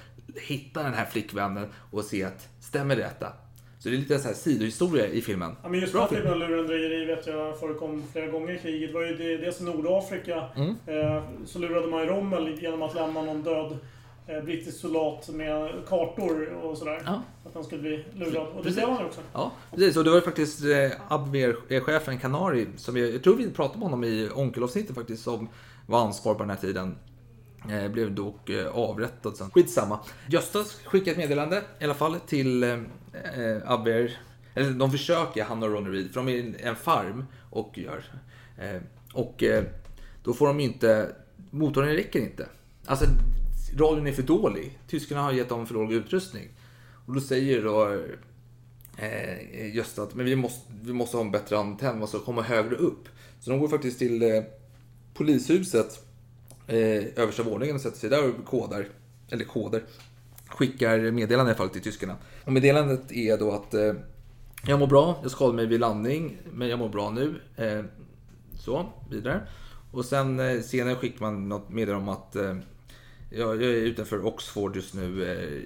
hitta 0.41 0.83
den 0.83 0.95
här 0.95 1.05
flickvännen 1.05 1.69
och 1.91 2.05
se 2.05 2.25
att 2.25 2.49
stämmer 2.61 2.97
detta? 2.97 3.33
Så 3.79 3.89
det 3.89 3.97
är 3.97 3.99
lite 3.99 4.19
så 4.19 4.29
här 4.29 4.35
sidohistoria 4.35 5.07
i 5.07 5.23
filmen. 5.23 5.57
Ja, 5.63 5.69
men 5.69 5.81
just 5.81 5.93
den 5.93 6.03
här 6.03 6.09
typen 6.09 6.33
av 6.33 6.39
lurendrejeri 6.39 7.05
vet 7.05 7.27
jag 7.27 7.61
förekom 7.61 8.03
flera 8.13 8.27
gånger 8.27 8.55
i 8.55 8.59
kriget. 8.59 8.91
Det 8.91 8.95
var 8.95 9.07
ju 9.07 9.39
dels 9.39 9.61
i 9.61 9.65
Nordafrika. 9.65 10.45
Mm. 10.57 10.77
Eh, 10.87 11.23
så 11.47 11.59
lurade 11.59 11.87
man 11.87 12.01
ju 12.01 12.07
Rommel 12.07 12.59
genom 12.63 12.83
att 12.83 12.95
lämna 12.95 13.23
någon 13.23 13.43
död 13.43 13.79
brittisk 14.27 14.81
soldat 14.81 15.29
med 15.29 15.71
kartor 15.89 16.55
och 16.55 16.79
sådär. 16.79 17.03
Ja. 17.05 17.23
Att 17.45 17.55
han 17.55 17.65
skulle 17.65 17.83
bli 17.83 18.05
lurad. 18.15 18.47
Och 18.47 18.65
det 18.65 18.71
blev 18.71 18.89
han 18.89 19.07
också. 19.07 19.21
Ja, 19.33 19.53
precis. 19.71 19.97
Och 19.97 20.05
det 20.05 20.11
var 20.11 20.21
faktiskt 20.21 20.65
eh, 20.65 20.91
Abwehr-chefen 21.09 22.19
Kanari, 22.19 22.67
som 22.77 22.97
jag, 22.97 23.15
jag 23.15 23.23
tror 23.23 23.37
vi 23.37 23.51
pratade 23.51 23.79
med 23.79 23.89
honom 23.89 24.05
i 24.05 24.29
onkelavsnittet 24.35 24.95
faktiskt, 24.95 25.23
som 25.23 25.49
var 25.87 26.01
ansvarig 26.01 26.39
på 26.39 26.43
den 26.43 26.51
här 26.51 26.57
tiden. 26.57 26.97
Eh, 27.71 27.89
blev 27.89 28.15
dock 28.15 28.51
eh, 28.51 28.67
avrättad 28.67 29.37
sen. 29.37 29.51
Skitsamma. 29.51 29.99
Gösta 30.29 30.65
skickade 30.85 31.11
ett 31.11 31.17
meddelande 31.17 31.63
i 31.79 31.85
alla 31.85 31.95
fall 31.95 32.21
till 32.21 32.63
eh, 32.63 32.79
Abwehr. 33.65 34.19
Eller 34.55 34.71
de 34.71 34.91
försöker, 34.91 35.45
han 35.45 35.63
och 35.63 35.73
Ronny 35.73 35.91
Reed, 35.91 36.11
för 36.11 36.21
de 36.21 36.29
är 36.29 36.67
en 36.67 36.77
farm 36.77 37.25
och 37.51 37.79
gör. 37.79 38.05
Eh, 38.59 38.81
och 39.13 39.43
eh, 39.43 39.65
då 40.23 40.33
får 40.33 40.47
de 40.47 40.61
inte, 40.61 41.09
motorn 41.51 41.87
räcker 41.87 42.21
inte. 42.21 42.47
Alltså 42.87 43.05
radion 43.77 44.07
är 44.07 44.13
för 44.13 44.23
dålig. 44.23 44.79
Tyskarna 44.89 45.23
har 45.23 45.33
gett 45.33 45.49
dem 45.49 45.67
för 45.67 45.75
dålig 45.75 45.97
utrustning. 45.97 46.49
Och 47.07 47.15
då 47.15 47.21
säger 47.21 47.63
då 47.63 47.99
eh, 48.97 49.75
Gösta 49.77 50.03
att 50.03 50.15
men 50.15 50.27
vi, 50.27 50.37
måste, 50.37 50.73
vi 50.83 50.93
måste 50.93 51.17
ha 51.17 51.25
en 51.25 51.31
bättre 51.31 51.59
antenn, 51.59 51.95
vi 51.95 52.01
måste 52.01 52.19
komma 52.19 52.43
högre 52.43 52.77
upp. 52.77 53.09
Så 53.41 53.51
de 53.51 53.61
går 53.61 53.69
faktiskt 53.69 53.99
till 53.99 54.23
eh, 54.23 54.43
polishuset, 55.15 56.07
eh, 56.67 57.05
översta 57.17 57.43
våningen 57.43 57.77
och 57.77 57.83
sätter 57.83 57.99
sig 57.99 58.11
där 58.11 58.29
och 58.29 58.45
kodar, 58.45 58.89
eller 59.31 59.45
koder, 59.45 59.83
skickar 60.49 61.11
meddelande 61.11 61.51
i 61.51 61.55
alla 61.55 61.55
fall 61.55 61.69
till 61.69 61.83
tyskarna. 61.83 62.17
Och 62.45 62.53
meddelandet 62.53 63.13
är 63.13 63.39
då 63.39 63.53
att 63.53 63.75
eh, 63.75 63.93
jag 64.67 64.79
mår 64.79 64.87
bra, 64.87 65.19
jag 65.23 65.31
skadade 65.31 65.57
mig 65.57 65.67
vid 65.67 65.81
landning, 65.81 66.39
men 66.53 66.69
jag 66.69 66.79
mår 66.79 66.89
bra 66.89 67.11
nu. 67.11 67.41
Eh, 67.57 67.85
så, 68.59 68.87
vidare. 69.11 69.41
Och 69.93 70.05
sen 70.05 70.41
eh, 70.41 70.61
senare 70.61 70.95
skickar 70.95 71.21
man 71.21 71.49
något 71.49 71.69
meddelande 71.69 72.03
om 72.03 72.09
att 72.09 72.37
eh, 72.37 72.57
jag, 73.31 73.63
jag 73.63 73.71
är 73.71 73.77
utanför 73.77 74.27
Oxford 74.27 74.77
just 74.77 74.95
nu. 74.95 75.25
Eh, 75.25 75.63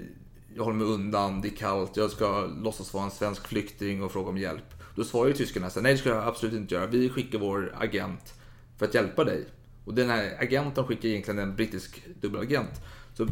jag 0.57 0.65
håller 0.65 0.79
mig 0.79 0.87
undan, 0.87 1.41
det 1.41 1.49
är 1.49 1.57
kallt, 1.57 1.97
jag 1.97 2.11
ska 2.11 2.47
låtsas 2.47 2.95
vara 2.95 3.05
en 3.05 3.11
svensk 3.11 3.49
flykting 3.49 4.03
och 4.03 4.13
fråga 4.13 4.29
om 4.29 4.39
hjälp. 4.39 4.75
Då 4.95 5.05
svarar 5.05 5.29
ju 5.29 5.35
tyskarna 5.35 5.71
så 5.71 5.81
nej 5.81 5.93
det 5.93 5.99
ska 5.99 6.09
jag 6.09 6.29
absolut 6.29 6.55
inte 6.55 6.75
göra. 6.75 6.87
Vi 6.87 7.09
skickar 7.09 7.39
vår 7.39 7.75
agent 7.79 8.35
för 8.79 8.87
att 8.87 8.95
hjälpa 8.95 9.25
dig. 9.25 9.47
Och 9.85 9.95
den 9.95 10.11
här 10.11 10.37
agenten 10.41 10.85
skickar 10.85 11.09
egentligen 11.09 11.39
en 11.39 11.57
brittisk 11.57 12.03
dubbelagent. 12.21 12.81
Så 13.15 13.29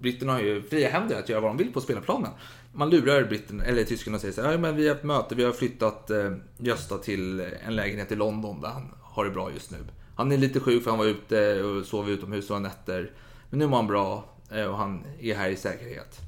britterna 0.00 0.32
har 0.32 0.40
ju 0.40 0.62
fria 0.62 0.88
händer 0.88 1.18
att 1.18 1.28
göra 1.28 1.40
vad 1.40 1.50
de 1.50 1.56
vill 1.56 1.72
på 1.72 1.80
spelarplanen. 1.80 2.30
Man 2.72 2.90
lurar 2.90 3.24
britten, 3.24 3.60
eller 3.60 3.84
tyskarna 3.84 4.14
och 4.14 4.20
säger 4.20 4.34
så 4.34 4.42
här, 4.42 4.58
men 4.58 4.76
vi 4.76 4.88
har 4.88 4.94
ett 4.94 5.04
möte, 5.04 5.34
vi 5.34 5.44
har 5.44 5.52
flyttat 5.52 6.10
eh, 6.10 6.32
Gösta 6.58 6.98
till 6.98 7.40
en 7.40 7.76
lägenhet 7.76 8.12
i 8.12 8.16
London 8.16 8.60
där 8.60 8.68
han 8.68 8.94
har 9.00 9.24
det 9.24 9.30
bra 9.30 9.50
just 9.52 9.70
nu. 9.70 9.78
Han 10.16 10.32
är 10.32 10.38
lite 10.38 10.60
sjuk 10.60 10.82
för 10.82 10.90
han 10.90 10.98
var 10.98 11.06
ute 11.06 11.62
och 11.62 11.86
sov 11.86 12.10
utomhus 12.10 12.48
några 12.48 12.62
nätter. 12.62 13.10
Men 13.50 13.58
nu 13.58 13.66
mår 13.66 13.76
han 13.76 13.86
bra 13.86 14.24
eh, 14.50 14.64
och 14.64 14.76
han 14.76 15.04
är 15.20 15.34
här 15.34 15.48
i 15.48 15.56
säkerhet. 15.56 16.20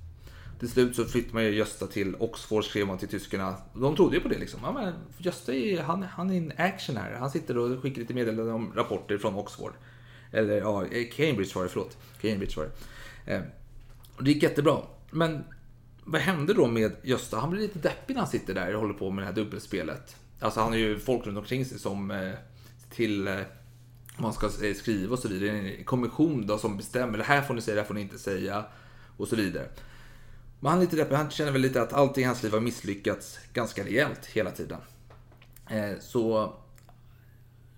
Till 0.59 0.69
slut 0.69 0.97
så 0.97 1.05
flyttade 1.05 1.35
man 1.35 1.45
ju 1.45 1.55
Gösta 1.55 1.87
till 1.87 2.17
Oxford, 2.19 2.65
skrev 2.65 2.87
man 2.87 2.99
till 2.99 3.09
tyskarna. 3.09 3.57
De 3.75 3.97
trodde 3.97 4.17
ju 4.17 4.23
på 4.23 4.29
det 4.29 4.39
liksom. 4.39 4.61
Ja, 4.63 4.73
men 4.73 4.95
Gösta 5.19 5.55
är, 5.55 5.83
han, 5.83 6.03
han 6.03 6.31
är 6.31 6.35
in 6.35 6.53
action 6.57 6.97
här. 6.97 7.13
Han 7.13 7.31
sitter 7.31 7.59
och 7.59 7.83
skickar 7.83 8.01
lite 8.01 8.15
meddelanden 8.15 8.55
om 8.55 8.73
rapporter 8.75 9.19
från 9.19 9.35
Oxford. 9.35 9.73
Eller 10.33 10.59
ja, 10.59 10.87
eh, 10.87 11.09
Cambridge 11.09 11.55
var 11.55 11.63
det, 11.63 11.69
förlåt. 11.69 11.97
Cambridge 12.21 12.53
var 12.57 12.65
det. 12.65 13.35
Eh, 13.35 13.43
och 14.17 14.25
det 14.25 14.31
gick 14.31 14.43
jättebra. 14.43 14.83
Men 15.11 15.45
vad 16.05 16.21
hände 16.21 16.55
då 16.55 16.67
med 16.67 16.93
Gösta? 17.03 17.39
Han 17.39 17.51
blir 17.51 17.61
lite 17.61 17.79
deppig 17.79 18.15
när 18.15 18.21
han 18.21 18.31
sitter 18.31 18.55
där 18.55 18.75
och 18.75 18.81
håller 18.81 18.95
på 18.95 19.11
med 19.11 19.23
det 19.23 19.27
här 19.27 19.35
dubbelspelet. 19.35 20.17
Alltså 20.41 20.61
han 20.61 20.69
har 20.69 20.79
ju 20.79 20.99
folk 20.99 21.27
runt 21.27 21.39
omkring 21.39 21.65
sig 21.65 21.79
som 21.79 22.11
eh, 22.11 22.33
till 22.91 23.29
eh, 23.29 23.41
man 24.19 24.33
ska 24.33 24.49
skriva 24.49 25.13
och 25.13 25.19
så 25.19 25.29
vidare. 25.29 25.51
Det 25.51 25.59
är 25.59 25.79
en 25.79 25.85
kommission 25.85 26.47
då 26.47 26.59
som 26.59 26.77
bestämmer. 26.77 27.19
Det 27.19 27.25
här 27.25 27.43
får 27.43 27.55
ni 27.55 27.61
säga, 27.61 27.75
det 27.75 27.81
här 27.81 27.87
får 27.87 27.95
ni 27.95 28.01
inte 28.01 28.19
säga. 28.19 28.65
Och 29.17 29.29
så 29.29 29.37
vidare. 29.37 29.69
Men 30.61 30.71
han, 30.71 30.79
är 30.79 30.85
lite 30.85 30.97
deppig. 30.97 31.17
han 31.17 31.31
känner 31.31 31.53
väl 31.53 31.61
lite 31.61 31.83
att 31.83 31.93
allting 31.93 32.23
i 32.25 32.27
hans 32.27 32.43
liv 32.43 32.53
har 32.53 32.61
misslyckats 32.61 33.39
ganska 33.53 33.85
rejält 33.85 34.27
hela 34.27 34.51
tiden. 34.51 34.79
Eh, 35.71 35.99
så... 36.01 36.55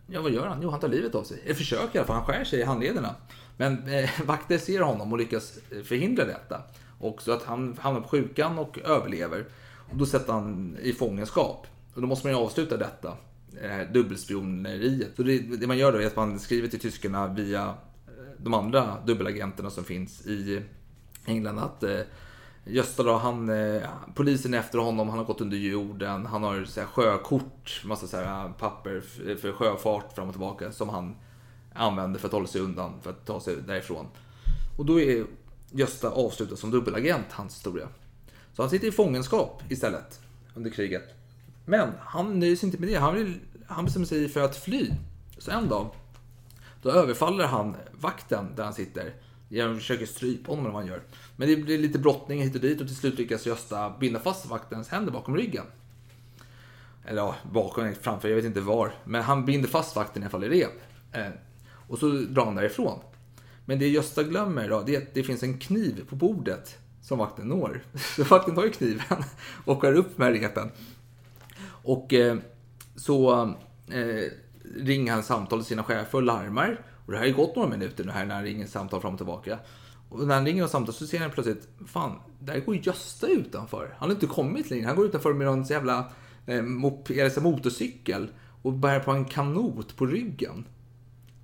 Ja, 0.07 0.23
vad 0.23 0.33
gör 0.33 0.47
han? 0.47 0.63
Jo, 0.63 0.71
han 0.71 0.81
tar 0.81 0.89
livet 0.89 1.15
av 1.15 1.25
sig. 1.25 1.41
Eller 1.45 1.55
försöker 1.55 1.97
i 1.97 1.99
alla 1.99 2.07
fall. 2.07 2.17
Han 2.17 2.25
skär 2.25 2.45
sig 2.45 2.61
i 2.61 2.65
handlederna. 2.65 3.15
Men 3.57 3.89
eh, 3.89 4.11
vakter 4.25 4.59
ser 4.59 4.81
honom 4.81 5.13
och 5.13 5.19
lyckas 5.19 5.59
eh, 5.71 5.83
förhindra 5.83 6.25
detta. 6.25 6.63
Och 6.99 7.23
så 7.23 7.33
att 7.33 7.43
han 7.43 7.77
hamnar 7.81 8.01
på 8.01 8.09
sjukan 8.09 8.59
och 8.59 8.79
överlever. 8.79 9.45
Och 9.91 9.97
då 9.97 10.07
sätter 10.07 10.33
han 10.33 10.77
i 10.83 10.93
fångenskap. 10.93 11.67
Och 11.95 12.01
då 12.01 12.07
måste 12.07 12.27
man 12.27 12.37
ju 12.37 12.43
avsluta 12.43 12.77
detta 12.77 13.17
det 13.51 13.69
här 13.69 13.91
dubbelspioneriet. 13.93 15.17
Så 15.17 15.23
det, 15.23 15.39
det, 15.39 15.67
man 15.67 15.79
gör 15.79 15.93
då 15.93 15.99
är 15.99 16.07
att 16.07 16.17
man 16.17 16.39
skriver 16.39 16.69
till 16.69 16.81
tyskarna 16.81 17.27
via 17.27 17.65
eh, 18.07 18.13
de 18.39 18.55
andra 18.55 18.97
dubbelagenterna 19.07 19.71
som 19.71 19.85
finns 19.85 20.27
i 20.27 20.63
England 21.27 21.59
att 21.59 21.83
eh, 21.83 22.01
Gösta 22.65 23.03
då, 23.03 23.17
han, 23.17 23.49
eh, 23.49 23.83
polisen 24.15 24.55
är 24.55 24.59
efter 24.59 24.79
honom, 24.79 25.09
han 25.09 25.19
har 25.19 25.25
gått 25.25 25.41
under 25.41 25.57
jorden, 25.57 26.27
han 26.27 26.43
har 26.43 26.65
så 26.65 26.81
här, 26.81 26.87
sjökort, 26.87 27.83
massa 27.85 28.07
så 28.07 28.17
här, 28.17 28.45
eh, 28.45 28.53
papper 28.53 29.01
för 29.37 29.53
sjöfart 29.53 30.15
fram 30.15 30.29
och 30.29 30.35
tillbaka 30.35 30.73
som 30.73 30.89
han 30.89 31.17
använder 31.75 32.21
för 32.21 32.29
att 32.29 32.33
hålla 32.33 32.47
sig 32.47 32.61
undan, 32.61 33.01
för 33.03 33.11
att 33.11 33.27
ta 33.27 33.41
sig 33.41 33.57
därifrån. 33.67 34.07
Och 34.79 34.87
då 34.87 35.01
är 35.01 35.25
Gösta 35.71 36.11
avslutad 36.11 36.57
som 36.57 36.71
dubbelagent, 36.71 37.27
hans 37.31 37.55
historia. 37.55 37.89
Så 38.53 38.63
han 38.63 38.71
sitter 38.71 38.89
i 38.89 38.93
fångenskap 38.93 39.63
istället 39.69 40.21
under 40.55 40.71
kriget. 40.71 41.20
Men 41.71 41.93
han 42.01 42.39
nöjer 42.39 42.57
sig 42.57 42.67
inte 42.67 42.79
med 42.79 42.89
det. 42.89 42.95
Han, 42.95 43.15
vill, 43.15 43.41
han 43.67 43.85
bestämmer 43.85 44.07
sig 44.07 44.29
för 44.29 44.41
att 44.41 44.57
fly. 44.57 44.91
Så 45.39 45.51
en 45.51 45.69
dag, 45.69 45.91
då 46.83 46.91
överfaller 46.91 47.47
han 47.47 47.77
vakten 47.93 48.55
där 48.57 48.65
han 48.65 48.75
sitter. 48.75 49.15
Jag 49.49 49.77
försöker 49.77 50.07
strypa 50.07 50.53
honom 50.53 50.65
eller 50.65 50.73
vad 50.73 50.83
han 50.83 50.91
gör. 50.91 51.03
Men 51.37 51.49
det 51.49 51.57
blir 51.57 51.79
lite 51.79 51.99
brottning 51.99 52.43
hit 52.43 52.55
och 52.55 52.61
dit 52.61 52.81
och 52.81 52.87
till 52.87 52.97
slut 52.97 53.19
lyckas 53.19 53.47
Gösta 53.47 53.95
binda 54.01 54.21
fast 54.21 54.47
vaktens 54.47 54.89
händer 54.89 55.13
bakom 55.13 55.37
ryggen. 55.37 55.65
Eller 57.05 57.23
ja, 57.23 57.35
bakom, 57.53 57.95
framför, 58.01 58.29
jag 58.29 58.37
vet 58.37 58.45
inte 58.45 58.61
var. 58.61 58.93
Men 59.05 59.23
han 59.23 59.45
binder 59.45 59.69
fast 59.69 59.97
vakten 59.97 60.23
i 60.23 60.25
alla 60.25 60.31
fall 60.31 60.45
i 60.45 60.49
rep. 60.49 60.83
Eh, 61.13 61.33
och 61.89 61.99
så 61.99 62.09
drar 62.09 62.45
han 62.45 62.55
därifrån. 62.55 62.99
Men 63.65 63.79
det 63.79 63.89
Gösta 63.89 64.23
glömmer 64.23 64.69
då, 64.69 64.83
det 64.87 64.95
är 64.95 65.03
att 65.03 65.15
det 65.15 65.23
finns 65.23 65.43
en 65.43 65.59
kniv 65.59 66.05
på 66.09 66.17
bordet 66.17 66.79
som 67.03 67.19
vakten 67.19 67.49
når. 67.49 67.83
Så 68.17 68.25
vakten 68.25 68.55
tar 68.55 68.65
ju 68.65 68.71
kniven 68.71 69.25
och 69.65 69.81
skär 69.81 69.95
upp 69.95 70.19
med 70.19 70.33
repen. 70.33 70.71
Och 71.83 72.15
eh, 72.15 72.37
så 72.97 73.43
eh, 73.89 74.33
ringer 74.77 75.13
han 75.13 75.23
samtal 75.23 75.59
till 75.59 75.69
sina 75.69 75.85
chefer 75.85 76.19
och 76.19 76.23
larmar. 76.23 76.81
Och 77.07 77.13
det 77.13 77.19
här 77.19 77.25
har 77.25 77.29
ju 77.29 77.37
gått 77.37 77.57
några 77.57 77.69
minuter 77.69 78.05
nu 78.05 78.13
här 78.13 78.27
när 78.27 78.35
han 78.35 78.45
ringer 78.45 78.67
samtal 78.67 79.01
fram 79.01 79.13
och 79.13 79.19
tillbaka. 79.19 79.59
Och 80.09 80.27
när 80.27 80.35
han 80.35 80.47
ringer 80.47 80.65
och 80.65 80.71
samtal 80.71 80.95
så 80.95 81.07
ser 81.07 81.19
han 81.19 81.31
plötsligt, 81.31 81.69
fan, 81.87 82.13
där 82.39 82.61
går 82.61 82.77
Gösta 82.77 83.27
utanför. 83.27 83.95
Han 83.99 84.09
har 84.09 84.15
inte 84.15 84.27
kommit 84.27 84.71
längre. 84.71 84.87
Han 84.87 84.97
går 84.97 85.07
utanför 85.07 85.35
med 85.35 85.47
någon 85.47 85.63
jävla 85.63 86.13
eh, 86.47 86.63
motorcykel 87.43 88.29
och 88.63 88.73
bär 88.73 89.01
på 89.01 89.11
en 89.11 89.25
kanot 89.25 89.97
på 89.97 90.07
ryggen. 90.07 90.65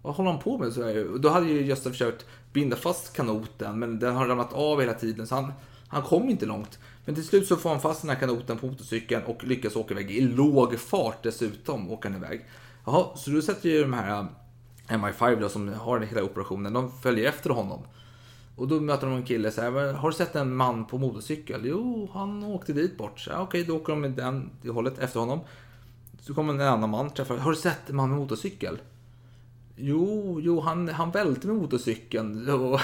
Vad 0.02 0.14
håller 0.14 0.30
han 0.30 0.40
på 0.40 0.58
med? 0.58 0.72
Så 0.72 0.82
här? 0.82 1.18
Då 1.18 1.28
hade 1.28 1.46
ju 1.46 1.66
Gösta 1.66 1.90
försökt 1.90 2.26
binda 2.52 2.76
fast 2.76 3.16
kanoten, 3.16 3.78
men 3.78 3.98
den 3.98 4.16
har 4.16 4.26
ramlat 4.26 4.52
av 4.52 4.80
hela 4.80 4.94
tiden, 4.94 5.26
så 5.26 5.34
han, 5.34 5.52
han 5.88 6.02
kom 6.02 6.28
inte 6.28 6.46
långt. 6.46 6.78
Men 7.06 7.14
till 7.14 7.24
slut 7.24 7.46
så 7.46 7.56
får 7.56 7.70
han 7.70 7.80
fast 7.80 8.00
den 8.00 8.10
här 8.10 8.16
kanoten 8.16 8.58
på 8.58 8.66
motorcykeln 8.66 9.24
och 9.24 9.44
lyckas 9.44 9.76
åka 9.76 9.94
iväg 9.94 10.10
i 10.10 10.20
låg 10.20 10.78
fart 10.78 11.22
dessutom, 11.22 11.90
åker 11.90 12.10
han 12.10 12.18
iväg. 12.18 12.44
Jaha, 12.84 13.16
så 13.16 13.30
då 13.30 13.42
sätter 13.42 13.68
ju 13.68 13.82
de 13.82 13.92
här 13.92 14.20
äh, 14.88 14.98
MI5 14.98 15.40
då, 15.40 15.48
som 15.48 15.68
har 15.68 16.00
hela 16.00 16.22
operationen, 16.22 16.72
de 16.72 16.92
följer 17.02 17.28
efter 17.28 17.50
honom. 17.50 17.80
Och 18.56 18.68
då 18.68 18.80
möter 18.80 19.06
de 19.06 19.16
en 19.16 19.22
kille 19.22 19.50
så 19.50 19.60
här, 19.60 19.92
har 19.92 20.10
du 20.10 20.16
sett 20.16 20.36
en 20.36 20.56
man 20.56 20.86
på 20.86 20.98
motorcykel? 20.98 21.60
Jo, 21.64 22.10
han 22.12 22.44
åkte 22.44 22.72
dit 22.72 22.98
bort. 22.98 23.20
Så, 23.20 23.32
okej, 23.36 23.64
då 23.64 23.76
åker 23.76 23.92
de 23.92 24.00
med 24.00 24.10
den 24.10 24.50
i 24.62 24.68
hållet 24.68 24.98
efter 24.98 25.20
honom. 25.20 25.40
Så 26.20 26.34
kommer 26.34 26.54
en 26.54 26.60
annan 26.60 26.90
man, 26.90 27.10
träffar, 27.10 27.36
har 27.36 27.50
du 27.50 27.56
sett 27.56 27.90
en 27.90 27.96
man 27.96 28.10
med 28.10 28.18
motorcykel? 28.18 28.78
Jo, 29.76 30.38
jo 30.42 30.60
han, 30.60 30.88
han 30.88 31.10
välte 31.10 31.46
med 31.46 31.56
motorcykeln. 31.56 32.50
Och, 32.60 32.80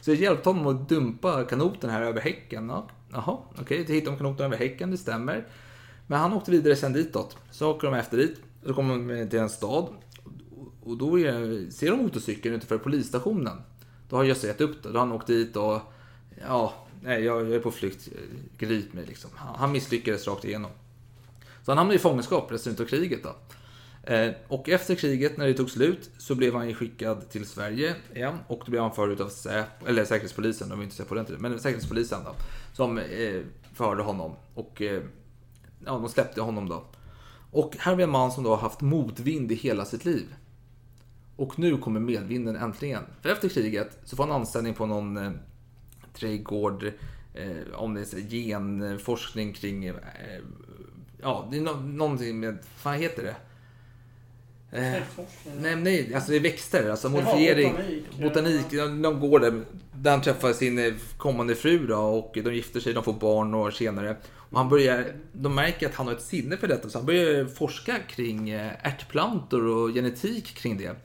så 0.00 0.10
jag 0.10 0.16
hjälpte 0.16 0.48
honom 0.48 0.66
att 0.66 0.88
dumpa 0.88 1.44
kanoten 1.44 1.90
här 1.90 2.02
över 2.02 2.20
häcken. 2.20 2.72
Jaha, 3.12 3.38
okej, 3.50 3.62
okay, 3.62 3.86
så 3.86 3.92
hittade 3.92 4.16
de 4.16 4.18
kanoten 4.18 4.46
över 4.46 4.56
häcken, 4.56 4.90
det 4.90 4.98
stämmer. 4.98 5.46
Men 6.06 6.20
han 6.20 6.32
åkte 6.32 6.50
vidare 6.50 6.76
sen 6.76 6.92
ditåt. 6.92 7.36
Så 7.50 7.70
åker 7.70 7.90
de 7.90 7.96
efter 7.96 8.16
dit. 8.16 8.40
Så 8.66 8.74
kommer 8.74 9.14
de 9.16 9.28
till 9.28 9.38
en 9.38 9.48
stad. 9.48 9.88
Och 10.82 10.96
då 10.96 11.18
är, 11.18 11.70
ser 11.70 11.90
de 11.90 12.02
motorcykeln 12.02 12.54
utanför 12.54 12.78
polisstationen. 12.78 13.62
Då 14.08 14.16
har 14.16 14.24
Jösse 14.24 14.46
gett 14.46 14.60
upp 14.60 14.82
det. 14.82 14.88
Då 14.88 14.94
har 14.94 15.06
han 15.06 15.12
åkt 15.12 15.26
dit 15.26 15.56
och... 15.56 15.80
Ja, 16.46 16.74
nej, 17.02 17.24
jag, 17.24 17.40
jag 17.40 17.54
är 17.54 17.60
på 17.60 17.70
flykt. 17.70 18.08
Grip 18.58 18.92
mig 18.92 19.06
liksom. 19.06 19.30
Han 19.36 19.72
misslyckades 19.72 20.26
rakt 20.26 20.44
igenom. 20.44 20.70
Så 21.64 21.70
han 21.70 21.78
hamnade 21.78 21.96
i 21.96 21.98
fångenskap 21.98 22.52
resten 22.52 22.76
av 22.80 22.84
kriget 22.84 23.22
då. 23.22 23.36
Eh, 24.08 24.32
och 24.48 24.68
efter 24.68 24.94
kriget, 24.94 25.36
när 25.36 25.46
det 25.46 25.54
tog 25.54 25.70
slut, 25.70 26.10
så 26.18 26.34
blev 26.34 26.54
han 26.54 26.68
ju 26.68 26.74
skickad 26.74 27.30
till 27.30 27.46
Sverige 27.46 27.94
igen. 28.14 28.38
Och 28.46 28.62
då 28.64 28.70
blev 28.70 28.82
han 28.82 28.94
förhörd 28.94 29.20
av 29.20 29.28
Säpo, 29.28 29.86
eller 29.86 30.04
Säkerhetspolisen, 30.04 30.68
de 30.68 30.78
var 30.78 30.84
inte 30.84 30.96
Säpo 30.96 31.08
på 31.08 31.14
den 31.14 31.24
tiden, 31.24 31.42
men 31.42 31.58
Säkerhetspolisen 31.58 32.24
då. 32.24 32.34
Som 32.72 32.98
eh, 32.98 33.40
förhörde 33.74 34.02
honom. 34.02 34.36
Och 34.54 34.82
eh, 34.82 35.02
ja, 35.84 35.92
de 35.92 36.08
släppte 36.08 36.40
honom 36.40 36.68
då. 36.68 36.84
Och 37.50 37.76
här 37.78 37.92
har 37.92 37.96
vi 37.96 38.02
en 38.02 38.10
man 38.10 38.32
som 38.32 38.44
då 38.44 38.50
har 38.50 38.56
haft 38.56 38.80
motvind 38.80 39.52
i 39.52 39.54
hela 39.54 39.84
sitt 39.84 40.04
liv. 40.04 40.34
Och 41.36 41.58
nu 41.58 41.76
kommer 41.76 42.00
medvinden 42.00 42.56
äntligen. 42.56 43.02
För 43.22 43.28
efter 43.28 43.48
kriget 43.48 43.98
så 44.04 44.16
får 44.16 44.24
han 44.24 44.32
anställning 44.32 44.74
på 44.74 44.86
någon 44.86 45.16
eh, 45.16 45.32
trädgård, 46.14 46.92
eh, 47.34 47.74
om 47.74 47.94
det 47.94 48.00
är 48.00 48.30
genforskning 48.30 49.52
kring, 49.52 49.84
eh, 49.84 49.94
ja, 51.22 51.48
det 51.50 51.56
är 51.56 51.60
no 51.60 51.80
någonting 51.80 52.40
med, 52.40 52.58
vad 52.84 52.96
heter 52.96 53.22
det? 53.22 53.36
Eh, 54.72 55.02
nej, 55.60 55.76
nej, 55.76 56.14
alltså 56.14 56.30
det 56.30 56.36
är 56.36 56.40
växter, 56.40 56.90
alltså 56.90 57.08
modifiering, 57.08 57.72
botanik. 57.72 58.22
botanik 58.22 59.02
de 59.02 59.20
går 59.20 59.40
där, 59.40 59.64
där 59.94 60.10
han 60.10 60.22
träffar 60.22 60.52
sin 60.52 60.78
eh, 60.78 60.92
kommande 61.16 61.54
fru 61.54 61.86
då 61.86 61.96
och 61.96 62.38
de 62.44 62.54
gifter 62.54 62.80
sig, 62.80 62.92
de 62.92 63.04
får 63.04 63.12
barn 63.12 63.54
och 63.54 63.72
senare. 63.72 64.16
Och 64.50 64.58
han 64.58 64.68
börjar, 64.68 65.04
de 65.32 65.54
märker 65.54 65.88
att 65.88 65.94
han 65.94 66.06
har 66.06 66.14
ett 66.14 66.22
sinne 66.22 66.56
för 66.56 66.66
detta 66.66 66.88
så 66.88 66.98
han 66.98 67.06
börjar 67.06 67.44
forska 67.44 67.96
kring 68.08 68.50
eh, 68.50 68.72
ärtplantor 68.82 69.66
och 69.66 69.94
genetik 69.94 70.54
kring 70.54 70.78
det. 70.78 70.96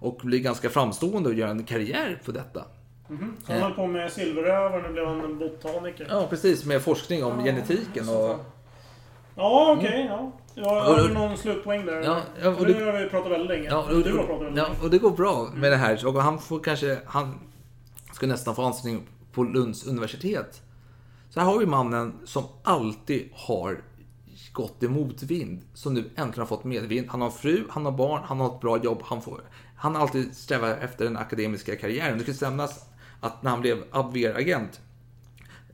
Och 0.00 0.20
blir 0.22 0.38
ganska 0.38 0.70
framstående 0.70 1.28
och 1.28 1.34
gör 1.34 1.48
en 1.48 1.64
karriär 1.64 2.22
på 2.24 2.32
detta. 2.32 2.64
Mm 3.08 3.22
-hmm. 3.22 3.46
Så 3.46 3.52
han 3.52 3.62
höll 3.62 3.72
på 3.72 3.86
med 3.86 4.12
silveröver, 4.12 4.82
nu 4.82 4.92
blev 4.92 5.06
han 5.06 5.20
en 5.20 5.38
botaniker. 5.38 6.06
Ja, 6.10 6.26
precis. 6.30 6.64
Med 6.64 6.82
forskning 6.82 7.24
om 7.24 7.38
ja, 7.38 7.44
genetiken 7.44 8.08
och... 8.08 8.59
Ja, 9.34 9.74
okej. 9.76 9.88
Okay, 9.88 10.04
ja. 10.04 10.32
Ja, 10.54 10.80
har 10.80 11.08
du 11.08 11.14
någon 11.14 11.36
slutpoäng 11.36 11.86
där? 11.86 12.02
Ja, 12.02 12.20
ja, 12.42 12.48
och 12.48 12.66
det, 12.66 12.72
nu 12.72 12.84
har 12.84 12.92
vi 12.92 13.08
pratat 13.08 13.32
väldigt 13.32 13.48
länge. 13.48 13.68
Ja, 13.68 13.82
och, 13.82 14.02
du 14.02 14.16
har 14.16 14.24
pratat 14.26 14.46
väldigt 14.46 14.64
ja, 14.64 14.68
och 14.82 14.90
det 14.90 14.98
går 14.98 15.10
bra 15.10 15.50
med 15.54 15.72
det 15.72 15.76
här. 15.76 16.06
Och 16.06 16.22
han 16.22 16.38
får 16.38 16.60
kanske... 16.60 16.98
Han 17.06 17.34
ska 18.12 18.26
nästan 18.26 18.54
få 18.54 18.62
anställning 18.62 19.06
på 19.32 19.42
Lunds 19.42 19.86
universitet. 19.86 20.62
Så 21.30 21.40
här 21.40 21.46
har 21.46 21.58
vi 21.58 21.66
mannen 21.66 22.14
som 22.24 22.44
alltid 22.62 23.28
har 23.34 23.80
gått 24.52 24.82
i 24.82 24.88
motvind. 24.88 25.62
Som 25.74 25.94
nu 25.94 26.00
äntligen 26.00 26.40
har 26.40 26.46
fått 26.46 26.64
medvind. 26.64 27.06
Han 27.10 27.20
har 27.20 27.30
fru, 27.30 27.64
han 27.70 27.84
har 27.84 27.92
barn, 27.92 28.22
han 28.24 28.40
har 28.40 28.54
ett 28.54 28.60
bra 28.60 28.78
jobb. 28.78 29.02
Han, 29.04 29.22
får, 29.22 29.40
han 29.76 29.94
har 29.94 30.02
alltid 30.02 30.36
strävat 30.36 30.78
efter 30.82 31.04
den 31.04 31.16
akademiska 31.16 31.76
karriären. 31.76 32.22
Det 32.26 32.34
ska 32.34 32.48
nämnas 32.48 32.86
att 33.20 33.42
när 33.42 33.50
han 33.50 33.60
blev 33.60 33.84
Abwehr-agent 33.90 34.80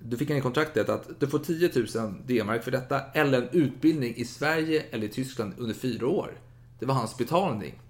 du 0.01 0.17
fick 0.17 0.31
en 0.31 0.37
i 0.37 0.41
kontraktet 0.41 0.89
att 0.89 1.21
du 1.21 1.27
får 1.27 1.39
10 1.39 1.71
000 2.03 2.15
D-mark 2.27 2.65
för 2.65 2.71
detta 2.71 3.01
eller 3.01 3.43
en 3.43 3.49
utbildning 3.53 4.15
i 4.17 4.25
Sverige 4.25 4.85
eller 4.91 5.07
i 5.07 5.11
Tyskland 5.11 5.55
under 5.59 5.75
fyra 5.75 6.07
år. 6.07 6.31
Det 6.79 6.87
var 6.87 6.95
hans 6.95 7.17
betalning. 7.17 7.81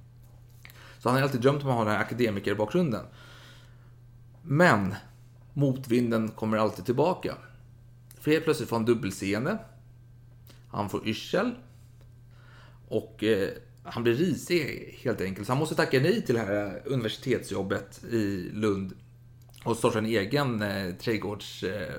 Så 0.98 1.08
han 1.08 1.16
har 1.16 1.22
alltid 1.22 1.40
drömt 1.40 1.62
om 1.62 1.68
att 1.68 1.76
ha 1.76 1.84
den 1.84 1.92
här 1.92 2.00
akademikerbakgrunden. 2.00 3.04
Men 4.42 4.94
motvinden 5.52 6.28
kommer 6.28 6.56
alltid 6.58 6.84
tillbaka. 6.84 7.34
För 8.20 8.30
helt 8.30 8.44
plötsligt 8.44 8.68
får 8.68 8.76
han 8.76 8.84
dubbelseende. 8.84 9.58
Han 10.68 10.88
får 10.88 11.08
yrsel. 11.08 11.54
Och 12.88 13.24
eh, 13.24 13.48
han 13.82 14.02
blir 14.02 14.14
risig 14.14 14.94
helt 15.02 15.20
enkelt. 15.20 15.46
Så 15.46 15.52
han 15.52 15.58
måste 15.58 15.74
tacka 15.74 16.00
nej 16.00 16.22
till 16.22 16.34
det 16.34 16.40
här 16.40 16.82
universitetsjobbet 16.84 18.04
i 18.04 18.50
Lund 18.52 18.92
och 19.66 19.76
startar 19.76 19.98
en 19.98 20.06
egen 20.06 20.62
eh, 20.62 20.94
trädgårdsgrej 20.94 21.90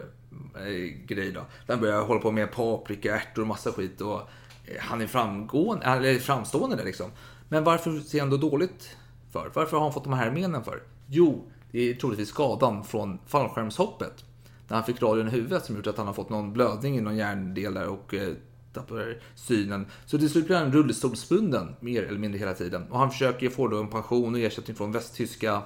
eh, 1.10 1.28
eh 1.28 1.34
då. 1.34 1.46
Han 1.68 1.82
börjar 1.82 2.02
hålla 2.02 2.20
på 2.20 2.32
med 2.32 2.52
paprika, 2.52 3.16
ärtor 3.16 3.42
och 3.42 3.48
massa 3.48 3.72
skit. 3.72 4.02
Och 4.02 4.22
eh, 4.66 4.80
han 4.80 5.02
är 5.02 5.08
framgående, 5.08 5.86
eller 5.86 6.20
framstående 6.20 6.76
där 6.76 6.86
liksom. 6.86 7.12
Men 7.50 7.64
varför 7.64 8.00
ser 8.00 8.20
han 8.20 8.30
då 8.30 8.38
dåligt 8.38 8.98
för? 9.32 9.52
Varför 9.54 9.78
har 9.78 9.84
han 9.84 9.94
fått 9.94 10.04
de 10.04 10.14
här 10.14 10.32
menen 10.32 10.64
för? 10.64 10.84
Jo, 11.08 11.52
det 11.72 11.90
är 11.90 11.94
troligtvis 11.94 12.30
skadan 12.30 12.84
från 12.84 13.20
fallskärmshoppet. 13.26 14.26
När 14.68 14.76
han 14.76 14.86
fick 14.86 15.02
radion 15.02 15.28
i 15.28 15.32
huvudet 15.32 15.66
som 15.66 15.76
gjort 15.76 15.88
att 15.88 15.98
han 15.98 16.08
har 16.08 16.14
fått 16.14 16.30
någon 16.30 16.54
blödning 16.54 16.98
i 16.98 17.02
någon 17.02 17.18
hjärndel 17.18 17.74
där 17.74 17.88
och 17.88 18.14
eh, 18.14 18.34
tappar 18.74 19.22
synen. 19.36 19.86
Så 20.06 20.18
till 20.18 20.30
slut 20.30 20.46
blir 20.46 20.58
han 20.58 20.72
rullstolsbunden 20.72 21.76
mer 21.80 22.04
eller 22.04 22.20
mindre 22.20 22.40
hela 22.40 22.54
tiden. 22.54 22.92
Och 22.92 23.00
han 23.00 23.12
försöker 23.12 23.50
få 23.50 23.68
då 23.68 23.80
en 23.80 23.88
pension 23.88 24.34
och 24.34 24.40
ersättning 24.40 24.76
från 24.76 24.92
västtyska 24.92 25.62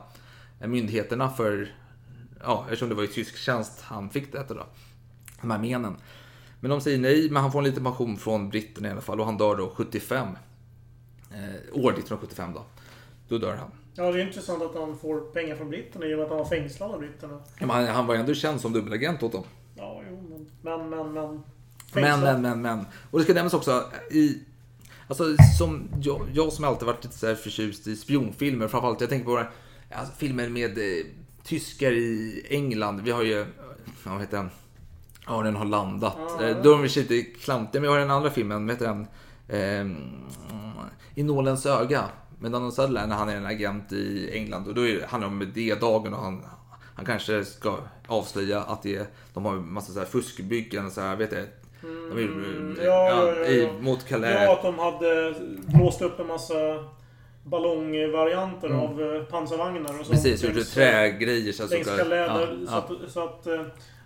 eh, 0.59 0.67
myndigheterna 0.67 1.29
för 1.29 1.75
ja, 2.43 2.63
eftersom 2.63 2.89
det 2.89 2.95
var 2.95 3.03
i 3.03 3.07
tysk 3.07 3.37
tjänst 3.37 3.81
han 3.81 4.09
fick 4.09 4.31
detta 4.31 4.53
då. 4.53 4.65
De 5.41 5.51
här 5.51 5.59
menen. 5.59 5.95
Men 6.59 6.71
de 6.71 6.81
säger 6.81 6.97
nej, 6.97 7.29
men 7.31 7.41
han 7.41 7.51
får 7.51 7.59
en 7.59 7.65
liten 7.65 7.83
pension 7.83 8.17
från 8.17 8.49
britterna 8.49 8.87
i 8.87 8.91
alla 8.91 9.01
fall 9.01 9.19
och 9.19 9.25
han 9.25 9.37
dör 9.37 9.55
då 9.55 9.69
75. 9.69 10.27
Eh, 11.31 11.39
år 11.73 11.91
1975 11.91 12.53
då. 12.53 12.65
Då 13.27 13.37
dör 13.37 13.55
han. 13.55 13.71
Ja, 13.95 14.11
det 14.11 14.21
är 14.21 14.27
intressant 14.27 14.63
att 14.63 14.75
han 14.75 14.97
får 14.97 15.19
pengar 15.19 15.55
från 15.55 15.69
britterna 15.69 16.05
i 16.05 16.13
och 16.13 16.17
med 16.17 16.23
att 16.23 16.29
han 16.29 16.37
var 16.37 16.45
fängslad 16.45 16.91
av 16.91 16.99
britterna. 16.99 17.39
Men 17.59 17.69
han, 17.69 17.87
han 17.87 18.07
var 18.07 18.15
ändå 18.15 18.33
känd 18.33 18.61
som 18.61 18.73
dubbelagent 18.73 19.23
åt 19.23 19.31
dem. 19.31 19.43
Ja, 19.75 20.01
jo, 20.09 20.23
men, 20.29 20.49
men, 20.61 20.89
men, 20.89 21.13
men. 21.13 21.43
Men, 21.93 22.19
men, 22.19 22.41
men, 22.41 22.61
men. 22.61 22.85
Och 23.11 23.19
det 23.19 23.23
ska 23.23 23.33
nämnas 23.33 23.53
också 23.53 23.83
i... 24.11 24.39
Alltså, 25.07 25.23
som 25.57 25.89
jag, 26.01 26.27
jag 26.33 26.53
som 26.53 26.65
alltid 26.65 26.85
varit 26.85 27.03
lite 27.03 27.17
så 27.17 27.27
här 27.27 27.35
förtjust 27.35 27.87
i 27.87 27.95
spionfilmer, 27.95 28.67
framförallt, 28.67 29.01
jag 29.01 29.09
tänker 29.09 29.25
på 29.25 29.43
alltså, 29.91 30.13
filmer 30.17 30.49
med 30.49 30.77
eh, 30.77 31.05
tyskar 31.43 31.91
i 31.91 32.45
England. 32.49 33.01
Vi 33.01 33.11
har 33.11 33.23
ju, 33.23 33.45
vad 34.03 34.19
heter 34.19 34.37
den? 34.37 34.49
Ja, 35.27 35.41
den 35.43 35.55
har 35.55 35.65
landat. 35.65 36.17
Mm. 36.39 36.63
Då 36.63 36.73
är 36.73 36.77
de 36.77 36.83
lite 36.83 37.21
klantiga, 37.21 37.81
men 37.81 37.89
vi 37.89 37.93
har 37.93 37.99
den 37.99 38.11
andra 38.11 38.29
filmen, 38.29 38.67
vad 38.67 38.75
heter 38.75 38.87
den? 38.87 39.07
Eh, 39.47 39.97
I 41.15 41.23
nålens 41.23 41.65
öga. 41.65 42.03
Med 42.39 42.51
Donald 42.51 42.73
Sutherland 42.73 43.09
när 43.09 43.15
han 43.15 43.29
är 43.29 43.35
en 43.35 43.45
agent 43.45 43.91
i 43.91 44.29
England. 44.33 44.67
Och 44.67 44.75
då 44.75 44.87
är, 44.87 45.07
handlar 45.07 45.29
det 45.29 45.35
om 45.35 45.51
D-dagen 45.53 46.13
och 46.13 46.23
han, 46.23 46.45
han 46.95 47.05
kanske 47.05 47.45
ska 47.45 47.77
avslöja 48.07 48.61
att 48.61 48.83
det, 48.83 49.13
de 49.33 49.45
har 49.45 49.53
en 49.53 49.73
massa 49.73 49.93
så 49.93 49.99
här 49.99 50.05
fuskbyggen. 50.05 50.91
Så 50.91 51.01
här, 51.01 51.15
vet 51.15 51.31
jag, 51.31 51.45
de 51.81 52.23
mm, 52.23 52.77
ja, 52.77 53.09
ja, 53.09 53.27
ja, 53.27 53.45
ja. 53.45 53.73
mot 53.79 54.07
Calais. 54.07 54.41
Ja, 54.41 54.53
att 54.53 54.61
de 54.61 54.79
hade 54.79 55.35
blåst 55.77 56.01
upp 56.01 56.19
en 56.19 56.27
massa 56.27 56.55
ballongvarianter 57.43 58.67
mm. 58.67 58.79
av 58.79 59.01
eh, 59.01 59.23
pansarvagnar 59.23 59.99
och 59.99 60.05
så. 60.05 60.11
Precis, 60.11 60.43
gjort 60.43 60.67
trägrejer. 60.67 61.51
Så 61.51 61.67
längs 61.67 61.87
ja, 61.87 62.47
så, 62.67 62.75
att, 62.75 63.11
så 63.11 63.23
att 63.23 63.47
eh, 63.47 63.61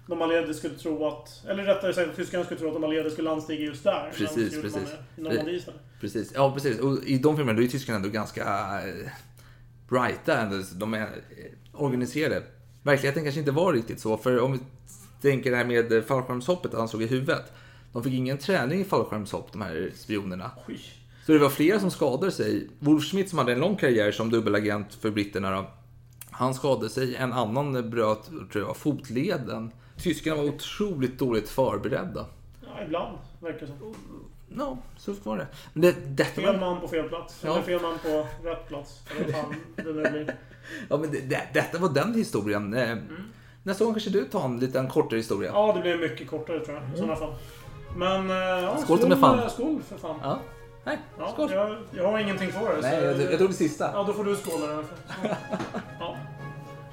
de 0.07 0.21
allierade 0.21 0.53
skulle 0.53 0.75
tro 0.75 1.07
att, 1.07 1.45
eller 1.47 1.63
rättare 1.63 1.93
sagt 1.93 2.15
tyskarna 2.15 2.43
skulle 2.43 2.59
tro 2.59 2.67
att 2.67 2.73
de 2.73 2.83
allierade 2.83 3.11
skulle 3.11 3.29
landstiga 3.29 3.61
just 3.61 3.83
där. 3.83 4.11
Precis, 4.17 4.61
precis. 4.61 4.95
Precis. 6.01 6.31
Ja, 6.35 6.51
precis. 6.53 6.79
Och 6.79 7.03
i 7.03 7.17
de 7.17 7.37
filmerna 7.37 7.57
då 7.57 7.63
är 7.63 7.67
tyskarna 7.67 7.97
ändå 7.97 8.09
ganska... 8.09 8.79
brighta, 9.89 10.49
de 10.73 10.93
är 10.93 11.09
organiserade. 11.73 12.43
Verkligheten 12.83 13.23
kanske 13.23 13.39
inte 13.39 13.51
var 13.51 13.73
riktigt 13.73 13.99
så, 13.99 14.17
för 14.17 14.39
om 14.39 14.51
vi 14.51 14.59
tänker 15.21 15.51
det 15.51 15.57
här 15.57 15.65
med 15.65 16.05
fallskärmshoppet 16.07 16.73
han 16.73 16.87
såg 16.87 17.03
i 17.03 17.07
huvudet. 17.07 17.53
De 17.93 18.03
fick 18.03 18.13
ingen 18.13 18.37
träning 18.37 18.81
i 18.81 18.83
fallskärmshopp, 18.83 19.51
de 19.51 19.61
här 19.61 19.91
spionerna. 19.95 20.51
Oj. 20.67 20.79
Så 21.25 21.31
det 21.31 21.39
var 21.39 21.49
flera 21.49 21.79
som 21.79 21.91
skadade 21.91 22.31
sig. 22.31 22.69
Wolf 22.79 23.03
Schmidt 23.03 23.29
som 23.29 23.39
hade 23.39 23.51
en 23.51 23.59
lång 23.59 23.75
karriär 23.75 24.11
som 24.11 24.29
dubbelagent 24.29 24.93
för 24.93 25.11
britterna 25.11 25.65
han 26.31 26.53
skadade 26.53 26.89
sig. 26.89 27.15
En 27.15 27.33
annan 27.33 27.89
bröt, 27.89 28.25
tror 28.51 28.65
jag, 28.65 28.77
fotleden. 28.77 29.71
Tyskarna 29.97 30.35
var 30.35 30.43
otroligt 30.43 31.19
dåligt 31.19 31.49
förberedda. 31.49 32.25
Ja, 32.61 32.83
ibland 32.85 33.17
verkar 33.39 33.59
det 33.59 33.67
som. 33.67 33.95
Ja, 34.57 34.77
så 34.97 35.13
var 35.23 35.37
det. 35.37 35.47
Men 35.73 35.81
det 35.81 35.95
detta 36.07 36.41
fel 36.41 36.59
man 36.59 36.81
på 36.81 36.87
fel 36.87 37.09
plats. 37.09 37.41
Ja. 37.43 37.51
Eller 37.51 37.61
fel 37.61 37.81
man 37.81 37.99
på 37.99 38.27
rätt 38.49 38.67
plats. 38.67 39.01
Det. 39.75 40.35
Ja, 40.89 40.97
men 40.97 41.11
det, 41.11 41.19
det, 41.19 41.47
detta 41.53 41.77
var 41.77 41.89
den 41.89 42.13
historien. 42.13 42.73
Eh, 42.73 42.91
mm. 42.91 43.05
Nästa 43.63 43.85
gång 43.85 43.93
kanske 43.93 44.09
du 44.09 44.25
tar 44.25 44.45
en 44.45 44.59
liten 44.59 44.87
kortare 44.87 45.17
historia. 45.17 45.51
Ja, 45.53 45.73
det 45.75 45.81
blir 45.81 45.97
mycket 45.97 46.29
kortare 46.29 46.59
tror 46.59 46.75
jag. 46.75 46.83
Mm. 46.83 46.95
I 46.95 46.97
sådana 46.97 47.15
fall. 47.15 47.33
Men 47.97 48.29
eh, 48.29 48.35
ja, 48.35 48.77
skål, 48.77 48.97
skål, 48.97 49.09
med 49.09 49.19
fan. 49.19 49.49
skål 49.49 49.81
för 49.89 49.97
fan. 49.97 50.19
Ja. 50.23 50.39
Nej, 50.85 50.97
ja, 51.19 51.31
skål. 51.33 51.51
Jag, 51.51 51.77
jag 51.91 52.11
har 52.11 52.19
ingenting 52.19 52.51
kvar. 52.51 52.77
Nej, 52.81 53.03
jag, 53.03 53.21
jag 53.31 53.39
tog 53.39 53.49
det 53.49 53.53
sista. 53.53 53.91
Ja, 53.93 54.03
då 54.03 54.13
får 54.13 54.23
du 54.23 54.35
skåla 54.35 54.67
den. 54.67 54.85
Ja. 55.99 56.17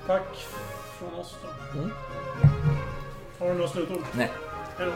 Tack 0.07 0.37
från 0.99 1.15
oss 1.15 1.37
då. 1.43 1.79
Mm. 1.79 1.91
Har 3.39 3.49
du 3.49 3.55
några 3.55 3.69
slutord? 3.69 4.03
Nej. 4.13 4.31
Hej 4.79 4.87
då. 4.87 4.93